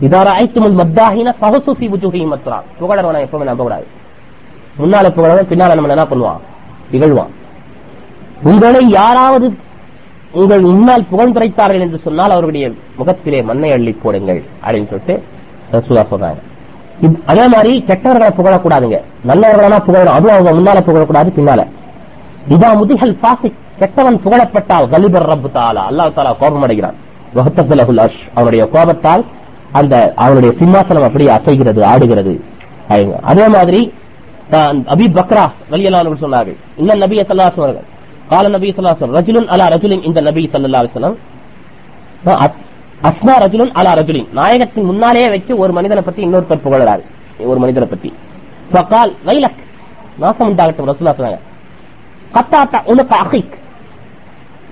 [0.06, 3.86] இதார ஐத்துமுல் மத்தாகின பகசுசி புஜுகையும் மத்துறான் புகழறவனை எப்பவுமே நம்ப கூடாது
[4.80, 6.42] முன்னால புகழவன் பின்னால நம்ம என்ன பண்ணுவான்?
[6.96, 7.32] இகழ்வான்
[8.48, 9.46] உங்களை யாராவது
[10.40, 12.66] உங்கள் முன்னால் புகழ்ந்துரைத்தார்கள் என்று சொன்னால் அவருடைய
[12.98, 15.14] முகத்திலே மண்ணை அள்ளி போடுங்கள் அப்படின்னு சொல்லிட்டு
[15.74, 16.40] ரசூலா சொல்றாங்க.
[17.30, 18.98] அதே மாதிரி கெட்டவர்களை புகழக்கூடாதுங்க.
[19.30, 20.16] நல்லவர்களா புகழணும்.
[20.18, 21.62] அதுவும் அவங்க முன்னால புகழக்கூடாது பின்னால.
[22.54, 23.48] இதா முதிகள் பாசி
[23.80, 25.82] கெட்டவன் புகழப்பட்டால் கலிபர் ரப்பு தாலா.
[25.90, 26.98] அல்லாஹ் தாலா கோபம் அடைகிறான்
[27.34, 29.24] வஹத்தத்துலகுல் அஷ் அவருடைய கோபத்தால்
[29.72, 32.34] அந்த அவனுடைய சிம்மாசனம் அப்படியே அசைகிறது ஆடுகிறது.
[33.30, 33.80] அதே மாதிரி
[34.94, 36.58] அபி பக்ரா வலியலானவர்கள் சொன்னார்கள்.
[36.76, 37.88] இந்த நபி சல்லாஸ் அவர்கள்
[38.28, 41.18] கால நபி சல்லாஸ் ரஜுலுன் அலா ரஜுலின் இந்த நபி சல்லா அலிஸ்லாம்
[43.08, 44.28] அஸ்மா ரஜுலுன் அலா ரஜுலின்.
[44.38, 47.04] நாயகத்தின் முன்னாலேயே வச்சு ஒரு மனிதனை பத்தி இன்னொருத்தர் புகழறாரு.
[47.50, 48.10] ஒரு மனிதனை பத்தி.
[48.72, 49.60] ஃபகால் வைலக்.
[50.22, 51.40] நாசம் உண்டாகட்டும் ரசூலா சொன்னாங்க.
[52.36, 53.54] கத்தாத்தா உனக்கு அகிக்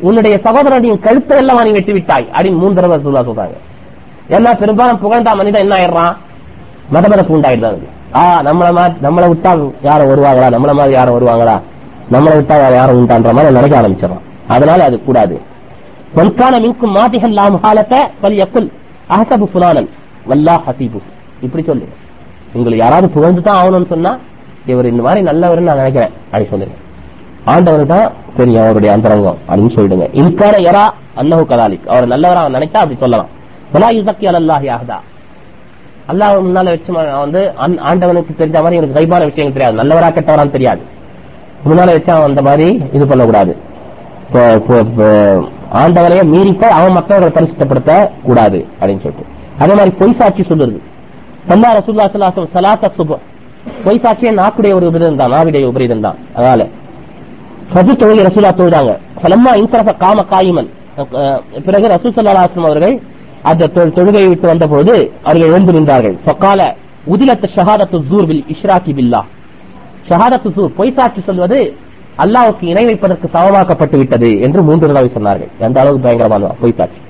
[0.00, 3.56] உன்னுடைய சகோதரனின் கழுத்தை எல்லாம் நீ வெட்டி விட்டாய் அப்படின்னு மூன்று தடவை ரசூலா சொல்றாங்க.
[4.34, 6.14] ஏன்னா பெரும்பாலும் புகழ்ந்தா மனிதன் என்ன ஆயிடுறான்?
[6.94, 9.52] மதமதப்பு உண்டாயிடுறாங்க ஆ நம்மள மாதிரி நம்மளை விட்டா
[9.88, 10.48] யாரும் வருவாங்களா?
[10.54, 11.56] நம்மள மாதிரி யாரும் வருவாங்களா?
[12.14, 14.24] நம்மளை விட்டா வேற யாரும் உண்டான்ற மாதிரி நினைக்க ஆரம்பிச்சிடறான்.
[14.54, 15.36] அதனால அது கூடாது.
[16.16, 18.68] பொன்கான மின்கும் மாதிகள் லாம் காலத்தை பல் எப்புல்
[19.14, 19.88] அஹசபு புலானன்
[20.30, 21.00] வல்லா ஹசீபு
[21.46, 21.86] இப்படி சொல்லு.
[22.54, 24.12] உங்களுக்கு யாராவது புகழ்ந்து தான் ஆகணும்னு சொன்னா
[24.72, 26.12] இவர் இந்த மாதிரி நல்லவர்னு நான் நினைக்கிறேன்.
[26.30, 26.76] அப்படி சொல்லுங்க.
[27.44, 29.36] ஆண்டவர் தான் தெரியும் அவருடைய அந்தரங்கம்.
[29.48, 30.08] அப்படின்னு சொல்லிடுங்க.
[30.12, 31.88] இன்கார எரா அன்னஹு கதாலிக்.
[31.88, 33.26] அவர் நல்லவரா அவன் நினைச்சா அப்படி சொல்லலாம்.
[33.72, 35.00] வலா யுசக்கி அலல்லாஹி அஹதா.
[36.08, 39.76] அல்லாஹ் முன்னால வச்சு வந்து ஆண்டவனுக்கு தெரிஞ்ச மாதிரி எனக்கு கைபான விஷயங்கள் தெரியாது.
[39.76, 40.80] நல்லவரா கெட்டவரான்னு தெரியாது.
[41.64, 43.56] முன்னால வச்சா அவன் அந்த மாதிரி இது பண்ணக்கூடாது.
[44.32, 45.48] இப்போ- இப்போ-
[46.22, 49.24] மீறிப்ப அவன் மற்றவர்களை பரிசுத்தப்படுத்த கூடாது அப்படின்னு சொல்லிட்டு.
[49.58, 50.80] அதே மாதிரி பொய் சாட்சி சொல்லுறது
[51.48, 53.18] சல்லா ரசூல்லா சலாசம் சலாத்த சுப.
[53.84, 56.16] பொய் சாட்சியே நாக்குடைய ஒரு விபரீதம் தான் நாவிடைய உபரிதம் தான்.
[56.34, 56.66] அதனால
[57.72, 58.92] ஃபஜர் தொழுகை ரசூலா தொழுதாங்க.
[59.20, 60.70] ஃபலம்மா இன்சரஃப காம காயிமன்.
[61.66, 62.96] பிறகு ரசூல் சல்லாஹம் அவர்கள்
[63.50, 64.92] அந்த தொழுகையை விட்டு வந்தபோது
[65.26, 66.16] அவர்கள் எழுந்து நின்றார்கள்.
[66.26, 66.60] சொக்கால
[67.14, 69.22] உதிலத்து ஷஹாதத்து ஜூர் பில் இஷ்ராக்கி பில்லா
[70.10, 71.58] ஷஹாதத்து ஜூர் பொய் சாட்சி சொல்வது
[72.22, 75.50] அல்லாவுக்கு இணை வைப்பதற்கு சமமாக்கப்பட்டு விட்டது என்று மூன்று தடவை சொன்னார்கள்.
[75.66, 77.00] எந்த அளவுக்கு பயங்கரமான பொய் சாட்சி.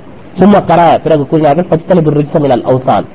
[0.40, 3.06] சும்மா கர பிறகு கூறினார்கள் பச்சத்தலிபு ரிச்சமினல் அவுசான்.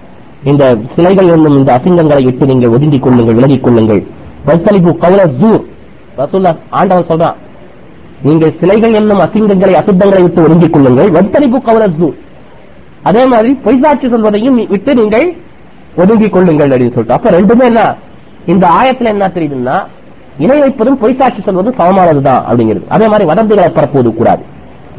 [0.50, 0.64] இந்த
[0.96, 4.02] சிலைகள் என்னும் இந்த அசிங்கங்களை விட்டு நீங்கள் ஒதுங்கிக் கொள்ளுங்கள் விலகிக் கொள்ளுங்கள்.
[4.48, 5.64] பச்சத்தலிபு கவுல ஜூர்
[6.20, 7.36] ரசூல்லா ஆண்டவன் சொல்றான்
[8.22, 11.12] நீங்கள் சிலைகள் என்னும் அசிங்கங்களை அசுத்தங்களை விட்டு ஒதுங்கிக் கொள்ளுங்கள்.
[11.12, 12.14] வத்தரிப்பு கவலத்து
[13.04, 15.36] அதே மாதிரி பொய் சாட்சி சொல்வதையும் விட்டு நீங்கள்
[15.96, 17.14] ஒதுங்கிக் கொள்ளுங்கள் அப்படின்னு சொல்லிட்டு.
[17.14, 17.96] அப்ப ரெண்டுமே என்ன?
[18.46, 19.84] இந்த ஆயத்துல என்ன தெரியுதுன்னா
[20.38, 22.88] இணை வைப்பதும் பொய் சாட்சி சொல்வதும் சமமானதுதான் அப்படிங்கிறது.
[22.90, 24.44] அதே மாதிரி வதந்திகளை பரப்புவது கூடாது.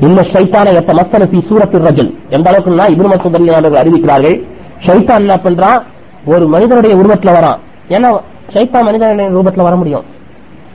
[0.01, 2.15] இந்த ஷைத்தான எத்த சி சூரத்து ரஜல்.
[2.29, 4.47] எந்த அளவுக்குன்னா இபு மசூதன் அவர்கள் அறிவிக்கிறார்கள்?
[4.87, 5.83] ஷைத்தான் என்ன பண்றான்?
[6.25, 7.59] ஒரு மனிதனுடைய உருவத்துல வரான்.
[7.89, 8.21] ஏன்னா
[8.53, 10.19] ஷைத்தான் மனிதனுடைய ரூபத்துல வர முடியும்.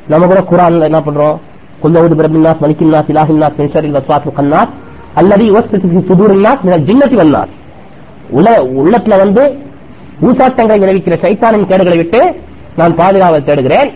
[0.08, 1.38] நம்ம கூட குரான்ல என்ன பண்றோம்?
[1.84, 4.74] குல்லவுது பிரபின்னாஸ் மலிக்கின்னாஸ் இலாஹின்னாஸ் மின் ஷர்ரில் கண்ணாஸ்
[5.14, 7.52] அல்லது யுவஸ்விசு சுதூரின்னாஸ் மினல் ஜின்னத்தி வந்தார்
[8.30, 8.50] உள்ள
[8.80, 9.44] உள்ளத்துல வந்து
[10.22, 12.22] ஊசாட்டங்களை விளைவிக்கிற சைத்தானின் கேடுகளை விட்டு
[12.78, 13.92] நான் பாதுகாவல் தேடுகிறேன்.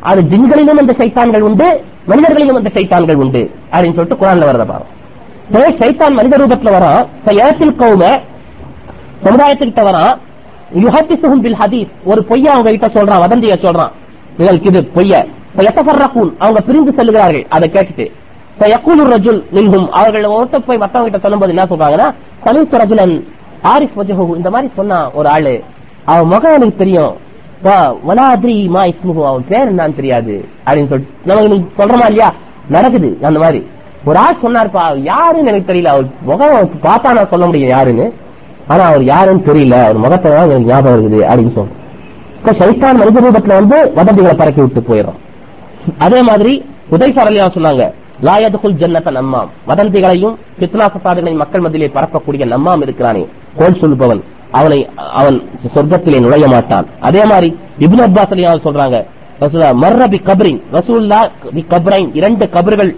[0.00, 1.68] அது ஜின்களிலும் அந்த சைத்தான்கள் உண்டு
[2.06, 3.42] மனிதர்களிலும் அந்த சைத்தான்கள் உண்டு
[3.72, 4.86] அப்படின்னு சொல்லிட்டு குரான்ல வரத பாரு
[5.80, 7.06] சைத்தான் மனித ரூபத்துல வரான்.
[7.32, 8.04] இடத்தில் கவும
[9.24, 10.18] சமுதாயத்துக்கிட்ட வரான்.
[10.82, 11.90] யுஹத்திசுஹும் பில் ஹதீஸ்.
[12.04, 13.92] ஒரு பொய்யா அவங்க கிட்ட சொல்றான் வதந்திய சொல்றான்.
[14.40, 15.26] இவங்களுக்கு இது பொய்ய.
[15.56, 17.48] எத்தபர்ரகூன் அவங்க பிரிந்து செல்லுகிறார்கள்.
[17.48, 18.10] அதை கேட்டுட்டு.
[18.58, 19.88] யக்கூலு ரஜுல் மின்ஹும்.
[19.88, 22.14] அவர்கள் ஒருத்த போய் மத்தவங்க கிட்ட சொல்லும்போது என்ன சொல்றாங்கன்னா
[22.46, 23.22] சலீத்து ரஜுலன்
[23.64, 25.62] ஆரிஃப் வஜஹு இந்த மாதிரி சொன்னான் ஒரு ஆளு.
[26.04, 27.16] அவன் முகம் எனக்கு தெரியும்.
[27.62, 30.44] வா, மா இஸ்முகு அவன் பேர் என்னன்னு தெரியாது.
[30.60, 32.34] அப்படின்னு சொல்லிட்டு நமக்கு நீங்க சொல்றமா இல்லையா?
[32.68, 33.18] நடக்குது.
[33.22, 33.66] அந்த மாதிரி.
[34.04, 34.98] ஒரு ஆள் சொன்னார்ப்பா.
[35.02, 35.84] யாருன்னு எனக்கு தெரியல.
[35.84, 38.14] அவர் முகம் பார்த்தா நான் சொல்ல முடியும் யாருன்னு.
[38.66, 39.70] ஆனா அவர் யாருன்னு தெரியல.
[39.70, 41.78] அவர் முகத்தை எனக்கு ஞாபகம் இருக்குது அப்படின்னு சொல்றேன்.
[42.40, 45.18] இப்ப சைத்தான் மனித ரூபத்துல வந்து வதந்திகளை பறக்கி விட்டு போயிடும்
[46.06, 46.52] அதே மாதிரி
[46.94, 47.84] உதய்சார் அலியா சொன்னாங்க
[48.26, 49.50] லாயதுகுல் ஜன்னத்த நம்மாம்.
[49.68, 53.22] வதந்திகளையும் பித்னா ஃபசாதுகளையும் மக்கள் மத்தியிலே பரப்பக்கூடிய நம்மாம் இருக்கிறானே
[53.58, 54.20] கோல் சொல்பவன்
[54.58, 54.78] அவனை
[55.20, 55.36] அவன்
[55.74, 56.86] சொர்க்கத்திலே நுழைய மாட்டான்.
[57.08, 57.48] அதே மாதிரி
[57.84, 58.98] இப்னு அப்பாஸ் அலியா சொல்றாங்க
[59.42, 62.90] ரசூலுல்லாஹ் மர்ர பி கப்ரின் ரசூலுல்லாஹ் பி கபரைன் இரண்டு கபர்கள்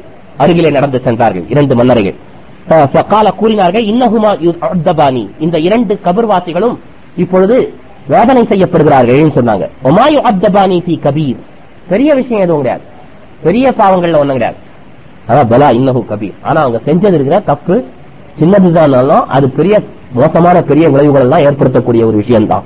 [0.45, 2.17] அருகிலே நடந்து சென்றார்கள் இரண்டு மன்னர்கள்.
[3.13, 4.33] கால கூறினார்கள் இன்னகுமா
[5.47, 6.77] இந்த இரண்டு கபர்வாசிகளும்
[7.23, 7.57] இப்பொழுது
[8.07, 9.69] வேதனை செய்யப்படுகிறார்கள் சொன்னாங்க.
[9.85, 11.37] ஒமாயு அப்தபானி பி கபீர்
[11.89, 12.85] பெரிய விஷயம் எதுவும் கிடையாது.
[13.43, 14.57] பெரிய பாவங்கள்ல ஒண்ணும் கிடையாது.
[15.29, 16.35] அதான் பலா இன்னஹு கபீர்.
[16.43, 17.85] ஆனா அவங்க செஞ்சது இருக்கிற தப்பு
[18.41, 22.63] சின்னதுதானாலும் அது பெரிய மோசமான பெரிய விளைவுகள் எல்லாம் ஏற்படுத்தக்கூடிய ஒரு விஷயம்தான்.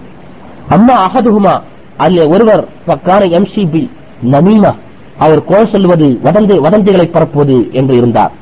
[0.69, 1.61] அம்மா அகதுகுமா
[1.97, 3.91] அல்ல ஒருவர் பக்கான எம்சி பி
[4.31, 4.73] நமீமா
[5.19, 8.33] அவர் கோல் சொல்வது வதந்தி வதந்திகளை பரப்புவது என்று இருந்தார்.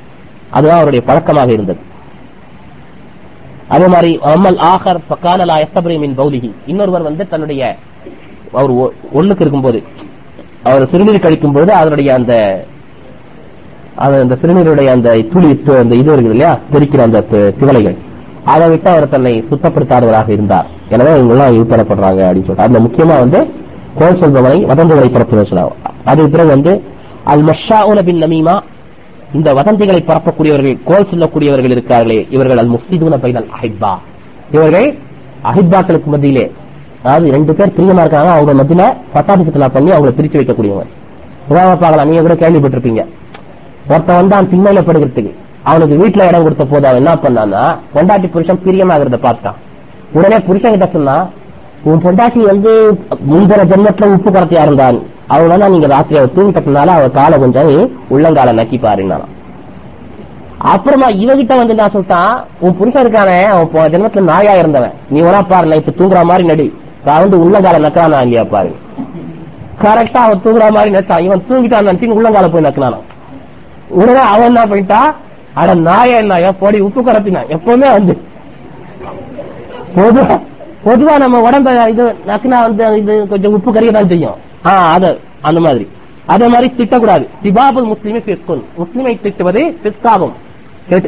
[0.51, 1.79] அதுதான் அவருடைய பழக்கமாக இருந்தது.
[3.69, 7.77] அதே மாதிரி அம்மல் ஆஹர் பக்கானலா எஸ்தபரிமின் பௌலிகி இன்னொருவர் வந்து தன்னுடைய
[8.53, 8.73] அவர்
[9.12, 9.82] ஒண்ணுக்கு இருக்கும்போது
[10.62, 12.65] அவர் சிறுநீர் கழிக்கும் போது அதனுடைய அந்த
[13.97, 15.49] அந்த சிறுநீருடைய அந்த துளி
[15.81, 16.59] அந்த இது இருக்குது இல்லையா?
[16.73, 17.20] தெரிக்கிற அந்த
[17.61, 17.97] திவலைகள்.
[18.45, 20.66] அதை விட்டு அவர் தன்னை சுத்தப்படுத்தாதவராக இருந்தார்.
[20.89, 22.65] எனவே இவங்க எல்லாம் இது பெறப்படுறாங்க அப்படின்னு சொல்லிட்டு.
[22.65, 23.41] அதுல முக்கியமா வந்து
[23.99, 25.77] கோல் சொல்பவனை வதந்தவரை பரப்புவது சொன்னார்.
[26.05, 26.82] அதுக்கு பிறகு வந்து
[27.24, 28.62] அல் மஷா உலபின் நமீமா
[29.35, 33.93] இந்த வதந்திகளை பரப்பக்கூடியவர்கள் கோல் சொல்லக்கூடியவர்கள் இருக்கிறார்களே இவர்கள் அல் முஃப்திதூன பைனல் அஹிப்பா.
[34.51, 34.86] இவர்கள்
[35.51, 36.44] அஹிப்பாக்களுக்கு மத்தியிலே
[37.05, 38.85] அதாவது ரெண்டு பேர் பிரியமா இருக்காங்க அவங்க மத்தியில
[39.15, 40.86] பத்தாபிசத்தலா பண்ணி அவங்களை பிரித்து வைக்கக்கூடியவங்க
[41.51, 43.02] உதாரணமா பார்க்கலாம் நீங்க கூட கேள்விப்பட்டிருப்பீங்க.
[43.90, 45.32] ஒருத்தன் வந்தான் திண்மையில படுக்கிறதுக்கு.
[45.70, 47.62] அவனுக்கு வீட்டுல இடம் கொடுத்த போது அவன் என்ன பண்ணான்னா
[47.94, 49.59] பொண்டாட்டி புருஷன் பிரியமாகிறத பார்த்தான்.
[50.16, 51.16] உடனே புருஷன் கிட்ட சொன்னா
[51.89, 52.73] உன் பொண்டாட்டி வந்து
[53.31, 54.98] முந்திர ஜென்மத்துல உப்பு கரத்தையா இருந்தான்
[55.34, 57.70] அவனால நீங்க ராத்திரி தூங்கி தூங்கிட்டதுனால அவர் காலை கொஞ்சம்
[58.14, 59.32] உள்ளங்கால நக்கி பாருனாலாம்
[60.72, 62.34] அப்புறமா இவகிட்ட வந்து நான் சொல்லிட்டான்
[62.64, 64.94] உன் புருஷன் இருக்கானே அவன் ஜென்மத்துல நாயா இருந்தவன்.
[65.12, 66.66] நீ வேணா பாரு நைட்டு தூங்குற மாதிரி நடி.
[67.06, 68.70] நான் வந்து உள்ளங்கால நக்கானா இல்லையா பாரு.
[69.82, 73.01] கரெக்டா அவன் தூங்குற மாதிரி நட்டான் இவன் தூங்கிட்டான் நினைச்சு உள்ளங்கால போய் நக்கினானா
[74.01, 75.01] உடனே அவன் என்ன பண்ணிட்டா
[75.62, 77.42] அட நாய நாயா போடி உப்பு கரப்பினா.
[77.56, 78.14] எப்பவுமே வந்து
[79.96, 80.36] பொதுவா
[80.86, 84.38] பொதுவா நம்ம உடம்ப இது நக்குனா வந்து இது கொஞ்சம் உப்பு கறிய தான் செய்யும்.
[84.65, 85.89] ஆஹ் அத அந்த மாதிரி.
[86.27, 87.28] அதே மாதிரி திட்டக்கூடாது.
[87.43, 90.32] திபாபுல் முஸ்லிமை பிஸ்குன் முஸ்லிமை திட்டுவது பிஸ்காகும்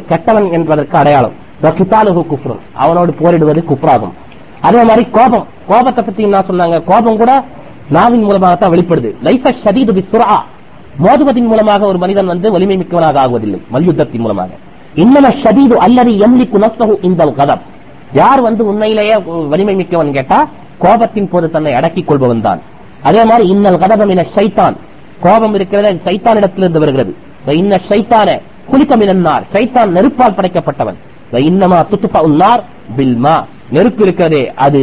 [0.07, 1.33] கெட்டவன் என்பதற்கு அடையாளம்.
[1.61, 4.11] கித்தாலுகு அவனோடு போரிடுவது குப்ராகும்
[4.61, 5.47] அதே மாதிரி கோபம்.
[5.67, 6.83] கோபத்தை பத்தி என்ன சொன்னாங்க?
[6.83, 7.43] கோபம் கூட
[7.89, 9.15] நாவின் மூலமாகத்தான் வெளிப்படுது.
[9.23, 10.37] லைஃப ஷதீது பிஸ்ரா
[11.03, 13.61] மோதுவதின் மூலமாக ஒரு மனிதன் வந்து வலிமை மிக்கவனாக ஆகுவதில்லை.
[13.73, 14.49] மல்யுத்தத்தின் மூலமாக.
[14.95, 17.61] இன்னம ஷதீது அல்லது எம்லிக்கு நஃப்ஸஹு இந்த கதம்
[18.13, 19.17] யார் வந்து உண்மையிலேயே
[19.49, 20.47] வலிமை மிக்கவன் கேட்டா
[20.81, 22.75] கோபத்தின் போது தன்னை அடக்கிக் கொள்பவன் தான்.
[23.07, 24.75] அதே மாதிரி இன்னல் கதபம் என சைத்தான்
[25.25, 27.11] கோபம் இருக்கிறது சைத்தான் இடத்திலிருந்து வருகிறது.
[27.61, 28.29] இன்ன சைத்தான
[28.71, 30.97] குளிக்கம் குளிக்கமினார் சைத்தான் நெருப்பால் படைக்கப்பட்டவன்.
[31.49, 32.63] இன்னமா துத்துப்பா உள்ளார்
[32.97, 33.35] பில்மா
[33.75, 34.81] நெருப்பு இருக்கிறதே அது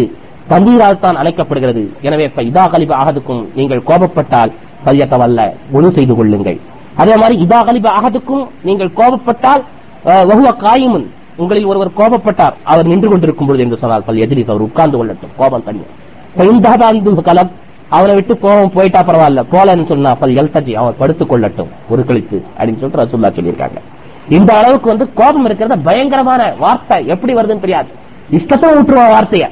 [0.49, 4.53] தண்ணீரால் தான் அழைக்கப்படுகிறது எனவே இப்ப இதா கலிப ஆகதுக்கும் நீங்கள் கோபப்பட்டால்
[4.87, 5.41] பரியத்தவல்ல
[5.73, 6.59] ஒழு செய்து கொள்ளுங்கள்.
[6.97, 9.63] அதே மாதிரி இதா கலிப ஆகதுக்கும் நீங்கள் கோபப்பட்டால்
[10.31, 11.05] வகுவ வஹுவ
[11.43, 12.57] உங்களில் ஒருவர் கோபப்பட்டார்.
[12.73, 15.33] அவர் நின்று கொண்டிருக்கும் பொழுது என்று சொன்னால் பல் எதிரி அவர் உட்கார்ந்து கொள்ளட்டும்.
[15.37, 17.53] கோபம் தனியா கலம்
[17.91, 19.43] அவனை விட்டு கோபம் போயிட்டா பரவாயில்ல.
[19.53, 21.69] போலன்னு சொன்னா பல் எல்தஜி அவன் படுத்துக் கொள்ளட்டும்.
[21.89, 23.79] ஒரு கழித்து அப்படின்னு சொல்லிட்டு ரசூல்லா சொல்லியிருக்காங்க.
[24.29, 27.89] இந்த அளவுக்கு வந்து கோபம் இருக்கிறத பயங்கரமான வார்த்தை எப்படி வருதுன்னு தெரியாது.
[28.31, 29.51] இஷ்டத்தை விட்டுருவான் வார்த்தைய.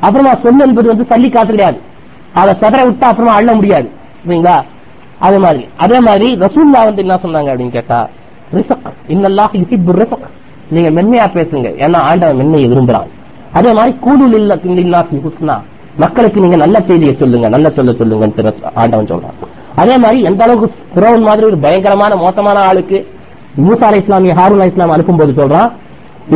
[0.00, 1.80] அப்புறமா சொன்ன என்பது வந்து சல்லி காத்து கிடையாது.
[2.32, 3.90] அதை செதற விட்டா அப்புறமா அள்ள முடியாது.
[4.28, 4.62] சரிங்களா
[5.18, 8.08] அதே மாதிரி அதே மாதிரி ரசூல்லா வந்து என்ன சொன்னாங்க அப்படின்னு கேட்டா
[8.54, 10.26] ரிசக் இன்னல்லாஹ் யுஹிப்பு ரிசக்
[10.70, 11.68] நீங்க மென்மையா பேசுங்க.
[11.84, 13.08] ஏன்னா ஆண்டவன் மென்மையை விரும்புறான்.
[13.52, 15.58] அதே மாதிரி கூடுதல் இல்ல இல்லாஹி ஹுஸ்னா.
[16.02, 18.52] மக்களுக்கு நீங்க நல்ல செய்தியை சொல்லுங்க நல்ல சொல்ல சொல்லுங்க
[18.82, 19.36] ஆண்டவன் சொல்றான்.
[19.82, 22.98] அதே மாதிரி எந்த அளவுக்கு புரோன் மாதிரி ஒரு பயங்கரமான மோசமான ஆளுக்கு
[23.66, 25.70] மூசா அலை இஸ்லாமிய ஹாரூன் அலை இஸ்லாம் அனுப்பும்போது சொல்றான்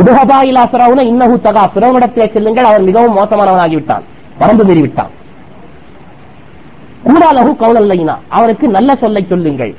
[0.01, 1.63] இதுஹபா இலா பிறவுன இன்னஹு தகா.
[1.75, 4.05] பிறவனிடத்திலே செல்லுங்கள் அவர் மிகவும் மோசமானவனாகி விட்டான்
[4.41, 5.11] வரம்பு மீறி விட்டான்
[7.07, 9.73] கூடாலகு கவுனல்லைனா அவனுக்கு நல்ல சொல்லை சொல்லுங்கள்.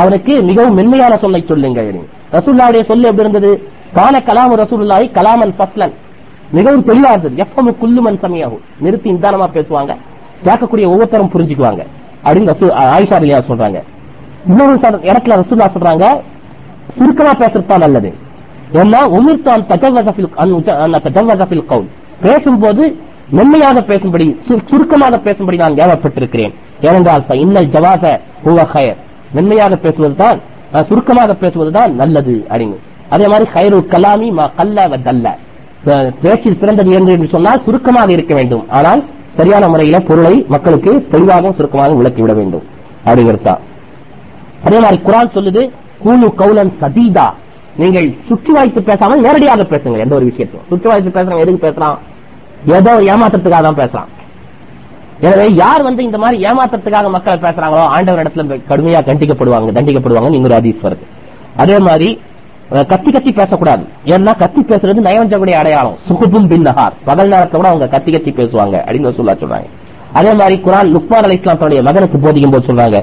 [0.00, 1.90] அவனுக்கு மிகவும் மென்மையான சொல்லை சொல்லுங்கள்.
[2.34, 3.50] ரசூல்லாவுடைய சொல்லு எப்படி இருந்தது?
[3.96, 5.94] கான கலாம் ரசூல்லாய் கலாமன் பஸ்லன்
[6.50, 9.96] மிகவும் தெளிவா இருந்தது எப்பவும் குல்லுமன் சமயாகும் நிறுத்தி நிதானமா பேசுவாங்க.
[10.44, 11.86] கேட்கக்கூடிய ஒவ்வொருத்தரும் புரிஞ்சுக்குவாங்க.
[12.24, 13.82] அப்படின்னு ஆயிஷா இல்லையா சொல்றாங்க.
[14.48, 16.20] இன்னொரு இடத்துல ரசூல்லா சொல்றாங்க
[16.96, 18.14] சுருக்கமா பேசுறது தான் நல்லது.
[18.72, 19.64] ஏன்னா உமிர்தான்
[21.02, 21.88] தஜவகபில் கவுல்
[22.22, 22.96] பேசும்போது
[23.30, 26.54] மென்மையாக பேசும்படி சுருக்கமாக பேசும்படி நான் ஏவப்பட்டிருக்கிறேன்.
[26.80, 28.96] ஏனென்றால் இன்னல் ஜவாச ஹயர்
[29.32, 30.40] மென்மையாக பேசுவதுதான்
[30.88, 32.76] சுருக்கமாக பேசுவதுதான் நல்லது அப்படின்னு.
[33.10, 35.28] அதே மாதிரி ஹைரு கலாமி மா கல்ல தல்ல.
[36.22, 38.64] பேச்சில் சிறந்தது என்று என்று சொன்னால் சுருக்கமாக இருக்க வேண்டும்.
[38.78, 39.02] ஆனால்
[39.38, 42.64] சரியான முறையில பொருளை மக்களுக்கு தெளிவாகவும் சுருக்கமாக விளக்கிவிட வேண்டும்.
[43.06, 43.54] அப்படிங்கிறதா
[44.66, 45.62] அதே மாதிரி குரான் சொல்லுது
[46.04, 47.26] கூலு கவுலன் சதீதா.
[47.80, 50.66] நீங்கள் சுற்றி வாய்த்து பேசாமல் நேரடியாக பேசுங்க எந்த ஒரு விஷயத்தையும்.
[50.70, 51.98] சுற்றி வாய்த்து பேசுறாங்க எதுக்கு பேசுறான்?
[52.78, 54.10] ஏதோ ஏமாற்றத்துக்காக தான் பேசுறான்.
[55.26, 60.84] எனவே யார் வந்து இந்த மாதிரி ஏமாற்றத்துக்காக மக்கள் பேசுறாங்களோ ஆண்டவர் இடத்துல கடுமையா கண்டிக்கப்படுவாங்க தண்டிக்கப்படுவாங்க இன்னொரு ஹதீஸ்
[60.86, 61.06] வருது.
[61.62, 62.08] அதே மாதிரி
[62.70, 63.82] கத்தி கத்தி பேசக்கூடாது.
[64.04, 65.96] ஏன்னா கத்தி பேசுறது நயவஞ்சகுடைய அடையாளம்.
[66.08, 69.68] சுகுபும் பின் நகார் பகல் நேரத்துல கூட அவங்க கத்தி கத்தி பேசுவாங்க அப்படின்னு சொல்லா சொல்றாங்க.
[70.12, 72.98] அதே மாதிரி குரான் லுக்மான் அலி இஸ்லாம் தன்னுடைய மகனுக்கு போதிக்கும் போது சொல்றாங்க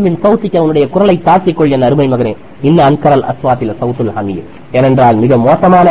[0.00, 2.36] மின் சவுத்திக்கு அவனுடைய குரலை தாத்திக்கொள் என் அருமை மகனே.
[2.62, 4.44] இன்ன அன்கரல் அஸ்வாத்தில சவுத்துல் ஹமீர்.
[4.72, 5.88] ஏனென்றால் மிக மோசமான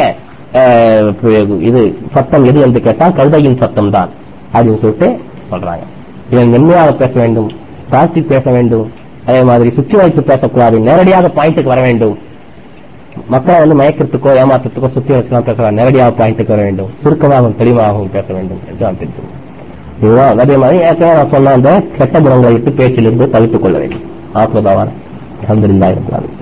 [0.54, 4.10] அஹ், இது சத்தம் எது என்று கேட்டால் கழுதையின் சத்தம் தான்.
[4.54, 5.08] அப்படின்னு சொல்லிட்டு
[5.52, 5.84] சொல்றாங்க.
[6.32, 7.50] இதன் மென்மையாக பேச வேண்டும்
[7.90, 8.92] தாத்தி பேச வேண்டும்.
[9.26, 10.80] அதே மாதிரி சுற்றி வைத்து பேசக்கூடாது.
[10.80, 12.18] நேரடியாக பாயிண்ட்டுக்கு வர வேண்டும்.
[13.30, 16.90] மக்களை வந்து மயக்கிறதுக்கோ ஏமாற்றத்துக்கோ சுத்தி வச்சுலாம் பேசலாம் நேரடியாக பாயிண்ட்டுக்கு வர வேண்டும்.
[17.04, 20.04] சுருக்கமாகவும் தெளிவாகவும் பேச வேண்டும் என்று நான் தெரிவித்துள்ளேன்.
[20.04, 20.38] இதுதான்.
[20.38, 24.04] அதே மாதிரி ஏற்கனவே நான் சொன்ன அந்த கெட்ட குணங்களை விட்டு பேச்சிலிருந்து தவித்துக் கொள்ள வேண்டும்.
[24.34, 24.88] ஆத்மதாவான
[25.48, 26.34] அலமதுல்லா இருக்கிறார்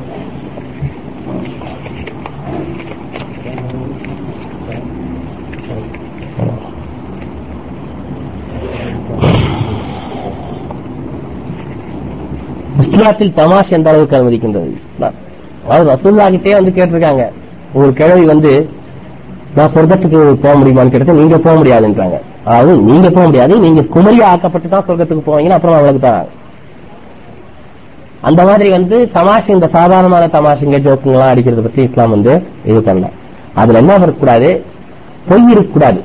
[12.82, 14.72] இஸ்லாத்தில் தமாஷ் எந்த அளவுக்கு அனுமதிக்கின்றது?
[14.76, 15.23] இஸ்லாம்.
[15.66, 17.26] அதாவது ரசூல்லா கிட்டே வந்து கேட்டிருக்காங்க.
[17.80, 18.52] ஒரு கிழவி வந்து
[19.58, 22.18] நான் சொர்க்கத்துக்கு போக முடியுமான்னு கேட்டு நீங்க போக முடியாதுன்றாங்க.
[22.46, 26.26] அதாவது நீங்க போக முடியாது நீங்க குமரியா ஆக்கப்பட்டு தான் சொர்க்கத்துக்கு போவீங்கன்னு அப்புறம் அவங்களுக்கு தான்.
[28.30, 32.34] அந்த மாதிரி வந்து தமாஷ் இந்த சாதாரணமான தமாஷுங்க ஜோக்குங்கெல்லாம் அடிக்கிறத பத்தி இஸ்லாம் வந்து
[32.72, 33.10] இது பண்ணல.
[33.62, 34.50] அதுல என்ன இருக்கக்கூடாது
[35.30, 36.00] பொய் இருக்கக்கூடாது.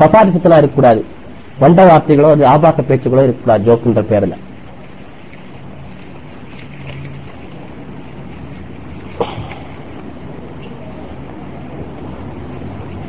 [0.00, 1.00] பசாதி இருக்கக்கூடாது.
[1.62, 4.34] வண்ட வார்த்தைகளோ அது ஆபாச பேச்சுகளோ இருக்கக்கூடாது ஜோக்குன்ற பேர்ல.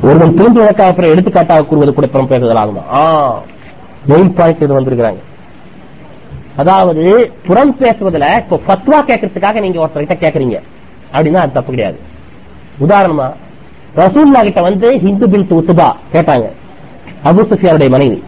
[0.08, 2.82] ஒருவன் தூண்டுவதற்காக அப்புறம் எடுத்துக்காட்டாக கூறுவது கூட புறம் பேசுதல் ஆகுமா?
[4.10, 5.20] மெயின் பாயிண்ட் இது வந்திருக்கிறாங்க.
[6.60, 7.02] அதாவது
[7.46, 10.56] புறம் பேசுவதுல இப்போ ஃபத்வா கேட்கறதுக்காக நீங்க ஒருத்தர்கிட்ட கேக்குறீங்க
[11.14, 11.98] அப்படின்னா அது தப்பு கிடையாது.
[12.84, 13.28] உதாரணமா
[14.00, 16.48] ரசூல்லா கிட்ட வந்து ஹிந்து பின் உத்துபா கேட்டாங்க.
[17.28, 18.18] அபு சுஃபியானுடைய மனைவி.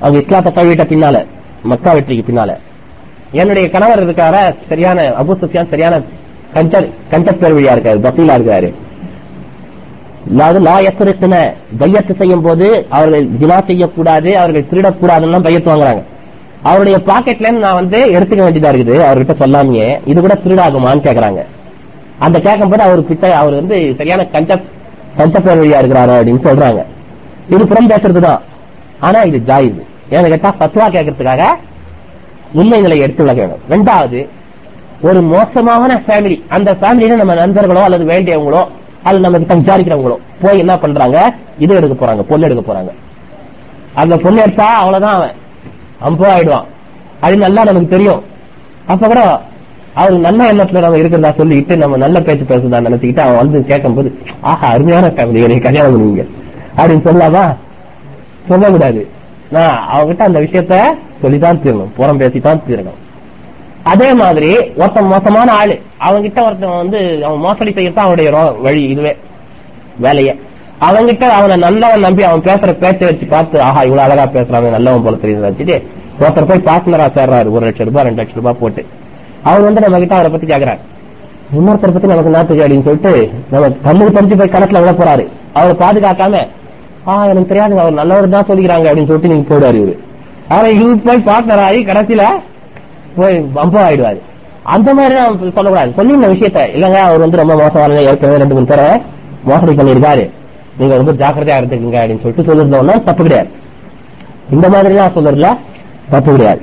[0.00, 1.16] அவங்க இஸ்லாத்தை தழுவிட்ட பின்னால
[1.72, 2.52] மக்கா வெற்றிக்கு பின்னால.
[3.40, 4.36] என்னுடைய கணவர் இருக்கார?
[4.70, 5.94] சரியான அபு சுஃபியான் சரியான
[6.56, 6.80] கஞ்ச
[7.12, 8.68] கஞ்சப்பேர்வழியா இருக்காரு பசீலா இருக்காரு.
[10.32, 11.36] அதாவது லா எசரித்தன
[11.80, 16.02] பையத்து செய்யும் போது அவர்கள் ஜினா செய்யக்கூடாது அவர்கள் திருடக்கூடாதுன்னு பையத்து வாங்குறாங்க.
[16.68, 19.88] அவருடைய பாக்கெட்ல இருந்து நான் வந்து எடுத்துக்க வேண்டியதா இருக்குது அவர்கிட்ட சொல்லாமையே.
[20.10, 21.40] இது கூட திருடாகுமான்னு கேக்குறாங்க.
[22.18, 24.60] அந்த கேட்கும் போது அவர் கிட்ட அவர் வந்து சரியான கஞ்ச
[25.18, 26.82] கஞ்சப்பேர் வழியா இருக்கிறாரு அப்படின்னு சொல்றாங்க.
[27.54, 28.40] இது புறம் பேசுறதுதான்.
[29.00, 29.82] ஆனா இது ஜாயிது.
[30.10, 31.44] ஏன்னு கேட்டா பத்துவா கேட்கறதுக்காக
[32.60, 34.20] உண்மை எடுத்து விளக்க வேணும் ரெண்டாவது
[35.08, 38.62] ஒரு மோசமான ஃபேமிலி அந்த ஃபேமிலியில நம்ம நண்பர்களோ அல்லது வேண்டியவங்களோ
[39.04, 41.18] அது நம்ம விசாரிக்கிறவங்களும் போய் என்ன பண்றாங்க?
[41.58, 42.92] இது எடுக்க போறாங்க பொண்ணு எடுக்க போறாங்க.
[43.94, 45.34] அந்த பொண்ணு எடுத்தா அவ்வளவுதான் அவன்.
[46.00, 46.68] அம்போ ஆயிடுவான்.
[47.20, 48.22] அது நல்லா நமக்கு தெரியும்.
[48.86, 49.20] அப்ப கூட
[49.94, 54.68] அவர் நல்ல எண்ணத்துல நம்ம இருக்கிறதா சொல்லிட்டு நம்ம நல்ல பேச்சு பேசுறதா நினைச்சுக்கிட்டு அவன் வந்து கேட்கும்போது ஆஹா
[54.68, 56.24] அருமையான ஃபேமிலி என்னை கல்யாணம் பண்ணுவீங்க
[56.76, 57.44] அப்படின்னு சொல்லாமா
[58.48, 59.02] சொல்லக்கூடாது.
[59.50, 60.82] நான் அவங்ககிட்ட அந்த விஷயத்த
[61.22, 63.00] சொல்லிதான் தீரணும் புறம் பேசித்தான் தீரணும்.
[63.84, 65.80] அதே மாதிரி ஒருத்தன் மோசமான ஆளு.
[66.08, 69.16] அவன்கிட்ட ஒருத்தன் வந்து அவன் மோசடி செய்யத்தான் அவனுடைய வழி இதுவே.
[69.98, 70.34] வேலைய.
[70.80, 75.16] அவன்கிட்ட அவனை நல்லவன் நம்பி அவன் பேசுற பேச்சை வச்சு பார்த்து ஆஹா இவ்வளவு அழகா பேசுறான் நல்லவன் போல
[75.16, 75.76] தெரியுது வச்சுட்டு
[76.20, 77.50] ஒருத்தர் போய் பார்ட்னரா சேர்றாரு.
[77.50, 78.86] ஒரு லட்சம் ரூபாய் ரெண்டு லட்சம் ரூபாய் போட்டு.
[79.42, 80.78] அவர் வந்து நம்ம கிட்ட அவரை பத்தி கேக்குறாரு.
[81.56, 85.26] இன்னொருத்தர் பத்தி நமக்கு நாட்டுக்கு அப்படின்னு சொல்லிட்டு நம்ம தம்முக்கு தெரிஞ்சு போய் கணக்குல விட போறாரு.
[85.52, 86.48] அவரை பாதுகாக்காம
[87.06, 89.98] ஆஹ் எனக்கு தெரியாது அவர் நல்லவர் தான் சொல்லிக்கிறாங்க அப்படின்னு சொல்லிட்டு நீங்க போயிடுவாரு இவரு.
[90.48, 92.22] ஆனா இவரு போய் பார்ட்னர் ஆகி கடைசியில
[93.16, 94.20] போய் பம்பம் ஆயிடுவாரு.
[94.74, 95.90] அந்த மாதிரி நான் சொல்லக்கூடாது.
[95.96, 98.86] சொல்லி இந்த விஷயத்த இல்லங்க அவர் வந்து ரொம்ப மோசமான ஏற்கனவே ரெண்டு மூணு பேரை
[99.48, 100.24] மோசடி பண்ணிருக்காரு
[100.78, 103.50] நீங்க ரொம்ப ஜாக்கிரதையா இருந்துக்கீங்க அப்படின்னு சொல்லிட்டு சொல்லிருந்தோம்னா தப்பு கிடையாது.
[104.54, 105.50] இந்த மாதிரி எல்லாம் சொல்றதுல
[106.14, 106.62] தப்பு கிடையாது.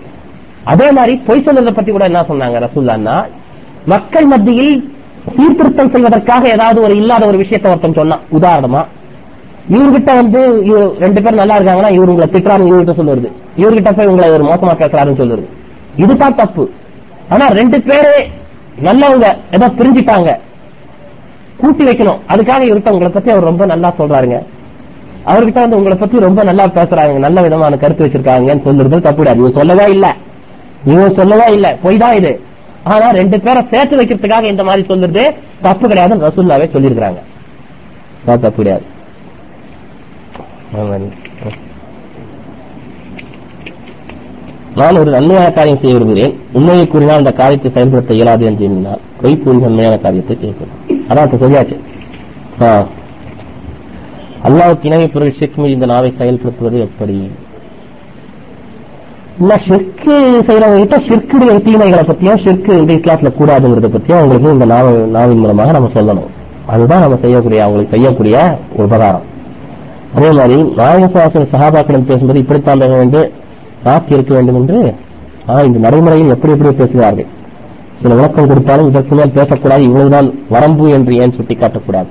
[0.72, 3.16] அதே மாதிரி பொய் சொல்றதை பத்தி கூட என்ன சொன்னாங்க ரசூல்லான்னா
[3.94, 4.74] மக்கள் மத்தியில்
[5.36, 8.82] சீர்திருத்தம் செய்வதற்காக ஏதாவது ஒரு இல்லாத ஒரு விஷயத்தை ஒருத்தன் சொன்னா உதாரணமா
[9.76, 13.30] இவர்கிட்ட வந்து இவர் ரெண்டு பேர் நல்லா இருக்காங்கன்னா இவரு உங்களை திட்டுறாரு இவர்கிட்ட சொல்லுறது.
[13.58, 15.48] இவர்கிட்ட போய் உங்களை ஒரு மோசமா பேசுறாருன்னு சொல்லுறது.
[15.96, 16.70] இதுதான் தப்பு.
[17.30, 18.28] ஆனா ரெண்டு பேரு
[18.84, 20.38] நல்லவங்க ஏதோ பிரிஞ்சிட்டாங்க.
[21.58, 22.20] கூட்டி வைக்கணும்.
[22.30, 24.46] அதுக்காக இருக்க உங்களை பத்தி அவர் ரொம்ப நல்லா சொல்றாருங்க.
[25.26, 27.18] அவர்கிட்ட வந்து உங்களை பத்தி ரொம்ப நல்லா பேசுறாங்க.
[27.18, 30.16] நல்ல விதமான கருத்து வச்சிருக்காங்கன்னு சொல்லுறது தப்பு கிடையாது இவன் சொல்லவே இல்ல?
[30.86, 31.78] இவன் சொல்லவே இல்ல?
[31.82, 32.42] பொய் தான் இது?
[32.84, 37.22] ஆனா ரெண்டு பேரை சேர்த்து வைக்கிறதுக்காக இந்த மாதிரி சொல்லுறது தப்பு கிடையாதுன்னு ரசூல்லாவே சொல்லியிருக்கிறாங்க.
[38.26, 38.86] தப்பு கிடையாது
[40.78, 41.10] ஆமா.
[44.80, 46.34] நான் ஒரு நன்மையான காரியம் செய்ய விரும்புகிறேன்.
[46.58, 51.40] உண்மையை கூறினால் அந்த காரியத்தை செயல்படுத்த இயலாது என்று எண்ணினால் பொய் கூறி நன்மையான காரியத்தை செய்யப்படும் அதான் இப்ப
[51.44, 51.78] சொல்லியாச்சு.
[54.48, 57.18] அல்லாவுக்கு இணை பொருள் ஷிர்க் மீது இந்த நாவை செயல்படுத்துவது எப்படி?
[59.42, 65.76] இல்ல செய்யறவங்க கிட்ட தீமைகளை பத்தியும் ஷிற்கு இந்த இஸ்லாத்துல கூடாதுங்கிறத பத்தியும் அவங்களுக்கு இந்த நாவ நாவின் மூலமாக
[65.78, 66.32] நம்ம சொல்லணும்.
[66.74, 68.36] அதுதான் நம்ம செய்யக்கூடிய அவங்களுக்கு செய்யக்கூடிய
[68.76, 69.28] ஒரு உபகாரம்.
[70.16, 73.30] அதே மாதிரி நாயகசுவாசன் சகாபாக்களிடம் பேசும்போது இப்படித்தான் பேச வேண்டும்.
[73.84, 74.96] நாக்கு இருக்க வேண்டும் என்று
[75.46, 77.26] ஆனால் இந்த நடைமுறையில் எப்படி எப்படி பேசுகிறார்கள்.
[78.02, 82.08] சில விளக்கம் கொடுத்தாலும் இதற்கு மேல் பேசக்கூடாது இவ்வளவுதான் வரம்பு என்று ஏன் சுட்டிக்காட்டக்கூடாது?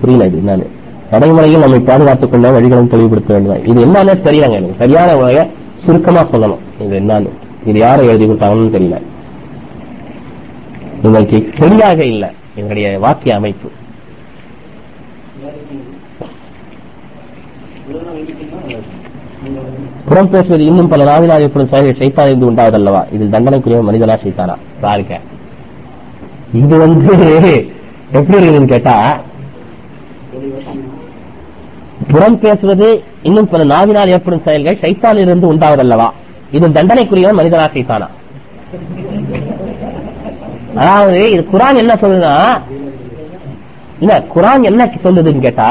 [0.00, 0.66] புரியல இது என்னன்னு.
[1.10, 3.66] நடைமுறையில் நம்மை பாதுகாத்துக் கொள்ள வழிகளும் தெளிவுபடுத்த வேண்டும்?
[3.66, 4.74] இது என்னன்னு தெரியலங்க எனக்கு.
[4.78, 5.48] சரியான முறைய
[5.84, 6.58] சுருக்கமா சொல்லணும்.
[6.80, 7.30] இது என்னன்னு.
[7.66, 9.02] இது யாரை எழுதி கொடுத்தாங்கன்னு தெரியல.
[11.02, 12.28] உங்களுக்கு சரியாக இல்லை.
[12.54, 13.68] என்னுடைய வாக்கிய அமைப்பு.
[20.08, 23.02] புறம் பேசுவது இன்னும் பல நாவினால் ஏற்படும் செயல்கள் சைத்தான் உண்டாவதல்லவா?
[23.14, 24.54] இதில் தண்டனைக்குரிய மனிதனா சைத்தானா?
[24.82, 25.14] பாருங்க
[26.60, 27.12] இது வந்து
[28.18, 28.96] எப்படி இருக்குதுன்னு கேட்டா
[32.10, 32.88] புறம் பேசுவது
[33.28, 36.08] இன்னும் பல நாவினால் ஏற்படும் செயல்கள் சைத்தானில் இருந்து உண்டாவதல்லவா?
[36.56, 38.08] இது தண்டனைக்குரியவன் மனிதனா சைத்தானா?
[40.80, 42.34] அதாவது இது குரான் என்ன சொல்லுதுன்னா
[44.00, 45.68] இல்ல குரான் என்ன சொல்லுதுன்னு கேட்டா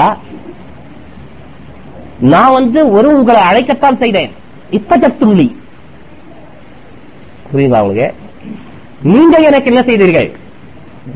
[2.31, 4.31] நான் வந்து ஒரு உங்களை அழைக்கத்தான் செய்தேன்.
[4.71, 5.55] இப்பதத்துள்ளி
[7.51, 8.07] புரியுதா உங்களுக்கு?
[9.01, 10.29] நீங்க எனக்கு என்ன செய்தீர்கள்?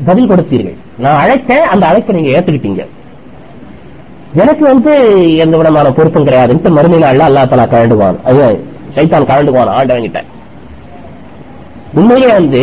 [0.04, 0.76] பதில் கொடுத்தீர்கள்.
[0.98, 2.84] நான் அழைச்சேன் அந்த அழைப்பை நீங்க ஏத்துக்கிட்டீங்க.
[4.34, 4.92] எனக்கு வந்து
[5.36, 8.18] எந்த விதமான பொருத்தம் கிடையாதுன்ட்டு இந்த அல்ல அல்லா தலா கழண்டுவான்.
[8.24, 8.64] அது
[8.94, 10.22] சைத்தான் கழண்டுவான் ஆண்டவங்கிட்ட
[11.94, 12.62] உண்மையிலே வந்து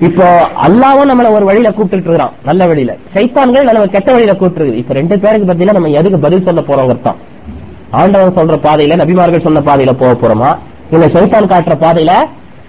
[0.00, 0.26] இப்போ
[0.66, 2.34] அல்லாவும் நம்மள ஒரு வழியில கூப்பிட்டு இருக்கிறான்.
[2.44, 2.96] நல்ல வழியில.
[3.14, 7.18] சைத்தான்கள் நம்ம கெட்ட வழியில கூப்பிட்டு இப்ப ரெண்டு பேருக்கு பத்தினா நம்ம எதுக்கு பதில் சொல்ல போறோம் தான்.
[8.00, 10.50] ஆண்டவன் சொல்ற பாதையில நபிமார்கள் சொன்ன பாதையில போக போறோமா?
[10.94, 12.12] இல்ல சைத்தான் காட்டுற பாதையில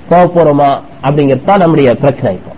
[0.10, 0.70] போக போறோமா?
[1.06, 2.52] அப்படிங்கிறது தான் நம்முடைய பிரச்சனை இப்போ.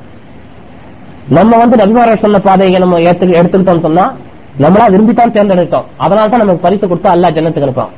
[1.38, 4.06] நம்ம வந்து நபிமார்கள் சொன்ன பாதையை நம்ம ஏத்து எடுத்துக்கிட்டோம் சொன்னா
[4.64, 5.86] நம்மளா விரும்பித்தான் தேர்ந்தெடுத்தோம்.
[5.98, 7.94] அதனால தான் நமக்கு பரிசு கொடுத்தா அல்லா ஜனத்துக்கு அனுப்பான்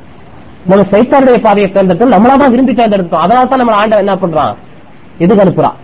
[0.70, 3.22] நம்ம சைத்தானுடைய பாதையை தேர்ந்தெடுத்தோம் நம்மளா தான் விரும்பி தேர்ந்தெடுத்தோம்.
[3.24, 4.54] அதனால தான் நம்ம ஆண்டவன் என்ன பண்றான்?
[5.18, 5.76] இதுக்கு அனுப்புறான்.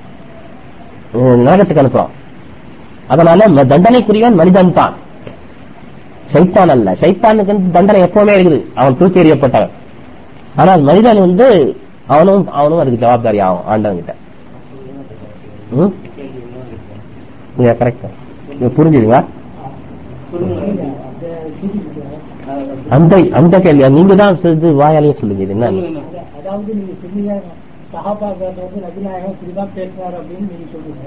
[1.47, 2.13] நரகத்துக்கு அனுப்புறான்.
[3.09, 4.95] அதனால தண்டனைக்குரியவன் மனிதன் தான்.
[6.33, 6.89] சைத்தான் அல்ல.
[7.03, 8.59] சைத்தானுக்கு தண்டனை எப்பவுமே இருக்குது.
[8.81, 9.75] அவன் தூக்கி எறியப்பட்டவன்.
[10.61, 11.47] ஆனால் மனிதன் வந்து
[12.15, 14.15] அவனும் அவனும் அதுக்கு ஜவாப்தாரி ஆகும் ஆண்டவங்கிட்ட
[17.81, 18.07] கரெக்ட்
[18.77, 19.21] புரிஞ்சுதுங்களா?
[22.97, 23.83] அந்த அந்த கேள்வி.
[23.97, 25.43] நீங்க தான் இது வாயாலேயே சொல்லுங்க.
[25.47, 25.67] இது என்ன
[26.39, 27.33] அதாவது நீங்க சொன்னீங்க
[27.93, 31.05] சஹாபாக்கள் வந்து நபிநாயகம் இப்படிதான் பேசுறாரு அப்படின்னு நீங்க சொல்லுங்க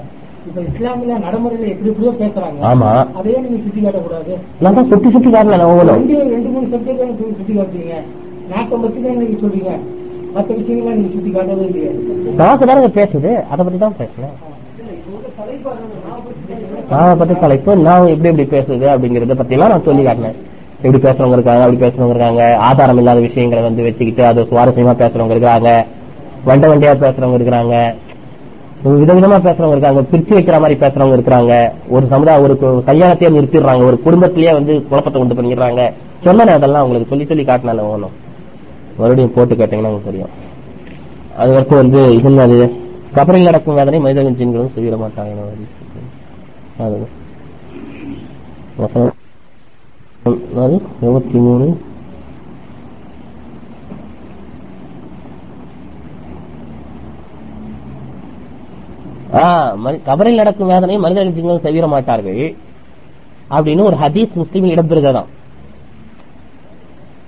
[0.48, 2.90] இப்ப இஸ்லாமில நடைமுறையில எப்படி எப்படியோ பேசுறாங்க ஆமா.
[3.18, 4.32] அதையே நீங்க சுட்டி காட்டக்கூடாது.
[4.64, 7.94] நான் சுத்தி சுத்தி காரணம் ஒவ்வொன்றும் ரெண்டு ரெண்டு மூணு சப்ஜெக்ட் நீங்க சுட்டி காட்டுறீங்க.
[8.52, 9.72] நாட்டை பத்தி தான் நீங்க சொல்றீங்க.
[10.34, 11.90] மத்த விஷயங்கள்லாம் நீங்க சுட்டி காட்டவே இல்லையே
[12.40, 13.32] நாக்கு தானங்க பேசுது.
[13.52, 14.34] அதை பத்தி தான் பேசுறேன்.
[16.92, 20.38] நான் பத்தி தலைப்பு நான் எப்படி எப்படி பேசுது அப்படிங்கறத பத்தி எல்லாம் நான் சொல்லி காட்டினேன்
[20.84, 22.42] எப்படி பேசுறவங்க இருக்காங்க அப்படி பேசுறவங்க இருக்காங்க.
[22.68, 25.70] ஆதாரம் இல்லாத விஷயங்களை வந்து வச்சுக்கிட்டு அது சுவாரஸ்யமா பேசுறவங்க இருக்காங்க
[26.48, 27.74] வண்ட வண்டியா பேசுறவங்க இருக்கிறாங்க.
[28.88, 34.52] விதவிதமா பேசுறவங்க இருக்காங்க பிரிச்சு வைக்கிற மாதிரி பேசுறவங்க இருக்கிறாங்க ஒரு சமுதாய ஒரு கல்யாணத்தையே நிறுத்திடுறாங்க ஒரு குடும்பத்திலேயே
[34.52, 35.92] வந்து குழப்பத்தை கொண்டு பண்ணிடுறாங்க.
[36.24, 38.10] சொன்னேன் அதெல்லாம் உங்களுக்கு சொல்லி சொல்லி காட்டினால ஒண்ணும்
[38.98, 40.28] மறுபடியும் போட்டு கேட்டீங்கன்னா உங்களுக்கு தெரியும்.
[41.36, 42.38] அது வரைக்கும் வந்து என்னது?
[42.38, 42.82] அது
[43.14, 45.34] கபரில் நடக்கும் வேதனை மனித ஜீன்களும் செய்ய மாட்டாங்க.
[46.78, 47.08] அது.
[48.78, 51.78] எழுபத்தி அது இருபத்தி மூணு.
[59.34, 62.56] கபரில் நடக்கும் வேதனை மனித தவிர மாட்டார்கள்.
[63.50, 65.30] அப்படின்னு ஒரு ஹதீஸ் முஸ்லீமில் இடம்பெறுகிறதாம்.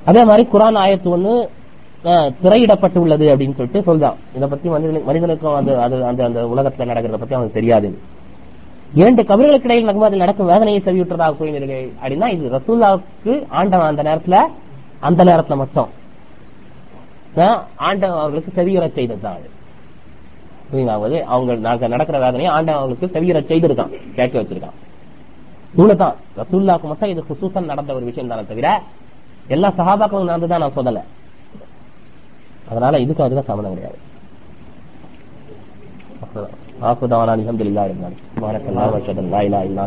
[0.04, 1.48] அதே மாதிரி குரான் ஆயத்து ஒண்ணு
[2.42, 4.14] திரையிடப்பட்டு உள்ளது அப்படின்னு சொல்லிட்டு சொல்றான்.
[4.34, 7.98] இதை பத்தி மனிதனுக்கு மனிதனுக்கும் அந்த அது அந்த அந்த உலகத்துல நடக்கிறத பத்தி அவனுக்கு தெரியாது.
[8.94, 14.36] இரண்டு கபர்களுக்கு இடையில் நடக்கும் அதில் நடக்கும் வேதனையை செவியுற்றதாக கூறினீர்கள் அப்படின்னா இது ரசூல்லாவுக்கு ஆண்டவன் அந்த நேரத்துல
[15.00, 15.88] அந்த நேரத்துல மட்டும்.
[17.76, 19.54] ஆண்டவன் அவர்களுக்கு செவியுற செய்ததுதான்
[20.72, 21.50] அதாவது அவங்க
[21.94, 23.92] நடக்கிற வேதனையை ஆண்டவன் அவங்களுக்கு செவியர செய்திருக்கான்.
[24.18, 24.76] கேட்க வச்சிருக்கான்.
[25.76, 28.68] இவ்வளவுதான் ரசூல்லாக்கு மட்டும் இது குசூசன் நடந்த ஒரு விஷயம் தானே தவிர
[29.54, 31.00] எல்லா சகாபாக்களும் நடந்துதான் நான் சொல்லல.
[32.70, 33.98] அதனால இதுக்கு அதுக்கு சம்மந்தம் கிடையாது.
[36.88, 39.86] ஆசுதானா அல்ஹம்துலில்லாஹ் இருந்தாலும் சுப்ஹானக்கல்லாஹ் வ அஷ்ஹது அன் லா இலாஹா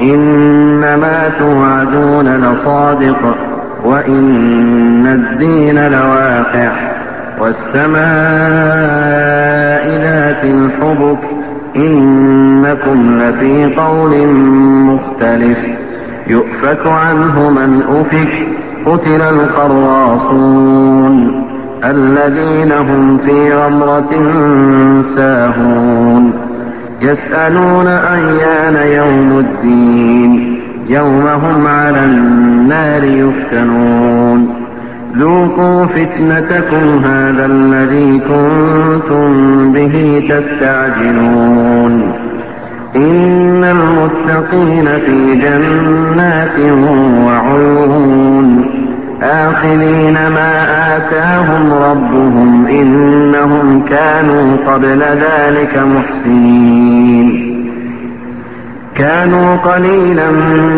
[0.00, 3.36] إنما توعدون لصادق
[3.84, 6.72] وإن الدين لواقع
[7.40, 8.00] والسماء
[10.02, 11.18] ذات الحبك
[11.76, 14.26] إنكم لفي قول
[14.86, 15.58] مختلف
[16.26, 18.48] يؤفك عنه من أفك
[18.86, 20.70] قتل القراصون
[21.84, 24.10] الذين هم في غمرة
[25.16, 26.32] ساهون
[27.02, 30.60] يسألون أيان يوم الدين
[30.90, 34.54] يوم هم على النار يفتنون.
[35.18, 39.32] ذوقوا فتنتكم هذا الذي كنتم
[39.72, 42.12] به تستعجلون.
[42.96, 46.58] إن المتقين في جنات
[47.26, 48.64] وعيون.
[49.22, 57.59] آخذين ما آتاهم ربهم إنهم كانوا قبل ذلك محسنين.
[59.00, 60.30] كانوا قليلا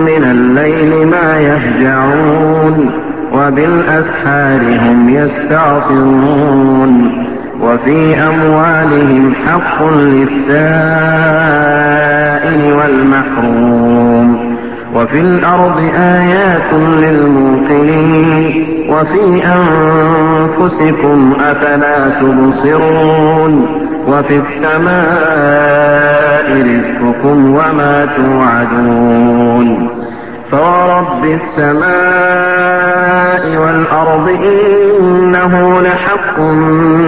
[0.06, 2.90] من الليل ما يهجعون
[3.32, 6.92] وبالأسحار هم يستغفرون
[7.60, 10.42] وفي أموالهم حق للسائل
[12.72, 14.51] والمحروم.
[14.94, 23.66] وفي الأرض آيات للموقنين وفي أنفسكم أفلا تبصرون
[24.08, 25.72] وفي السماء
[26.52, 29.88] رزقكم وما توعدون
[30.50, 32.62] فورب السماء
[33.56, 36.40] والأرض إنه لحق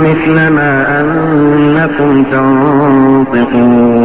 [0.02, 2.24] مثل ما أنكم
[3.34, 4.04] تنطقون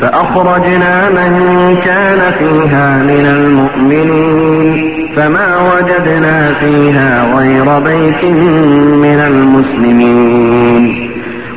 [0.00, 8.24] فأخرجنا من كان فيها من المؤمنين فما وجدنا فيها غير بيت
[9.04, 11.10] من المسلمين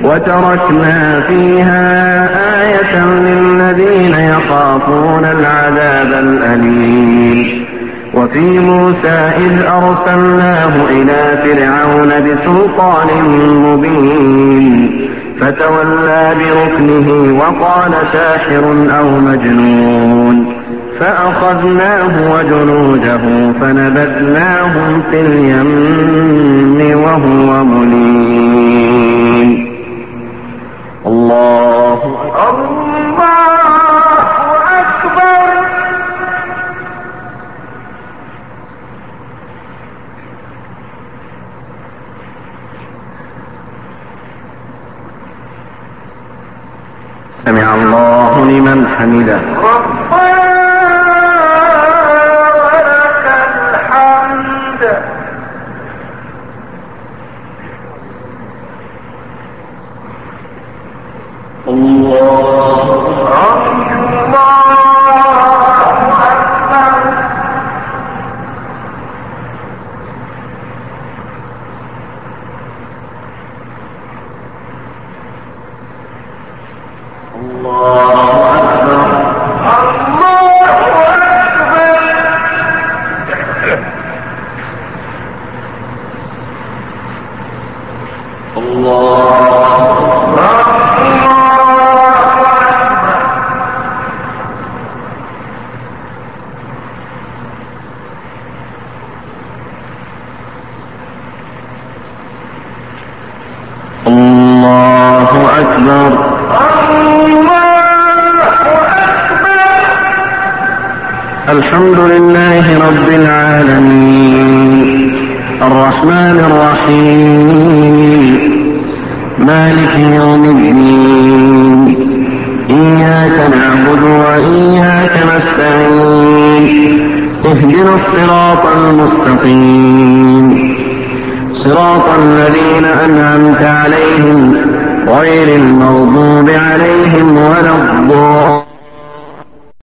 [0.04, 2.30] وتركنا فيها
[2.64, 7.66] آية للذين يخافون العذاب الأليم
[8.14, 13.08] وفي موسى إذ أرسلناه إلى فرعون بسلطان
[13.66, 15.08] مبين
[15.42, 18.64] فتولى بركنه وقال ساحر
[19.00, 20.54] أو مجنون.
[21.00, 23.24] فأخذناه وجنوده
[23.62, 28.08] فنبذناهم في اليم وهو مليم.
[31.06, 32.00] الله
[32.50, 33.77] الله
[47.48, 49.40] سمع الله لمن حمده.
[49.40, 50.48] ربنا
[52.60, 53.26] ولك
[53.72, 54.84] الحمد.
[61.68, 62.77] الله